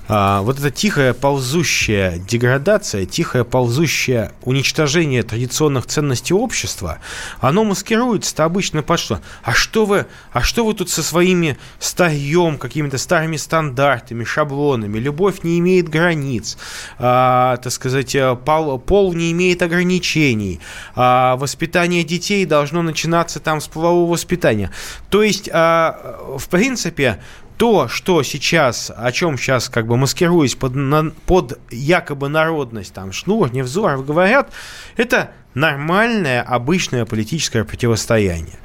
а, 0.09 0.43
вот 0.43 0.59
эта 0.59 0.71
тихая 0.71 1.13
ползущая 1.15 2.19
деградация, 2.19 3.07
тихое 3.07 3.45
ползущее 3.45 4.33
уничтожение 4.43 5.23
традиционных 5.23 5.87
ценностей 5.87 6.35
общества, 6.35 6.99
оно 7.41 7.65
маскируется-то 7.65 8.45
обычно 8.45 8.83
под 8.83 9.01
что? 9.01 9.21
А 9.43 9.53
что 9.53 9.85
вы, 9.85 10.07
а 10.33 10.43
что 10.43 10.65
вы 10.65 10.75
тут 10.75 10.91
со 10.91 11.03
своими 11.03 11.59
старьем, 11.81 12.59
какими-то 12.59 12.99
старыми 12.99 13.37
стандартами, 13.37 14.25
шаблонами? 14.25 14.99
Любовь 14.99 15.43
не 15.43 15.59
имеет 15.59 15.89
границ, 15.89 16.57
а, 16.99 17.57
так 17.57 17.73
сказать, 17.73 18.15
э, 18.15 18.37
пол, 18.37 18.79
пол 18.79 19.13
не 19.13 19.33
имеет 19.33 19.63
ограничений, 19.63 20.61
а, 20.95 21.37
воспитание 21.37 22.05
детей 22.05 22.45
должно 22.45 22.83
начинаться 22.83 23.41
там 23.41 23.61
с 23.61 23.67
полового 23.67 24.13
воспитания. 24.13 24.71
То 25.11 25.23
есть, 25.23 25.49
а, 25.53 26.37
в 26.39 26.49
принципе, 26.49 27.21
то, 27.57 27.89
что 27.89 28.23
сейчас, 28.23 28.93
о 28.95 29.11
чем 29.13 29.39
сейчас 29.39 29.69
как 29.69 29.87
бы 29.87 29.97
маскируясь 29.97 30.55
под, 30.55 30.75
на, 30.75 31.11
под 31.27 31.59
якобы 31.71 32.29
народность, 32.29 32.93
там, 32.93 33.13
Шнур, 33.13 33.53
Невзоров 33.53 34.05
говорят, 34.05 34.53
это 34.97 35.31
нормальное, 35.55 36.43
обычное 36.43 37.07
политическое 37.07 37.65
противостояние. 37.65 38.59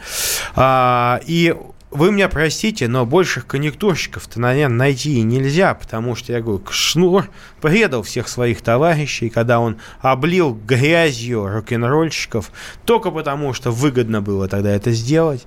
А, 0.56 1.22
и 1.26 1.56
вы 1.92 2.14
меня 2.14 2.30
простите, 2.30 2.88
но 2.88 3.06
больших 3.06 3.46
конъюнктурщиков-то, 3.46 4.40
наверное, 4.40 4.78
найти 4.78 5.20
и 5.20 5.24
нельзя, 5.24 5.74
потому 5.74 6.16
что, 6.16 6.32
я 6.32 6.42
говорю, 6.42 6.64
Шнур 6.70 7.30
предал 7.60 8.02
всех 8.02 8.30
своих 8.30 8.62
товарищей, 8.62 9.30
когда 9.30 9.60
он 9.60 9.78
облил 10.00 10.54
грязью 10.54 11.48
рок-н-ролльщиков, 11.48 12.52
только 12.86 13.12
потому, 13.12 13.54
что 13.54 13.72
выгодно 13.72 14.22
было 14.22 14.48
тогда 14.48 14.72
это 14.72 14.92
сделать. 14.92 15.46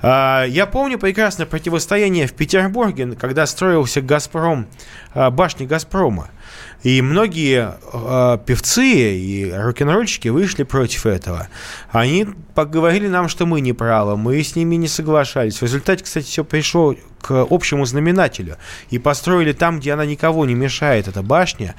А, 0.00 0.44
я 0.44 0.66
помню 0.66 0.98
прекрасно 0.98 1.44
противостояние 1.44 2.26
в 2.26 2.32
Петербурге, 2.32 3.12
когда 3.12 3.46
строился 3.46 4.00
«Газпром», 4.00 4.66
а, 5.12 5.30
башня 5.30 5.66
«Газпрома». 5.66 6.30
И 6.82 7.00
многие 7.00 7.74
э, 7.92 8.38
певцы 8.44 9.16
и 9.16 9.52
рок-н-ролльщики 9.52 10.28
вышли 10.28 10.64
против 10.64 11.06
этого. 11.06 11.48
Они 11.90 12.26
поговорили 12.54 13.06
нам, 13.08 13.28
что 13.28 13.46
мы 13.46 13.60
не 13.60 13.72
правы, 13.72 14.16
мы 14.16 14.42
с 14.42 14.56
ними 14.56 14.74
не 14.76 14.88
соглашались. 14.88 15.58
В 15.58 15.62
результате 15.62 16.02
кстати, 16.04 16.26
все 16.26 16.44
пришло 16.44 16.94
к 17.22 17.46
общему 17.48 17.86
знаменателю. 17.86 18.58
И 18.90 18.98
построили 18.98 19.52
там, 19.52 19.80
где 19.80 19.92
она 19.92 20.04
никого 20.04 20.44
не 20.44 20.54
мешает, 20.54 21.08
эта 21.08 21.22
башня. 21.22 21.74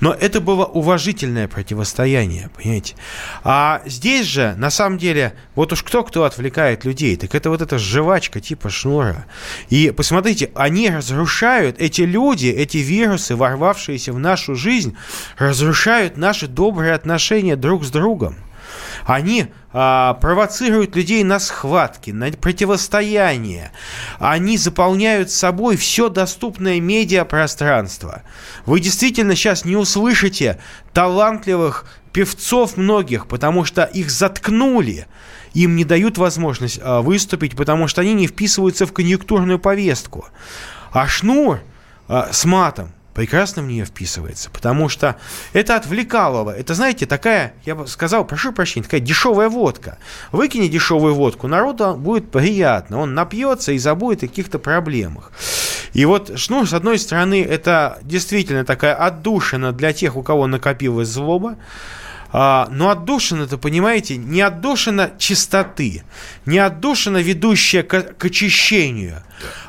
Но 0.00 0.12
это 0.12 0.40
было 0.40 0.64
уважительное 0.64 1.48
противостояние, 1.48 2.48
понимаете. 2.56 2.94
А 3.44 3.82
здесь 3.84 4.26
же, 4.26 4.54
на 4.56 4.70
самом 4.70 4.98
деле, 4.98 5.34
вот 5.54 5.72
уж 5.72 5.82
кто-кто 5.82 6.24
отвлекает 6.24 6.84
людей, 6.84 7.16
так 7.16 7.34
это 7.34 7.50
вот 7.50 7.60
эта 7.60 7.78
жвачка 7.78 8.40
типа 8.40 8.70
шнура. 8.70 9.26
И 9.68 9.92
посмотрите, 9.94 10.50
они 10.54 10.88
разрушают, 10.88 11.76
эти 11.78 12.02
люди, 12.02 12.46
эти 12.46 12.78
вирусы, 12.78 13.34
ворвавшиеся 13.36 14.12
в 14.12 14.18
нашу 14.18 14.54
жизнь, 14.54 14.96
разрушают 15.36 16.16
наши 16.16 16.46
добрые 16.46 16.94
отношения 16.94 17.56
друг 17.56 17.84
с 17.84 17.90
другом. 17.90 18.36
Они 19.06 19.46
а, 19.72 20.14
провоцируют 20.14 20.96
людей 20.96 21.22
на 21.22 21.38
схватки, 21.38 22.10
на 22.10 22.32
противостояние. 22.32 23.70
Они 24.18 24.58
заполняют 24.58 25.30
собой 25.30 25.76
все 25.76 26.08
доступное 26.08 26.80
медиапространство. 26.80 28.22
Вы 28.66 28.80
действительно 28.80 29.36
сейчас 29.36 29.64
не 29.64 29.76
услышите 29.76 30.58
талантливых 30.92 31.86
певцов 32.12 32.76
многих, 32.76 33.28
потому 33.28 33.64
что 33.64 33.84
их 33.84 34.10
заткнули. 34.10 35.06
Им 35.54 35.76
не 35.76 35.84
дают 35.84 36.18
возможность 36.18 36.80
а, 36.82 37.00
выступить, 37.00 37.56
потому 37.56 37.86
что 37.86 38.00
они 38.00 38.12
не 38.12 38.26
вписываются 38.26 38.86
в 38.86 38.92
конъюнктурную 38.92 39.60
повестку. 39.60 40.26
А 40.90 41.06
шнур 41.06 41.60
а, 42.08 42.30
с 42.32 42.44
матом 42.44 42.92
прекрасно 43.16 43.62
в 43.62 43.66
нее 43.66 43.86
вписывается, 43.86 44.50
потому 44.50 44.90
что 44.90 45.16
это 45.54 45.74
отвлекалово. 45.76 46.50
Это, 46.50 46.74
знаете, 46.74 47.06
такая, 47.06 47.54
я 47.64 47.74
бы 47.74 47.86
сказал, 47.86 48.26
прошу 48.26 48.52
прощения, 48.52 48.84
такая 48.84 49.00
дешевая 49.00 49.48
водка. 49.48 49.96
Выкини 50.32 50.68
дешевую 50.68 51.14
водку, 51.14 51.48
народу 51.48 51.94
будет 51.94 52.30
приятно, 52.30 52.98
он 52.98 53.14
напьется 53.14 53.72
и 53.72 53.78
забудет 53.78 54.24
о 54.24 54.28
каких-то 54.28 54.58
проблемах. 54.58 55.32
И 55.94 56.04
вот, 56.04 56.30
ну, 56.50 56.66
с 56.66 56.74
одной 56.74 56.98
стороны, 56.98 57.42
это 57.42 57.98
действительно 58.02 58.66
такая 58.66 58.94
отдушина 58.94 59.72
для 59.72 59.94
тех, 59.94 60.14
у 60.14 60.22
кого 60.22 60.46
накопилась 60.46 61.08
злоба, 61.08 61.56
а, 62.38 62.68
но 62.70 62.90
отдушина-то, 62.90 63.56
понимаете, 63.56 64.18
не 64.18 64.42
отдушина 64.42 65.12
чистоты, 65.16 66.02
не 66.44 66.58
отдушина, 66.58 67.16
ведущая 67.16 67.82
к, 67.82 68.02
к 68.02 68.24
очищению, 68.26 69.22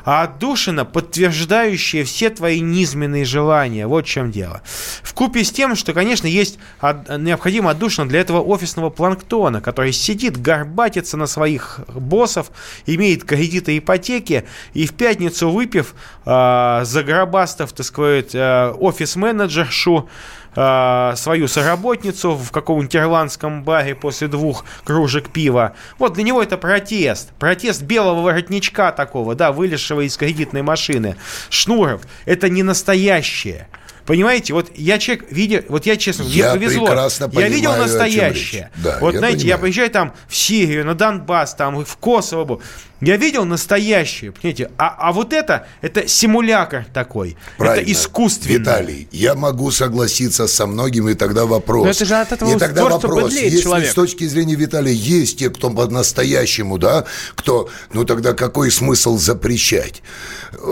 а 0.04 0.24
отдушина, 0.24 0.84
подтверждающая 0.84 2.04
все 2.04 2.28
твои 2.28 2.60
низменные 2.60 3.24
желания. 3.24 3.86
Вот 3.86 4.04
в 4.04 4.08
чем 4.10 4.30
дело. 4.30 4.60
В 5.02 5.14
купе 5.14 5.44
с 5.44 5.50
тем, 5.50 5.76
что, 5.76 5.94
конечно, 5.94 6.26
есть 6.26 6.58
от, 6.78 7.08
необходимо 7.18 7.70
отдушина 7.70 8.06
для 8.06 8.20
этого 8.20 8.42
офисного 8.42 8.90
планктона, 8.90 9.62
который 9.62 9.94
сидит, 9.94 10.36
горбатится 10.36 11.16
на 11.16 11.26
своих 11.26 11.80
боссов, 11.88 12.50
имеет 12.84 13.24
кредиты 13.24 13.78
ипотеки, 13.78 14.44
и 14.74 14.86
в 14.86 14.92
пятницу 14.92 15.48
выпив, 15.48 15.94
э, 16.26 16.80
загробастав, 16.84 17.72
так 17.72 17.86
сказать, 17.86 18.34
э, 18.34 18.74
офис-менеджершу, 18.78 20.10
э, 20.58 21.12
свою 21.16 21.46
соработницу 21.46 22.34
в 22.34 22.50
каком-нибудь 22.50 22.96
ирландском 22.96 23.62
баре 23.62 23.94
после 23.94 24.26
двух 24.28 24.64
кружек 24.84 25.30
пива. 25.30 25.74
Вот 25.98 26.14
для 26.14 26.24
него 26.24 26.42
это 26.42 26.56
протест. 26.56 27.30
Протест 27.38 27.82
белого 27.82 28.22
воротничка 28.22 28.90
такого, 28.92 29.34
да, 29.34 29.52
вылезшего 29.52 30.00
из 30.00 30.16
кредитной 30.16 30.62
машины. 30.62 31.16
Шнуров. 31.48 32.02
Это 32.24 32.48
не 32.48 32.62
настоящее. 32.62 33.68
Понимаете, 34.08 34.54
вот 34.54 34.70
я 34.74 34.98
человек, 34.98 35.26
видя, 35.30 35.64
вот 35.68 35.84
я 35.84 35.98
честно, 35.98 36.22
я 36.22 36.54
мне 36.54 36.60
повезло. 36.60 36.86
Прекрасно 36.86 37.30
я 37.34 37.48
видел 37.48 37.76
настоящее. 37.76 38.70
Да, 38.76 38.96
вот 39.02 39.12
я 39.12 39.18
знаете, 39.18 39.40
понимаю. 39.40 39.56
я 39.56 39.58
приезжаю 39.58 39.90
там 39.90 40.14
в 40.26 40.34
Сирию, 40.34 40.86
на 40.86 40.94
Донбасс, 40.94 41.54
там 41.54 41.84
в 41.84 41.96
Косово. 41.98 42.60
Я 43.00 43.16
видел 43.16 43.44
настоящее, 43.44 44.32
понимаете? 44.32 44.70
А, 44.76 44.94
а 44.98 45.12
вот 45.12 45.32
это, 45.32 45.66
это 45.82 46.08
симулятор 46.08 46.84
такой. 46.92 47.36
Правильно. 47.56 47.82
Это 47.82 47.92
искусственно. 47.92 48.58
Виталий, 48.58 49.08
я 49.12 49.34
могу 49.34 49.70
согласиться 49.70 50.48
со 50.48 50.66
многими, 50.66 51.12
и 51.12 51.14
тогда 51.14 51.46
вопрос. 51.46 51.84
Но 51.84 51.90
это 51.90 52.04
же 52.04 52.14
от 52.16 52.32
этого 52.32 52.54
и 52.54 52.58
тогда 52.58 52.84
вопрос, 52.84 53.32
если 53.34 53.60
человек. 53.60 53.90
с 53.90 53.94
точки 53.94 54.24
зрения 54.26 54.56
Виталия 54.56 54.92
есть 54.92 55.38
те, 55.38 55.48
кто 55.50 55.70
по-настоящему, 55.70 56.78
да, 56.78 57.04
кто, 57.36 57.68
ну 57.92 58.04
тогда 58.04 58.32
какой 58.32 58.70
смысл 58.70 59.16
запрещать? 59.16 60.02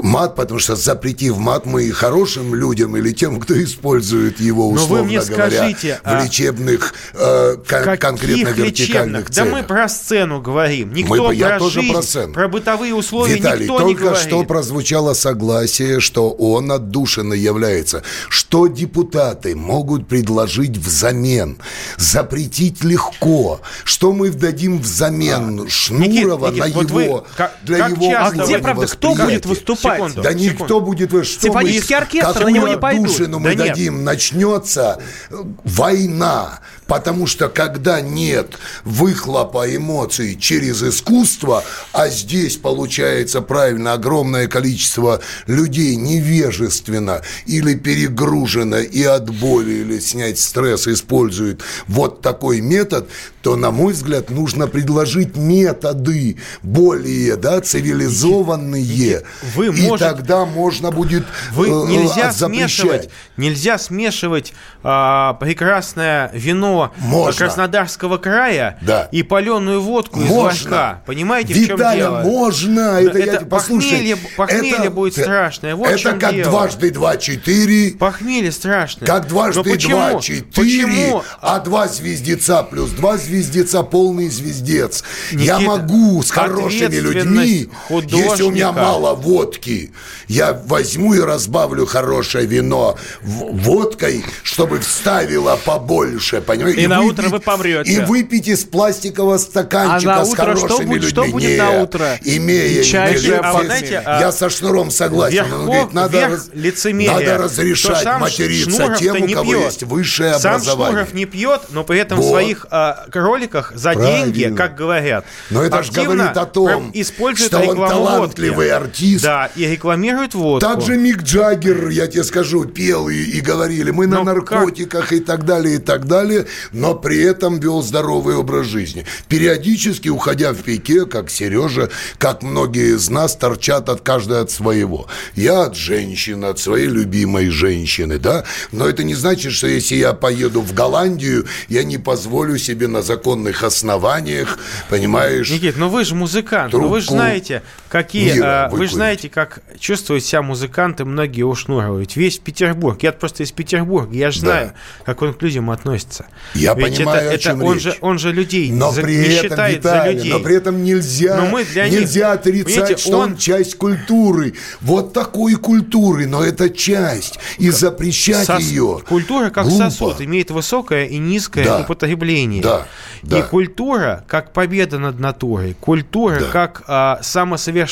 Мат, 0.02 0.34
потому 0.34 0.58
что 0.58 0.74
запретив 0.74 1.36
мат, 1.36 1.64
мы 1.64 1.84
и 1.84 1.90
хорошим 1.90 2.54
людям 2.54 2.96
или 2.96 3.12
тем, 3.12 3.38
кто 3.40 3.62
использует 3.62 4.40
его, 4.40 4.68
Но 4.70 4.74
условно 4.74 5.02
вы 5.02 5.04
мне 5.04 5.20
говоря, 5.20 5.50
скажите, 5.50 6.00
в 6.02 6.06
а 6.08 6.24
лечебных, 6.24 6.94
э, 7.14 7.56
кон- 7.68 7.96
конкретно 7.98 8.48
вертикальных 8.48 8.58
лечебных? 8.66 9.30
целях. 9.30 9.50
Да 9.50 9.56
мы 9.56 9.62
про 9.62 9.88
сцену 9.88 10.40
говорим. 10.40 10.92
Никто 10.92 11.28
Мы- 11.28 11.34
я 11.34 11.50
про 11.50 11.58
тоже 11.60 11.80
жизнь, 11.82 11.92
про 11.92 12.02
сцену. 12.20 12.32
про 12.34 12.48
бытовые 12.48 12.94
условия 12.94 13.34
Виталий, 13.36 13.62
никто 13.64 13.80
не 13.82 13.94
только 13.94 14.02
говорит. 14.10 14.26
что 14.28 14.44
прозвучало 14.44 15.14
согласие, 15.14 16.00
что 16.00 16.30
он 16.30 16.72
отдушиной 16.72 17.38
является. 17.38 18.02
Что 18.28 18.66
депутаты 18.66 19.54
могут 19.54 20.08
предложить 20.08 20.76
взамен? 20.76 21.58
Запретить 21.96 22.82
легко. 22.84 23.60
Что 23.84 24.12
мы 24.12 24.30
дадим 24.30 24.78
взамен 24.80 25.68
Шнурова 25.68 26.48
Никит, 26.50 26.64
Никит, 26.64 26.74
на 26.74 26.80
вот 26.80 26.90
вы 26.90 27.02
его, 27.04 27.26
как- 27.36 27.56
для 27.62 27.78
как 27.78 27.90
его 27.90 28.10
часто 28.10 28.42
А 28.42 28.44
где, 28.44 28.56
вы- 28.56 28.62
правда, 28.62 28.86
кто 28.86 29.14
будет 29.14 29.46
выступать? 29.46 29.96
Секунду. 29.98 30.22
Да 30.22 30.32
никто 30.32 30.80
будет... 30.80 31.12
вы- 31.12 31.24
Что 31.24 31.38
мы- 31.38 31.52
Симфонический 31.60 31.96
оркестр, 31.96 32.32
какую 32.32 32.46
на 32.46 32.54
него 32.56 32.68
не 32.68 32.76
пойдут. 32.78 33.06
отдушину 33.06 33.38
мы 33.38 33.54
Да 33.56 33.64
нет. 33.64 33.74
дадим? 33.74 34.04
Начнется 34.04 35.00
э, 35.30 35.34
война. 35.64 36.60
Потому 36.86 37.26
что 37.26 37.48
когда 37.48 38.00
нет 38.00 38.58
выхлопа 38.84 39.74
эмоций 39.74 40.36
через 40.36 40.82
искусство, 40.82 41.64
а 41.92 42.08
здесь 42.08 42.56
получается 42.56 43.40
правильно 43.40 43.92
огромное 43.94 44.46
количество 44.46 45.20
людей 45.46 45.96
невежественно 45.96 47.22
или 47.46 47.74
перегружено 47.74 48.78
и 48.78 49.02
от 49.02 49.30
боли 49.30 49.72
или 49.72 49.98
снять 49.98 50.38
стресс 50.38 50.86
используют 50.86 51.62
вот 51.88 52.20
такой 52.22 52.60
метод, 52.60 53.08
то, 53.42 53.56
на 53.56 53.70
мой 53.70 53.92
взгляд, 53.92 54.30
нужно 54.30 54.66
предложить 54.66 55.36
методы 55.36 56.36
более 56.62 57.36
да, 57.36 57.60
цивилизованные. 57.60 59.22
вы 59.54 59.66
и 59.66 59.70
можете- 59.70 59.98
тогда 60.10 60.44
можно 60.44 60.90
будет 60.90 61.24
Вы 61.52 61.68
э, 61.68 61.70
нельзя 61.88 62.32
запрещать. 62.32 62.38
смешивать, 62.38 63.10
нельзя 63.36 63.78
смешивать 63.78 64.52
а, 64.82 65.34
прекрасное 65.34 66.30
вино 66.34 66.75
Можно. 66.98 67.38
Краснодарского 67.46 68.18
края 68.18 68.78
Да. 68.82 69.08
и 69.12 69.22
паленую 69.22 69.80
водку 69.82 70.20
из 70.20 70.28
Можно. 70.28 70.70
ларька. 70.70 71.02
Понимаете, 71.06 71.54
в 71.54 71.66
чем 71.66 71.76
Виталя, 71.76 71.96
дело? 71.98 72.20
можно. 72.20 72.80
Это, 73.00 73.18
я 73.18 73.24
это 73.26 73.36
тебе- 73.38 73.46
послушай. 73.46 73.90
похмелье- 74.00 74.18
похмелье 74.36 74.90
будет 74.90 75.12
страшное, 75.14 75.74
вот 75.74 75.88
это 75.88 76.12
как 76.14 76.32
дело. 76.34 76.50
дважды 76.50 76.90
два 76.90 77.16
четыре. 77.16 77.92
Похмелье 77.96 78.52
страшное. 78.52 79.06
Как 79.06 79.28
дважды 79.28 79.62
почему? 79.62 79.96
два 80.10 80.20
четыре, 80.20 80.86
Почему? 80.86 81.22
а 81.40 81.58
два 81.60 81.88
звездеца 81.88 82.62
плюс 82.62 82.90
два 82.90 83.16
звездеца 83.16 83.82
полный 83.82 84.28
звездец. 84.28 85.04
Я 85.32 85.56
Никита, 85.56 85.60
могу 85.70 86.22
с 86.22 86.30
хорошими 86.30 86.94
людьми, 86.96 87.68
ответственность 87.88 88.12
если 88.30 88.42
у 88.44 88.50
меня 88.50 88.68
художника. 88.68 88.72
мало 88.72 89.14
водки, 89.14 89.92
я 90.28 90.52
возьму 90.66 91.14
и 91.14 91.20
разбавлю 91.20 91.86
хорошее 91.86 92.46
вино 92.46 92.96
водкой, 93.22 94.24
чтобы 94.42 94.80
вставило 94.80 95.56
побольше, 95.56 96.40
понимаете? 96.74 96.82
И 96.82 96.86
на 96.86 97.00
выпить- 97.02 97.12
утро 97.18 97.28
вы 97.30 97.40
помрете. 97.40 97.90
И 97.92 98.00
выпить 98.00 98.48
из 98.48 98.64
пластикового 98.64 99.38
стаканчика 99.38 100.14
А 100.14 100.18
на 100.18 100.24
с 100.24 100.28
утро 100.32 100.56
что 100.56 100.66
хорошими 100.68 100.86
будет- 100.86 101.02
людьми. 101.02 101.10
что 101.10 101.24
будет 101.32 101.48
Нет, 101.50 101.58
на 101.58 101.70
утро? 101.82 102.18
Имея 102.24 102.82
Чай, 102.82 103.14
интеллект, 103.16 103.40
а 103.44 103.64
знаете, 103.64 104.02
а- 104.04 104.20
я 104.20 104.32
со 104.32 104.50
Шнуром 104.50 104.90
согласен. 104.90 105.40
Он 105.44 105.44
Верхов- 105.50 105.64
говорит, 105.66 105.92
надо, 105.92 106.18
верх 106.18 106.32
раз- 106.32 106.50
лицемерия, 106.52 107.12
надо 107.12 107.24
что 107.34 107.42
разрешать 107.44 108.02
сам 108.02 108.20
материться 108.20 108.96
тем, 108.98 109.22
у 109.22 109.28
кого 109.28 109.44
пьет. 109.52 109.64
есть 109.64 109.82
высшее 109.84 110.38
Сам 110.38 110.54
образование. 110.54 110.92
Шнуров 110.96 111.14
не 111.14 111.24
пьет, 111.24 111.60
но 111.70 111.84
при 111.84 111.98
этом 112.00 112.18
в 112.18 112.22
Вот. 112.22 112.30
своих 112.30 112.66
а, 112.70 113.06
роликах 113.12 113.72
за 113.74 113.92
Правильно. 113.92 114.32
деньги, 114.32 114.54
как 114.56 114.74
говорят, 114.74 115.24
Но 115.50 115.62
это 115.62 115.82
же 115.82 115.92
говорит 115.92 116.36
о 116.36 116.46
том, 116.46 116.90
использует 116.94 117.50
что 117.52 117.60
он 117.60 117.76
талантливый 117.76 118.70
водки. 118.70 118.84
артист. 118.84 119.24
Да, 119.24 119.50
и 119.56 119.66
рекламирует 119.66 120.34
водку. 120.34 120.66
Также 120.68 120.96
Мик 120.96 121.22
Джаггер, 121.22 121.88
я 121.88 122.06
тебе 122.06 122.24
скажу, 122.24 122.64
пел 122.64 123.08
и, 123.08 123.16
и 123.16 123.40
говорили, 123.40 123.90
мы 123.90 124.06
на 124.06 124.16
Но 124.18 124.24
наркотиках 124.24 125.12
и 125.12 125.20
так 125.20 125.44
далее, 125.44 125.76
и 125.76 125.78
так 125.78 126.06
далее, 126.06 126.46
но 126.72 126.94
при 126.94 127.22
этом 127.22 127.58
вел 127.58 127.82
здоровый 127.82 128.36
образ 128.36 128.66
жизни. 128.66 129.04
Периодически, 129.28 130.08
уходя 130.08 130.52
в 130.52 130.62
пике, 130.62 131.06
как 131.06 131.30
Сережа, 131.30 131.90
как 132.18 132.42
многие 132.42 132.96
из 132.96 133.08
нас 133.10 133.36
торчат 133.36 133.88
от 133.88 134.00
каждой 134.00 134.40
от 134.40 134.50
своего. 134.50 135.06
Я 135.34 135.64
от 135.64 135.76
женщины, 135.76 136.46
от 136.46 136.58
своей 136.58 136.86
любимой 136.88 137.48
женщины, 137.48 138.18
да, 138.18 138.44
но 138.72 138.88
это 138.88 139.04
не 139.04 139.14
значит, 139.14 139.52
что 139.52 139.66
если 139.66 139.96
я 139.96 140.12
поеду 140.12 140.60
в 140.60 140.72
Голландию, 140.72 141.46
я 141.68 141.84
не 141.84 141.98
позволю 141.98 142.58
себе 142.58 142.88
на 142.88 143.02
законных 143.02 143.62
основаниях, 143.62 144.58
понимаешь, 144.88 145.50
Никит, 145.50 145.76
ну 145.76 145.88
вы 145.88 146.04
же 146.04 146.14
музыкант, 146.14 146.72
ну 146.72 146.88
вы 146.88 147.00
же 147.00 147.06
Трубку. 147.06 147.22
знаете, 147.22 147.62
какие... 147.96 148.34
Мира 148.34 148.68
вы 148.70 148.86
же 148.86 148.94
знаете, 148.94 149.28
как 149.28 149.60
чувствуют 149.78 150.24
себя 150.24 150.42
музыканты, 150.42 151.04
многие 151.04 151.42
ушнуривают. 151.42 152.16
Весь 152.16 152.38
Петербург. 152.38 153.02
Я 153.02 153.12
просто 153.12 153.42
из 153.42 153.52
Петербурга. 153.52 154.14
Я 154.14 154.30
же 154.30 154.42
да. 154.42 154.46
знаю, 154.46 154.72
как 155.04 155.22
он 155.22 155.32
к 155.32 155.42
людям 155.42 155.70
относится. 155.70 156.26
Я 156.54 156.74
Ведь 156.74 156.98
понимаю, 156.98 157.26
это, 157.26 157.34
о 157.34 157.38
чем 157.38 157.56
это, 157.58 157.66
он, 157.66 157.80
же, 157.80 157.96
он 158.00 158.18
же 158.18 158.32
людей 158.32 158.70
но 158.70 158.92
за, 158.92 159.02
при 159.02 159.16
не 159.16 159.24
этом, 159.24 159.50
считает 159.50 159.78
Виталий, 159.78 160.12
за 160.12 160.16
людей. 160.16 160.32
Но 160.32 160.40
при 160.40 160.56
этом 160.56 160.82
нельзя, 160.84 161.36
но 161.36 161.46
мы 161.46 161.64
для 161.64 161.88
нельзя 161.88 162.30
них, 162.32 162.40
отрицать, 162.40 162.98
что 162.98 163.18
он... 163.18 163.32
он 163.32 163.36
часть 163.36 163.76
культуры. 163.76 164.54
Вот 164.80 165.12
такой 165.12 165.54
культуры, 165.54 166.26
но 166.26 166.44
это 166.44 166.68
часть. 166.68 167.38
И 167.58 167.70
запрещать 167.70 168.46
Сос... 168.46 168.60
ее 168.60 169.00
Культура 169.08 169.50
как 169.50 169.64
глупо. 169.64 169.90
сосуд 169.90 170.20
имеет 170.20 170.50
высокое 170.50 171.06
и 171.06 171.18
низкое 171.18 171.64
да. 171.64 171.80
употребление. 171.80 172.62
Да. 172.62 172.86
Да. 173.22 173.38
И 173.38 173.42
культура 173.42 174.24
как 174.28 174.52
победа 174.52 174.98
над 174.98 175.18
натурой. 175.18 175.76
Культура 175.80 176.40
да. 176.40 176.46
как 176.46 176.82
а, 176.86 177.18
самосовершенствование. 177.22 177.85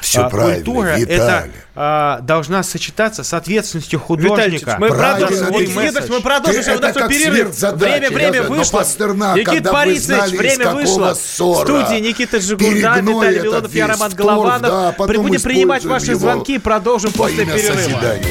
Все 0.00 0.22
а, 0.22 0.28
правильно, 0.28 0.64
Культура 0.64 0.96
Виталий. 0.96 1.14
это 1.14 1.48
а, 1.74 2.20
должна 2.20 2.62
сочетаться 2.62 3.24
с 3.24 3.32
ответственностью 3.32 3.98
художника. 3.98 4.76
мы 4.78 4.88
продолжим, 4.88 5.46
мы 5.50 6.20
продолжим, 6.20 6.76
у 6.76 6.80
нас 6.80 6.96
перерыв. 6.96 7.58
Время, 7.74 8.10
время 8.10 8.42
вышло. 8.42 8.82
Никита 8.82 9.72
Борисович, 9.72 10.38
время 10.38 10.70
вышло. 10.70 11.14
Студии 11.14 12.00
Никита 12.00 12.40
Жигурда, 12.40 13.00
Виталий 13.00 13.40
Милонов, 13.40 13.74
я 13.74 13.86
Роман 13.86 14.12
Голованов. 14.12 14.62
Да, 14.62 14.92
Будем 14.92 15.40
принимать 15.40 15.84
ваши 15.84 16.14
звонки, 16.14 16.58
продолжим 16.58 17.12
после 17.12 17.44
перерыва. 17.44 17.74
Созидания. 17.74 18.26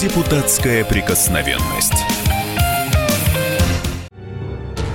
Депутатская 0.00 0.84
прикосновенность. 0.84 2.17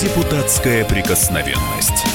Депутатская 0.00 0.82
прикосновенность. 0.86 2.06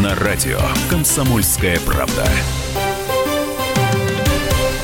На 0.00 0.14
радио 0.14 0.60
«Комсомольская 0.88 1.80
правда». 1.80 2.24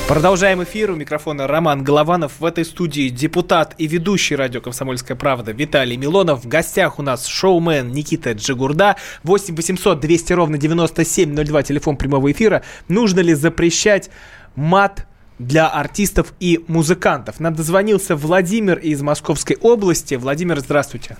Продолжаем 0.08 0.64
эфир. 0.64 0.90
У 0.90 0.96
микрофона 0.96 1.46
Роман 1.46 1.84
Голованов. 1.84 2.40
В 2.40 2.44
этой 2.44 2.64
студии 2.64 3.10
депутат 3.10 3.76
и 3.78 3.86
ведущий 3.86 4.34
радио 4.34 4.60
«Комсомольская 4.60 5.16
правда» 5.16 5.52
Виталий 5.52 5.96
Милонов. 5.96 6.44
В 6.44 6.48
гостях 6.48 6.98
у 6.98 7.02
нас 7.02 7.24
шоумен 7.24 7.92
Никита 7.92 8.32
Джигурда. 8.32 8.96
8 9.22 9.54
800 9.54 10.00
200 10.00 10.32
ровно 10.32 10.58
9702, 10.58 11.62
телефон 11.62 11.96
прямого 11.96 12.32
эфира. 12.32 12.62
Нужно 12.88 13.20
ли 13.20 13.34
запрещать 13.34 14.10
мат 14.56 15.06
для 15.38 15.68
артистов 15.68 16.32
и 16.40 16.64
музыкантов. 16.68 17.40
Нам 17.40 17.54
дозвонился 17.54 18.16
Владимир 18.16 18.78
из 18.78 19.02
Московской 19.02 19.56
области. 19.60 20.14
Владимир, 20.14 20.58
здравствуйте. 20.60 21.16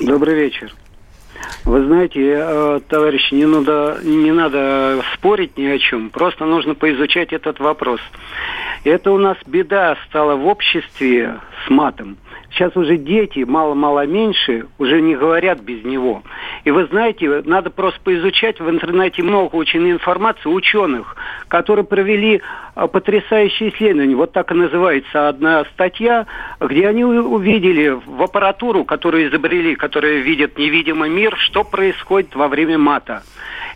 Добрый 0.00 0.34
вечер. 0.34 0.74
Вы 1.64 1.84
знаете, 1.84 2.20
э, 2.38 2.80
товарищи, 2.88 3.34
не 3.34 3.46
надо, 3.46 3.98
не 4.02 4.32
надо 4.32 5.02
спорить 5.14 5.56
ни 5.58 5.66
о 5.66 5.78
чем, 5.78 6.10
просто 6.10 6.44
нужно 6.44 6.74
поизучать 6.74 7.32
этот 7.32 7.58
вопрос. 7.58 8.00
Это 8.84 9.10
у 9.10 9.18
нас 9.18 9.36
беда 9.46 9.96
стала 10.08 10.36
в 10.36 10.46
обществе 10.46 11.40
с 11.66 11.70
матом. 11.70 12.16
Сейчас 12.50 12.76
уже 12.76 12.96
дети 12.96 13.40
мало-мало 13.40 14.06
меньше 14.06 14.66
уже 14.78 15.00
не 15.00 15.14
говорят 15.14 15.60
без 15.60 15.84
него. 15.84 16.22
И 16.64 16.70
вы 16.70 16.86
знаете, 16.86 17.42
надо 17.44 17.70
просто 17.70 18.00
поизучать 18.02 18.60
в 18.60 18.70
интернете 18.70 19.22
много 19.22 19.56
очень 19.56 19.90
информации 19.90 20.48
ученых, 20.48 21.16
которые 21.48 21.84
провели 21.84 22.40
а, 22.74 22.86
потрясающие 22.86 23.70
исследования. 23.70 24.14
Вот 24.14 24.32
так 24.32 24.50
и 24.52 24.54
называется 24.54 25.28
одна 25.28 25.64
статья, 25.74 26.26
где 26.60 26.88
они 26.88 27.04
увидели 27.04 27.88
в 27.88 28.22
аппаратуру, 28.22 28.84
которую 28.84 29.28
изобрели, 29.28 29.74
которая 29.74 30.18
видит 30.18 30.56
невидимый 30.58 31.10
мир, 31.10 31.36
что 31.36 31.64
происходит 31.64 32.34
во 32.34 32.48
время 32.48 32.78
мата. 32.78 33.22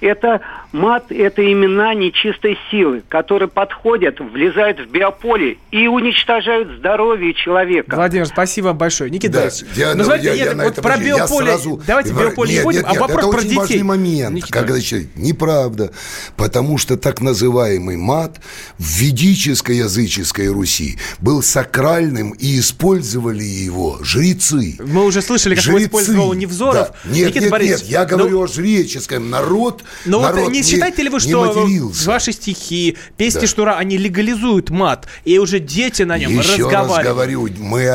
Это 0.01 0.41
мат, 0.73 1.11
это 1.11 1.53
имена 1.53 1.93
нечистой 1.95 2.59
силы, 2.71 3.03
которые 3.09 3.49
подходят, 3.49 4.21
влезают 4.21 4.81
в 4.81 4.91
биополе 4.91 5.59
и 5.71 5.87
уничтожают 5.87 6.69
здоровье 6.79 7.35
человека. 7.35 7.95
Владимир, 7.95 8.27
спасибо 8.27 8.50
вам 8.59 8.77
большое. 8.77 9.11
Никита 9.11 9.51
да, 9.51 9.51
я, 9.77 9.95
ну, 9.95 10.05
я, 10.15 10.35
я, 10.35 10.53
я 10.53 10.55
вот 10.55 10.75
про 10.77 10.99
биополе, 10.99 11.47
сразу... 11.47 11.83
давайте 11.87 12.13
биополе 12.13 12.51
нет, 12.53 12.59
не 12.59 12.65
будем, 12.65 12.81
нет, 12.81 12.89
нет, 12.89 12.97
а 12.97 13.01
вопрос 13.01 13.19
это 13.19 13.31
про 13.31 13.39
очень 13.39 13.49
детей. 13.49 13.59
важный 13.59 13.83
момент, 13.83 14.35
Никита. 14.37 14.53
когда 14.53 14.81
человек... 14.81 15.09
Неправда, 15.17 15.93
потому 16.37 16.79
что 16.79 16.97
так 16.97 17.21
называемый 17.21 17.97
мат 17.97 18.41
в 18.79 18.99
ведической 18.99 19.77
языческой 19.77 20.49
Руси 20.49 20.99
был 21.21 21.43
сакральным 21.43 22.31
и 22.33 22.59
использовали 22.59 23.45
его 23.45 23.99
жрецы. 24.03 24.77
Мы 24.79 25.05
уже 25.05 25.23
слышали, 25.23 25.55
как 25.55 25.65
жрецы. 25.65 25.79
его 25.79 25.87
использовал 25.87 26.33
Невзоров. 26.35 26.93
Да. 27.05 27.11
Нет, 27.11 27.29
Никита 27.29 27.41
нет, 27.41 27.51
Борисович, 27.51 27.83
нет, 27.83 27.91
я 27.91 28.05
говорю 28.05 28.39
но... 28.39 28.45
о 28.45 28.47
жреческом. 28.47 29.31
Народ 29.31 29.83
но 30.05 30.21
народ 30.21 30.41
вот 30.41 30.53
не, 30.53 30.61
не 30.61 30.65
считаете 30.65 31.03
ли 31.03 31.09
вы, 31.09 31.21
что 31.21 31.81
ваши 32.07 32.33
стихи, 32.33 32.97
песни 33.17 33.41
да. 33.41 33.47
Шнура, 33.47 33.77
они 33.77 33.97
легализуют 33.97 34.71
мат, 34.71 35.07
и 35.25 35.39
уже 35.39 35.61
дети 35.61 36.03
на 36.03 36.19
нем 36.19 36.31
еще 36.31 36.53
разговаривают? 36.53 36.91
Еще 36.91 36.97
раз 36.97 37.05
говорю, 37.05 37.49
мы 37.59 37.89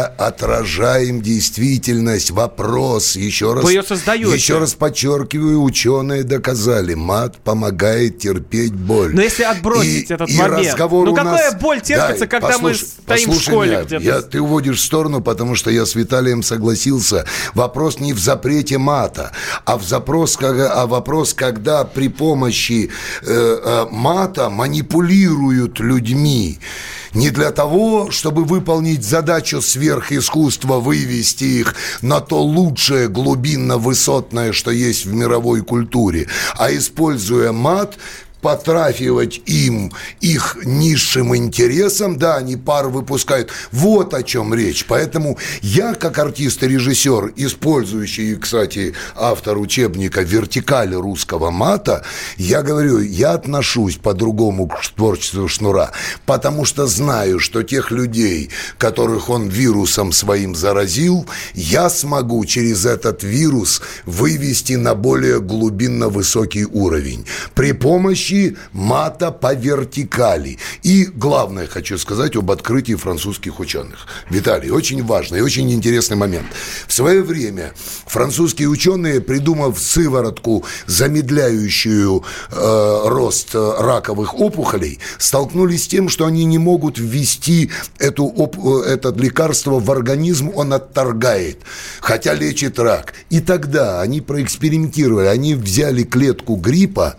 отражаем 0.46 1.22
действительность, 1.22 2.32
вопрос. 2.32 3.16
Еще 3.16 3.54
раз, 3.54 3.64
вы 3.64 3.74
ее 3.74 3.84
создаете. 3.84 4.34
Еще 4.34 4.60
раз 4.60 4.76
подчеркиваю, 4.76 5.62
ученые 5.64 6.24
доказали, 6.24 6.94
мат 6.94 7.38
помогает 7.38 8.20
терпеть 8.20 8.74
боль. 8.74 9.14
Но 9.16 9.22
если 9.22 9.44
отбросить 9.44 10.10
и, 10.10 10.14
этот 10.14 10.30
и 10.30 10.38
момент, 10.38 10.68
разговор 10.68 11.08
ну 11.08 11.16
какая 11.16 11.52
нас... 11.52 11.62
боль 11.62 11.82
терпится, 11.82 12.20
да, 12.22 12.28
когда 12.28 12.48
послуш... 12.50 12.82
мы 12.82 12.88
стоим 13.16 13.32
в 13.32 13.42
школе 13.42 13.84
где-то? 13.86 14.04
Я, 14.04 14.22
ты 14.22 14.40
уводишь 14.40 14.78
в 14.78 14.84
сторону, 14.84 15.22
потому 15.22 15.56
что 15.56 15.72
я 15.72 15.86
с 15.86 15.96
Виталием 15.96 16.44
согласился. 16.44 17.26
Вопрос 17.54 18.00
не 18.00 18.14
в 18.14 18.20
запрете 18.20 18.78
мата, 18.78 19.32
а 19.66 19.78
в 19.78 19.84
запрос, 19.84 20.38
а 20.42 20.86
вопрос, 20.86 21.34
когда 21.34 21.84
при 21.86 22.08
помощи 22.08 22.92
э, 23.24 23.26
э, 23.26 23.86
мата 23.92 24.50
манипулируют 24.50 25.80
людьми. 25.80 26.60
Не 27.16 27.30
для 27.30 27.52
того, 27.52 28.12
чтобы 28.12 28.44
выполнить 28.44 29.04
задачу 29.04 29.62
сверхискусства, 29.62 30.80
вывести 30.80 31.46
их 31.46 31.76
на 32.02 32.20
то 32.20 32.44
лучшее 32.44 33.08
глубинно-высотное, 33.08 34.52
что 34.52 34.70
есть 34.70 35.06
в 35.06 35.14
мировой 35.14 35.62
культуре, 35.62 36.28
а 36.58 36.76
используя 36.76 37.54
мат 37.54 37.98
потрафивать 38.42 39.42
им 39.46 39.92
их 40.22 40.58
низшим 40.64 41.36
интересам, 41.36 42.18
да, 42.18 42.36
они 42.36 42.56
пар 42.56 42.90
выпускают. 42.90 43.50
Вот 43.72 44.14
о 44.14 44.24
чем 44.24 44.54
речь. 44.54 44.86
Поэтому 44.88 45.38
я, 45.62 45.96
как 45.96 46.20
артист 46.20 46.62
и 46.64 46.68
режиссер, 46.68 47.34
использующий, 47.36 48.36
кстати, 48.36 48.94
автор 49.16 49.58
учебника 49.58 50.22
«Вертикаль 50.22 50.94
русского 50.94 51.50
мата», 51.52 52.04
я 52.38 52.62
говорю, 52.62 53.00
я 53.00 53.32
отношусь 53.34 53.98
по-другому 53.98 54.68
к 54.68 54.80
творчеству 54.96 55.48
Шнура, 55.48 55.92
потому 56.26 56.66
что 56.66 56.86
знаю, 56.86 57.40
что 57.40 57.64
тех 57.64 57.92
людей, 57.92 58.50
которых 58.78 59.30
он 59.30 59.48
вирусом 59.50 60.12
своим 60.12 60.56
заразил, 60.56 61.26
я 61.54 61.90
смогу 61.90 62.46
через 62.46 62.86
этот 62.86 63.24
вирус 63.24 63.82
вывести 64.06 64.74
на 64.74 64.94
более 64.94 65.42
глубинно 65.42 66.10
высокий 66.10 66.66
уровень. 66.66 67.26
При 67.54 67.72
помощи 67.72 68.35
пути 68.36 68.56
мата 68.74 69.32
по 69.32 69.54
вертикали. 69.54 70.58
И 70.84 71.06
главное 71.06 71.68
хочу 71.68 71.98
сказать 71.98 72.36
об 72.36 72.52
открытии 72.52 72.96
французских 72.96 73.60
ученых. 73.60 74.08
Виталий, 74.30 74.72
очень 74.72 75.04
важный 75.04 75.40
и 75.40 75.42
очень 75.42 75.72
интересный 75.72 76.18
момент. 76.18 76.48
В 76.88 76.94
свое 76.94 77.22
время 77.22 77.72
французские 78.06 78.68
ученые, 78.68 79.22
придумав 79.22 79.80
сыворотку, 79.80 80.64
замедляющую 80.88 82.24
э, 82.52 83.02
рост 83.06 83.56
раковых 83.56 84.40
опухолей, 84.40 85.00
столкнулись 85.18 85.84
с 85.84 85.88
тем, 85.88 86.10
что 86.10 86.26
они 86.26 86.46
не 86.46 86.58
могут 86.58 86.98
ввести 86.98 87.72
эту, 88.00 88.26
оп, 88.26 88.58
это 88.86 89.14
лекарство 89.16 89.80
в 89.80 89.92
организм, 89.92 90.52
он 90.56 90.74
отторгает, 90.74 91.58
хотя 92.02 92.34
лечит 92.34 92.80
рак. 92.80 93.14
И 93.30 93.40
тогда 93.40 94.02
они 94.02 94.22
проэкспериментировали, 94.22 95.28
они 95.28 95.56
взяли 95.56 96.04
клетку 96.04 96.56
гриппа, 96.56 97.16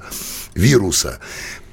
вируса 0.57 1.21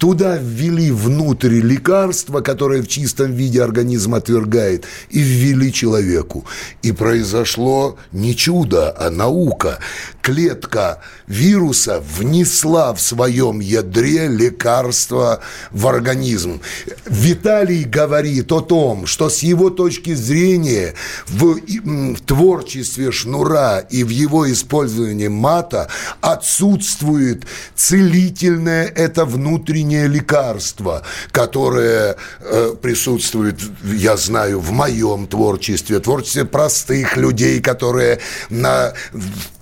Туда 0.03 0.35
ввели 0.35 0.91
внутрь 0.91 1.61
лекарства, 1.61 2.41
которое 2.41 2.81
в 2.81 2.89
чистом 2.89 3.31
виде 3.31 3.63
организм 3.63 4.15
отвергает, 4.15 4.83
и 5.09 5.21
ввели 5.21 5.71
человеку. 5.71 6.43
И 6.81 6.91
произошло 6.91 7.97
не 8.11 8.35
чудо, 8.35 8.93
а 8.99 9.09
наука. 9.09 9.79
Клетка 10.21 11.01
вируса 11.27 12.03
внесла 12.17 12.93
в 12.93 12.99
своем 12.99 13.61
ядре 13.61 14.27
лекарство 14.27 15.39
в 15.71 15.87
организм. 15.87 16.59
Виталий 17.05 17.85
говорит 17.85 18.51
о 18.51 18.59
том, 18.59 19.05
что 19.05 19.29
с 19.29 19.39
его 19.39 19.69
точки 19.69 20.13
зрения 20.15 20.95
в, 21.27 21.59
в 21.61 22.21
творчестве 22.21 23.11
Шнура 23.11 23.79
и 23.79 24.03
в 24.03 24.09
его 24.09 24.51
использовании 24.51 25.29
мата 25.29 25.87
отсутствует 26.19 27.43
целительное 27.75 28.85
это 28.85 29.23
внутреннее 29.23 29.92
лекарство, 30.01 31.03
которое 31.31 32.15
э, 32.39 32.75
присутствует, 32.81 33.59
я 33.83 34.17
знаю, 34.17 34.59
в 34.59 34.71
моем 34.71 35.27
творчестве, 35.27 35.99
творчестве 35.99 36.45
простых 36.45 37.17
людей, 37.17 37.61
которые 37.61 38.19
на 38.49 38.93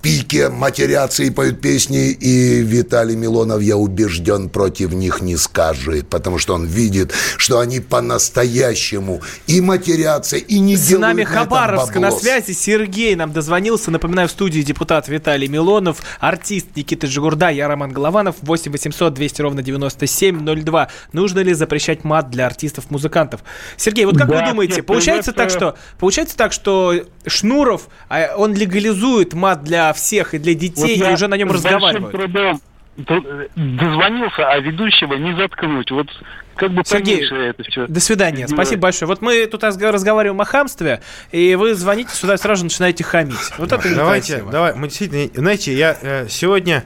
пике 0.02 0.48
матерятся 0.48 1.22
и 1.22 1.30
поют 1.30 1.60
песни, 1.60 2.10
и 2.10 2.60
Виталий 2.60 3.14
Милонов, 3.14 3.62
я 3.62 3.76
убежден, 3.76 4.48
против 4.48 4.92
них 4.92 5.22
не 5.22 5.36
скажет, 5.36 6.08
потому 6.08 6.38
что 6.38 6.54
он 6.54 6.66
видит, 6.66 7.12
что 7.36 7.60
они 7.60 7.80
по-настоящему 7.80 9.22
и 9.46 9.60
матерятся, 9.60 10.36
и 10.36 10.58
не 10.58 10.76
С 10.76 10.88
делают 10.88 11.02
нами 11.02 11.24
Хабаровск 11.24 11.94
на 11.96 12.10
связи. 12.10 12.52
Сергей 12.52 13.14
нам 13.14 13.32
дозвонился. 13.32 13.90
Напоминаю, 13.90 14.28
в 14.28 14.32
студии 14.32 14.60
депутат 14.60 15.08
Виталий 15.08 15.46
Милонов, 15.46 16.02
артист 16.18 16.66
Никита 16.74 17.06
Жигурда, 17.06 17.50
я 17.50 17.68
Роман 17.68 17.92
Голованов. 17.92 18.36
8 18.42 18.72
800 18.72 19.14
200 19.14 19.42
ровно 19.42 19.62
9702. 19.62 20.88
Нужно 21.12 21.40
ли 21.40 21.54
запрещать 21.54 22.02
мат 22.02 22.30
для 22.30 22.46
артистов-музыкантов? 22.46 23.42
Сергей, 23.76 24.04
вот 24.04 24.18
как 24.18 24.28
да, 24.28 24.40
вы 24.40 24.50
думаете, 24.50 24.76
нет, 24.76 24.86
получается 24.86 25.32
так, 25.32 25.50
что 25.50 25.76
получается 25.98 26.36
так, 26.36 26.52
что 26.52 26.94
Шнуров, 27.26 27.88
а, 28.08 28.34
он 28.36 28.54
легализует 28.54 29.34
мат 29.34 29.62
для 29.62 29.91
всех 29.92 30.34
и 30.34 30.38
для 30.38 30.54
детей, 30.54 30.98
вот 30.98 31.10
и 31.10 31.12
уже 31.12 31.28
на 31.28 31.36
нем 31.36 31.50
разговаривают? 31.50 32.12
Трудом 32.12 32.60
дозвонился, 32.96 34.48
а 34.48 34.58
ведущего 34.58 35.14
не 35.14 35.34
заткнуть. 35.34 35.90
Вот 35.90 36.08
как 36.56 36.72
бы 36.72 36.82
Сергей, 36.84 37.26
это 37.26 37.62
все. 37.64 37.86
До 37.86 38.00
свидания. 38.00 38.46
Спасибо 38.46 38.82
большое. 38.82 39.08
Вот 39.08 39.22
мы 39.22 39.46
тут 39.46 39.64
разговариваем 39.64 40.40
о 40.40 40.44
хамстве, 40.44 41.00
и 41.30 41.54
вы 41.54 41.74
звоните 41.74 42.10
сюда 42.14 42.36
сразу 42.36 42.60
же 42.60 42.64
начинаете 42.64 43.04
хамить. 43.04 43.36
Вот 43.56 43.72
это 43.72 43.94
Давайте, 43.94 44.42
давай, 44.42 44.74
мы 44.74 44.88
действительно, 44.88 45.30
знаете, 45.34 45.74
я 45.74 45.96
э, 46.00 46.26
сегодня 46.28 46.84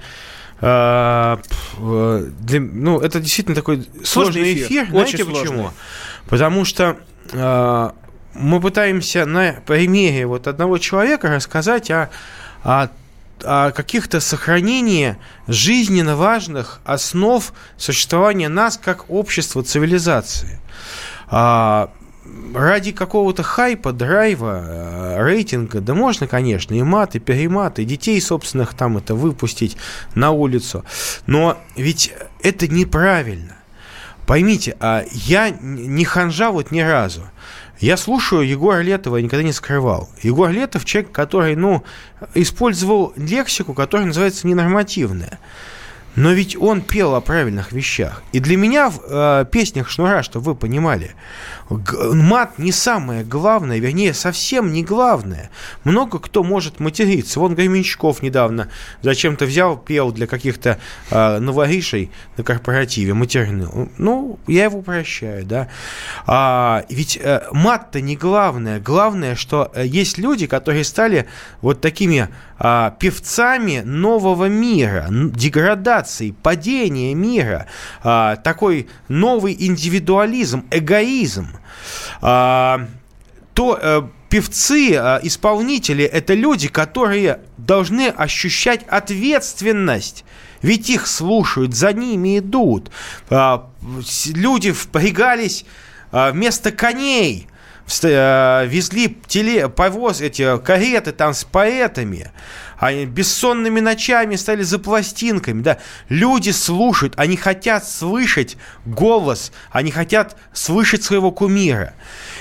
э, 0.61 1.37
для, 2.41 2.61
ну, 2.61 3.01
это 3.01 3.21
действительно 3.21 3.57
такой 3.57 3.83
сложный, 4.05 4.05
сложный 4.05 4.55
эфир. 4.55 4.67
эфир. 4.67 4.87
Знаете 4.91 5.15
Очень 5.17 5.27
почему? 5.27 5.55
Сложный. 5.55 5.71
Потому 6.29 6.65
что 6.65 6.97
э, 7.33 7.91
мы 8.35 8.61
пытаемся 8.61 9.27
на 9.27 9.57
примере 9.67 10.27
вот 10.27 10.47
одного 10.47 10.79
человека 10.79 11.35
рассказать 11.35 11.91
о, 11.91 12.11
о 12.67 12.89
о 13.45 13.71
каких-то 13.71 14.19
сохранении 14.21 15.17
жизненно 15.47 16.17
важных 16.17 16.81
основ 16.85 17.53
существования 17.77 18.49
нас 18.49 18.81
как 18.83 19.11
общества 19.11 19.63
цивилизации. 19.63 20.59
А, 21.29 21.91
ради 22.55 22.93
какого-то 22.93 23.43
хайпа, 23.43 23.93
драйва, 23.93 24.65
э, 24.67 25.23
рейтинга, 25.23 25.81
да 25.81 25.95
можно, 25.95 26.27
конечно, 26.27 26.75
и 26.75 26.83
мат, 26.83 27.15
и 27.15 27.19
перемат, 27.19 27.79
и 27.79 27.85
детей 27.85 28.21
собственных 28.21 28.75
там 28.75 28.97
это 28.97 29.15
выпустить 29.15 29.77
на 30.15 30.31
улицу. 30.31 30.85
Но 31.27 31.59
ведь 31.77 32.13
это 32.43 32.69
неправильно. 32.69 33.57
Поймите, 34.27 34.77
а 34.81 35.05
я 35.13 35.51
не 35.51 36.05
ханжа 36.05 36.51
вот 36.51 36.71
ни 36.73 36.81
разу. 36.81 37.23
Я 37.79 37.97
слушаю 37.99 38.43
Егора 38.43 38.81
Летова, 38.81 39.17
я 39.17 39.23
никогда 39.23 39.43
не 39.43 39.53
скрывал. 39.53 40.09
Егор 40.23 40.51
Летов 40.51 40.85
человек, 40.85 41.13
который, 41.13 41.57
ну, 41.57 41.85
использовал 42.35 43.13
лексику, 43.17 43.75
которая 43.75 44.07
называется 44.07 44.47
ненормативная. 44.47 45.39
Но 46.17 46.33
ведь 46.33 46.57
он 46.57 46.81
пел 46.81 47.15
о 47.15 47.21
правильных 47.21 47.73
вещах. 47.73 48.23
И 48.33 48.41
для 48.41 48.57
меня 48.57 48.91
в 48.91 49.01
э, 49.05 49.45
песнях 49.51 49.89
Шнура, 49.91 50.23
чтобы 50.23 50.47
вы 50.47 50.55
понимали, 50.55 51.15
мат 51.69 52.59
не 52.59 52.73
самое 52.73 53.23
главное, 53.25 53.79
вернее, 53.79 54.15
совсем 54.15 54.73
не 54.73 54.83
главное. 54.83 55.51
Много 55.85 56.19
кто 56.19 56.43
может 56.43 56.81
материться. 56.81 57.41
Вон 57.41 57.55
Гременщиков 57.55 58.23
недавно 58.23 58.69
зачем-то 59.03 59.45
взял, 59.45 59.77
пел 59.77 60.11
для 60.13 60.27
каких-то 60.27 60.79
э, 61.11 61.39
новоришей 61.39 62.11
на 62.37 62.45
корпоративе, 62.45 63.15
матерный. 63.15 63.67
Ну, 63.99 64.39
я 64.47 64.65
его 64.65 64.81
прощаю, 64.83 65.45
да. 65.45 65.69
А, 66.27 66.85
ведь 66.89 67.19
э, 67.21 67.43
мат-то 67.53 68.01
не 68.01 68.17
главное. 68.17 68.81
Главное, 68.81 69.35
что 69.35 69.71
э, 69.75 69.87
есть 69.87 70.19
люди, 70.19 70.47
которые 70.47 70.85
стали 70.85 71.27
вот 71.61 71.81
такими 71.81 72.29
э, 72.59 72.91
певцами 72.99 73.83
нового 73.85 74.47
мира, 74.47 75.07
деградации, 75.11 76.31
падения 76.31 77.15
мира, 77.15 77.67
э, 78.03 78.37
такой 78.43 78.89
новый 79.09 79.57
индивидуализм, 79.59 80.65
эгоизм 80.71 81.49
а, 82.21 82.87
то 83.55 83.79
э, 83.81 84.03
певцы, 84.29 84.93
э, 84.93 85.21
исполнители– 85.23 86.05
это 86.05 86.35
люди, 86.35 86.69
которые 86.69 87.41
должны 87.57 88.09
ощущать 88.09 88.83
ответственность. 88.89 90.25
Ведь 90.63 90.91
их 90.91 91.07
слушают, 91.07 91.75
за 91.75 91.93
ними 91.93 92.39
идут. 92.39 92.91
А, 93.31 93.71
люди 94.27 94.73
впрягались 94.73 95.65
а, 96.13 96.33
вместо 96.33 96.73
коней, 96.73 97.47
везли 97.87 99.17
теле, 99.27 99.69
повоз, 99.69 100.21
эти 100.21 100.59
кареты 100.59 101.13
там 101.13 101.35
с 101.35 101.45
поэтами. 101.45 102.33
Они 102.79 103.07
бессонными 103.07 103.81
ночами 103.81 104.37
стали 104.37 104.63
за 104.63 104.79
пластинками. 104.79 105.63
Да. 105.63 105.79
Люди 106.09 106.51
слушают, 106.51 107.15
они 107.17 107.37
хотят 107.37 107.89
слышать 107.89 108.57
голос, 108.85 109.53
они 109.71 109.91
хотят 109.91 110.37
слышать 110.53 111.03
своего 111.03 111.31
кумира. 111.31 111.95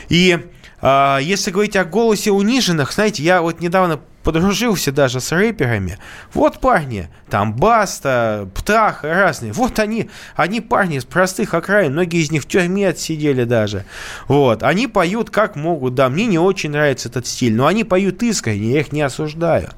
И 0.09 0.37
э, 0.81 1.17
если 1.21 1.51
говорить 1.51 1.75
о 1.75 1.85
голосе 1.85 2.31
униженных, 2.31 2.91
знаете, 2.91 3.23
я 3.23 3.41
вот 3.41 3.61
недавно 3.61 4.01
подружился 4.25 4.91
даже 4.91 5.21
с 5.21 5.31
рэперами. 5.31 5.99
Вот 6.33 6.59
парни, 6.59 7.09
там 7.29 7.53
Баста, 7.53 8.49
Птах, 8.55 9.03
разные. 9.03 9.53
Вот 9.53 9.77
они, 9.77 10.09
они 10.35 10.61
парни 10.61 10.97
с 10.97 11.05
простых 11.05 11.53
окраин, 11.53 11.93
многие 11.93 12.21
из 12.21 12.31
них 12.31 12.41
в 12.41 12.47
тюрьме 12.47 12.89
отсидели 12.89 13.43
даже. 13.43 13.85
Вот, 14.27 14.63
они 14.63 14.87
поют 14.87 15.29
как 15.29 15.55
могут, 15.55 15.93
да, 15.93 16.09
мне 16.09 16.25
не 16.25 16.39
очень 16.39 16.71
нравится 16.71 17.07
этот 17.07 17.27
стиль, 17.27 17.55
но 17.55 17.67
они 17.67 17.83
поют 17.83 18.23
искренне, 18.23 18.73
я 18.73 18.79
их 18.79 18.91
не 18.91 19.03
осуждаю. 19.03 19.69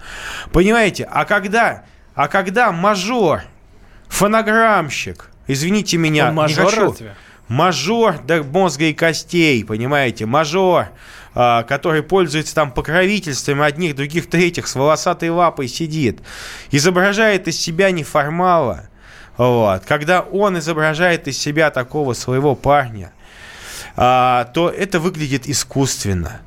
Понимаете, 0.54 1.04
а 1.12 1.26
когда, 1.26 1.84
а 2.16 2.30
когда 2.30 2.72
мажор, 2.72 3.44
фонограммщик, 4.08 5.30
извините 5.48 5.98
меня, 5.98 6.30
Он 6.30 6.36
мажор 6.36 6.64
не 6.64 6.70
хочу, 6.72 6.92
разве? 6.92 7.16
мажор 7.50 8.20
до 8.20 8.44
мозга 8.44 8.86
и 8.86 8.94
костей, 8.94 9.66
понимаете, 9.66 10.26
мажор, 10.26 10.88
который 11.38 12.02
пользуется 12.02 12.56
там 12.56 12.72
покровительством 12.72 13.62
одних, 13.62 13.96
других, 13.96 14.28
третьих, 14.28 14.68
с 14.68 14.74
волосатой 14.74 15.30
лапой 15.30 15.68
сидит, 15.68 16.22
изображает 16.72 17.48
из 17.48 17.60
себя 17.60 17.92
неформала, 17.92 18.90
вот, 19.38 19.86
когда 19.86 20.22
он 20.22 20.58
изображает 20.58 21.28
из 21.28 21.38
себя 21.38 21.70
такого 21.70 22.14
своего 22.14 22.56
парня, 22.56 23.12
а, 23.96 24.46
то 24.46 24.70
это 24.70 25.00
выглядит 25.00 25.48
искусственно. 25.48 26.42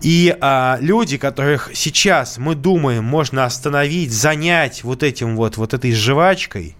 И 0.00 0.36
а, 0.40 0.78
люди, 0.80 1.16
которых 1.16 1.70
сейчас 1.74 2.38
мы 2.38 2.56
думаем 2.56 3.04
можно 3.04 3.44
остановить, 3.44 4.12
занять 4.12 4.82
вот 4.82 5.02
этим 5.02 5.36
вот, 5.36 5.56
вот 5.56 5.74
этой 5.74 5.92
жвачкой, 5.92 6.76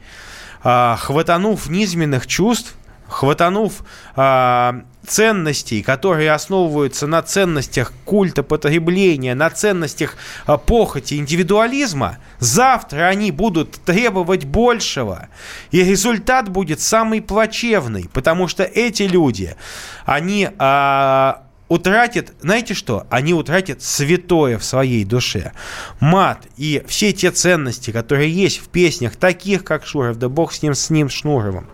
а, 0.63 0.97
хватанув 0.97 1.69
низменных 1.69 2.27
чувств, 2.27 2.75
хватанув 3.07 3.85
а, 4.17 4.83
ценностей, 5.07 5.83
которые 5.83 6.33
основываются 6.33 7.07
на 7.07 7.23
ценностях 7.23 7.93
культа 8.05 8.43
потребления, 8.43 9.35
на 9.35 9.51
ценностях 9.51 10.17
а, 10.47 10.59
похоти, 10.59 11.15
индивидуализма, 11.15 12.19
завтра 12.39 13.07
они 13.07 13.31
будут 13.31 13.73
требовать 13.85 14.45
большего. 14.45 15.29
И 15.71 15.83
результат 15.83 16.49
будет 16.49 16.81
самый 16.81 17.23
плачевный, 17.23 18.09
потому 18.13 18.49
что 18.49 18.65
эти 18.65 19.05
люди, 19.05 19.57
они 20.05 20.49
а, 20.59 21.45
утратят, 21.69 22.33
знаете 22.41 22.75
что? 22.75 23.07
Они 23.11 23.35
утратят 23.35 23.83
святое 23.83 24.59
в 24.59 24.65
своей 24.65 25.05
душе. 25.05 25.53
Мат 26.01 26.47
и 26.57 26.83
все 26.87 27.13
те 27.13 27.31
ценности, 27.31 27.91
которые 27.91 28.31
есть 28.31 28.59
в 28.59 28.69
песнях, 28.69 29.17
таких 29.17 29.65
как 29.65 29.87
Шуров, 29.87 30.17
да 30.17 30.29
бог 30.29 30.53
с 30.53 30.63
ним, 30.63 30.75
с 30.75 30.91
ним 30.91 31.09
Шнуровым. 31.09 31.69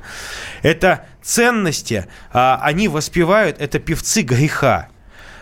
Это 0.63 1.07
ценности, 1.23 2.07
а, 2.33 2.61
они 2.63 2.89
воспевают, 2.89 3.61
это 3.61 3.79
певцы 3.79 4.23
греха. 4.23 4.89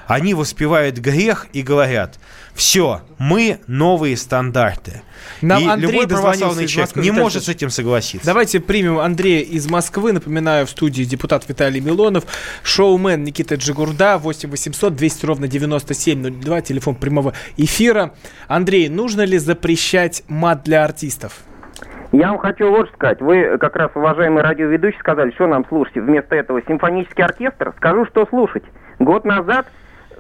они 0.07 0.33
воспевают 0.33 0.97
грех 0.97 1.47
и 1.53 1.61
говорят, 1.63 2.19
все, 2.55 3.03
мы 3.19 3.61
новые 3.69 4.17
стандарты. 4.17 5.03
Нам 5.43 5.63
и 5.63 5.67
Андрей 5.67 5.93
любой 5.93 6.09
православный 6.09 6.67
человек 6.67 6.97
не 6.97 7.03
Виталий 7.03 7.23
может 7.23 7.45
с 7.45 7.49
этим 7.49 7.71
согласиться. 7.71 8.27
Давайте 8.27 8.59
примем 8.59 8.99
Андрея 8.99 9.43
из 9.43 9.69
Москвы. 9.69 10.13
Напоминаю, 10.13 10.67
в 10.67 10.71
студии 10.71 11.05
депутат 11.05 11.49
Виталий 11.49 11.81
Милонов, 11.81 12.25
шоумен 12.65 13.23
Никита 13.23 13.55
Джигурда, 13.55 14.19
8 14.19 14.51
800 14.51 14.97
200 14.97 15.27
ровно 15.27 15.47
9702, 15.47 16.61
телефон 16.63 16.95
прямого 16.97 17.35
эфира. 17.57 18.15
Андрей, 18.49 18.89
нужно 18.89 19.23
ли 19.23 19.39
запрещать 19.39 20.25
мат 20.27 20.65
для 20.65 20.85
артистов? 20.85 21.35
Я 22.13 22.29
вам 22.29 22.39
хочу 22.39 22.71
вот 22.71 22.89
сказать. 22.91 23.21
Вы 23.21 23.59
как 23.59 23.77
раз, 23.77 23.91
уважаемый 23.95 24.43
радиоведущий, 24.43 24.99
сказали, 25.01 25.31
что 25.33 25.47
нам 25.47 25.67
слушать. 25.67 25.97
Вместо 25.97 26.37
этого 26.37 26.63
симфонический 26.63 27.25
оркестр. 27.25 27.75
Скажу, 27.77 28.07
что 28.07 28.27
слушать. 28.27 28.65
Год 28.99 29.25
назад 29.25 29.67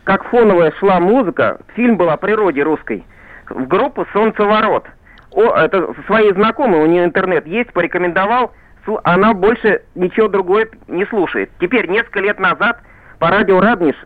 как 0.09 0.25
фоновая 0.25 0.73
шла 0.79 1.01
музыка, 1.01 1.59
фильм 1.75 1.99
был 1.99 2.09
о 2.09 2.17
природе 2.17 2.63
русской, 2.63 3.05
в 3.51 3.67
группу 3.67 4.07
«Солнцеворот». 4.15 4.87
О, 5.33 5.55
это 5.55 5.95
свои 6.07 6.33
знакомые, 6.33 6.83
у 6.83 6.87
нее 6.87 7.05
интернет 7.05 7.47
есть, 7.47 7.75
порекомендовал, 7.75 8.53
она 9.05 9.35
больше 9.35 9.83
ничего 9.95 10.29
другое 10.29 10.71
не 10.87 11.05
слушает. 11.05 11.51
Теперь, 11.61 11.91
несколько 11.91 12.21
лет 12.21 12.41
назад 12.41 12.79
по 13.19 13.29
радио 13.29 13.61
«Радниш» 13.61 13.97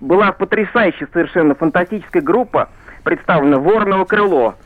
была 0.00 0.32
потрясающая 0.32 1.06
совершенно 1.12 1.54
фантастическая 1.54 2.22
группа, 2.22 2.68
представлена 3.04 3.60
«Вороново 3.60 4.04
крыло». 4.04 4.56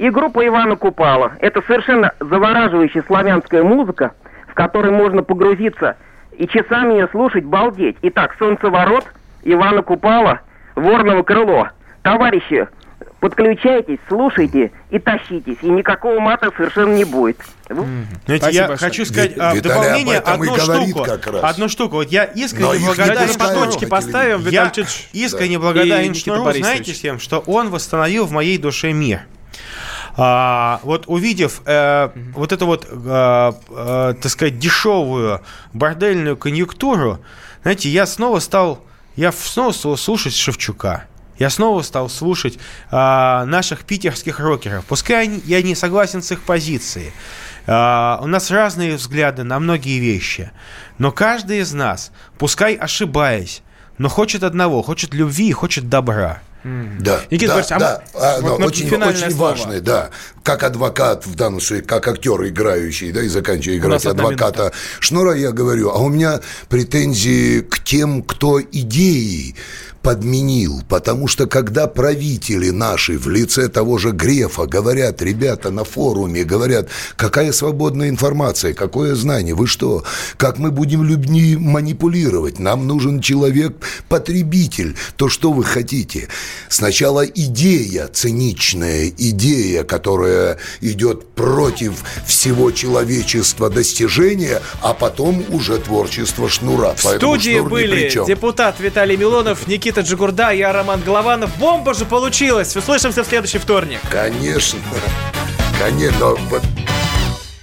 И 0.00 0.08
группа 0.08 0.46
Ивана 0.46 0.76
Купала. 0.76 1.32
Это 1.40 1.60
совершенно 1.60 2.14
завораживающая 2.20 3.04
славянская 3.06 3.62
музыка, 3.62 4.12
в 4.48 4.54
которой 4.54 4.92
можно 4.92 5.22
погрузиться 5.22 5.96
и 6.38 6.48
часами 6.48 6.94
ее 6.94 7.08
слушать, 7.08 7.44
балдеть. 7.44 7.98
Итак, 8.00 8.34
«Солнцеворот», 8.38 9.04
Ивана 9.42 9.82
Купала, 9.82 10.40
Ворново 10.74 11.22
крыло. 11.22 11.68
Товарищи, 12.02 12.66
подключайтесь, 13.20 13.98
слушайте 14.08 14.72
и 14.88 14.98
тащитесь. 14.98 15.58
И 15.60 15.68
никакого 15.68 16.18
мата 16.18 16.50
совершенно 16.56 16.94
не 16.94 17.04
будет. 17.04 17.36
Знаете, 17.68 18.52
я 18.52 18.68
большое. 18.68 18.90
хочу 18.90 19.04
сказать 19.04 19.32
а, 19.38 19.54
в 19.54 19.60
дополнение 19.60 20.16
одну 20.16 20.56
штуку. 20.56 21.06
Одну 21.42 21.68
штуку. 21.68 21.96
Вот 21.96 22.08
я 22.08 22.24
искренне 22.24 22.86
благодарен 22.86 23.34
по 23.34 23.86
поставим. 23.86 24.48
Я 24.48 24.72
искренне 25.12 25.58
да. 25.58 25.64
благодарен 25.64 26.14
Шнуру, 26.14 26.50
знаете, 26.52 26.94
всем, 26.94 27.18
что 27.18 27.40
он 27.40 27.68
восстановил 27.68 28.24
в 28.24 28.32
моей 28.32 28.56
душе 28.56 28.94
мир. 28.94 29.20
А, 30.22 30.80
вот 30.82 31.04
увидев 31.06 31.62
э, 31.64 32.10
вот 32.34 32.52
эту 32.52 32.66
вот, 32.66 32.86
э, 32.90 33.52
э, 33.70 34.14
так 34.20 34.30
сказать, 34.30 34.58
дешевую 34.58 35.40
бордельную 35.72 36.36
конъюнктуру, 36.36 37.20
знаете, 37.62 37.88
я 37.88 38.04
снова 38.04 38.38
стал 38.40 38.84
я 39.16 39.32
снова 39.32 39.72
стал 39.72 39.96
слушать 39.96 40.34
Шевчука. 40.34 41.04
Я 41.38 41.50
снова 41.50 41.82
стал 41.82 42.08
слушать 42.08 42.58
а, 42.90 43.44
наших 43.46 43.84
питерских 43.84 44.40
рокеров. 44.40 44.84
Пускай 44.84 45.24
они, 45.24 45.42
я 45.46 45.62
не 45.62 45.74
согласен 45.74 46.22
с 46.22 46.32
их 46.32 46.42
позицией. 46.42 47.12
А, 47.66 48.18
у 48.22 48.26
нас 48.26 48.50
разные 48.50 48.96
взгляды 48.96 49.42
на 49.42 49.58
многие 49.58 49.98
вещи. 49.98 50.52
Но 50.98 51.12
каждый 51.12 51.60
из 51.60 51.72
нас, 51.72 52.12
пускай 52.38 52.74
ошибаясь, 52.74 53.62
но 53.96 54.08
хочет 54.08 54.42
одного, 54.42 54.82
хочет 54.82 55.14
любви 55.14 55.48
и 55.48 55.52
хочет 55.52 55.88
добра. 55.88 56.40
Да, 56.62 57.20
Никита 57.30 57.64
да, 57.70 57.78
да, 57.78 58.02
а, 58.14 58.40
вот 58.40 58.60
очень, 58.62 58.94
очень 58.94 59.34
важный, 59.34 59.80
да, 59.80 60.10
как 60.42 60.62
адвокат 60.62 61.26
в 61.26 61.34
данном 61.34 61.60
случае, 61.60 61.86
как 61.86 62.06
актер 62.06 62.46
играющий, 62.46 63.12
да, 63.12 63.22
и 63.22 63.28
заканчивая 63.28 63.78
играть 63.78 64.04
адвоката 64.04 64.72
Шнура, 64.98 65.34
я 65.34 65.52
говорю, 65.52 65.90
а 65.90 65.98
у 65.98 66.10
меня 66.10 66.40
претензии 66.68 67.60
к 67.60 67.82
тем, 67.82 68.22
кто 68.22 68.60
идеи 68.60 69.54
подменил, 70.02 70.82
потому 70.88 71.28
что 71.28 71.46
когда 71.46 71.86
правители 71.86 72.70
наши 72.70 73.18
в 73.18 73.28
лице 73.28 73.68
того 73.68 73.98
же 73.98 74.10
Грефа 74.10 74.66
говорят, 74.66 75.22
ребята 75.22 75.70
на 75.70 75.84
форуме 75.84 76.44
говорят, 76.44 76.88
какая 77.16 77.52
свободная 77.52 78.08
информация, 78.08 78.72
какое 78.72 79.14
знание, 79.14 79.54
вы 79.54 79.66
что, 79.66 80.04
как 80.36 80.58
мы 80.58 80.70
будем 80.70 81.04
людьми 81.04 81.56
манипулировать, 81.56 82.58
нам 82.58 82.86
нужен 82.86 83.20
человек-потребитель, 83.20 84.96
то 85.16 85.28
что 85.28 85.52
вы 85.52 85.64
хотите? 85.64 86.28
Сначала 86.68 87.24
идея, 87.24 88.08
циничная 88.08 89.12
идея, 89.16 89.84
которая 89.84 90.58
идет 90.80 91.28
против 91.34 92.02
всего 92.26 92.70
человечества 92.70 93.68
достижения, 93.68 94.62
а 94.82 94.94
потом 94.94 95.44
уже 95.50 95.78
творчество 95.78 96.48
Шнура. 96.48 96.94
В 96.96 97.00
студии 97.00 97.60
были 97.60 98.10
депутат 98.26 98.80
Виталий 98.80 99.16
Милонов, 99.16 99.66
Никита 99.66 99.89
Никита 99.90 100.02
Джигурда, 100.02 100.52
я 100.52 100.72
Роман 100.72 101.00
Голованов. 101.00 101.50
Бомба 101.58 101.94
же 101.94 102.04
получилась! 102.04 102.76
Услышимся 102.76 103.24
в 103.24 103.26
следующий 103.26 103.58
вторник. 103.58 103.98
Конечно. 104.08 104.78
Конечно. 105.80 106.38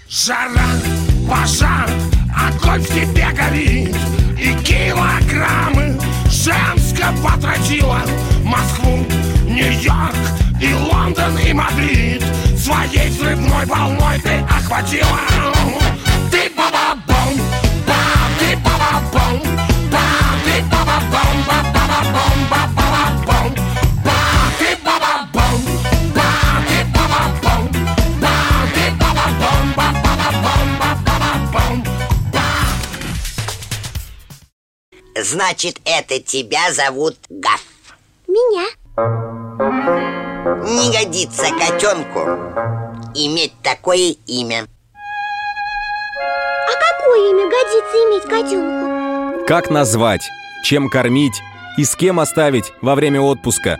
Жара, 0.09 0.67
пожар, 1.29 1.89
огонь 2.35 2.81
в 2.81 2.87
тебе 2.87 3.27
горит 3.31 3.95
И 4.37 4.53
килограммы 4.65 5.97
женского 6.29 7.15
потратила 7.23 8.01
Москву, 8.43 9.05
Нью-Йорк 9.45 10.15
и 10.61 10.73
Лондон 10.73 11.37
и 11.37 11.53
Мадрид 11.53 12.23
Своей 12.57 13.07
взрывной 13.07 13.65
волной 13.67 14.19
ты 14.21 14.33
охватила 14.49 15.17
Значит, 35.23 35.79
это 35.85 36.19
тебя 36.19 36.71
зовут 36.71 37.17
Гаф. 37.29 37.63
Меня. 38.27 38.67
Не 40.63 40.91
годится 40.91 41.45
котенку 41.57 42.19
иметь 43.15 43.53
такое 43.63 44.15
имя. 44.27 44.67
А 46.65 46.71
какое 46.71 47.31
имя 47.31 47.49
годится 47.49 47.97
иметь 48.05 48.23
котенку? 48.23 49.45
Как 49.47 49.69
назвать? 49.69 50.21
Чем 50.63 50.89
кормить? 50.89 51.41
И 51.77 51.85
с 51.85 51.95
кем 51.95 52.19
оставить 52.19 52.71
во 52.81 52.95
время 52.95 53.21
отпуска? 53.21 53.79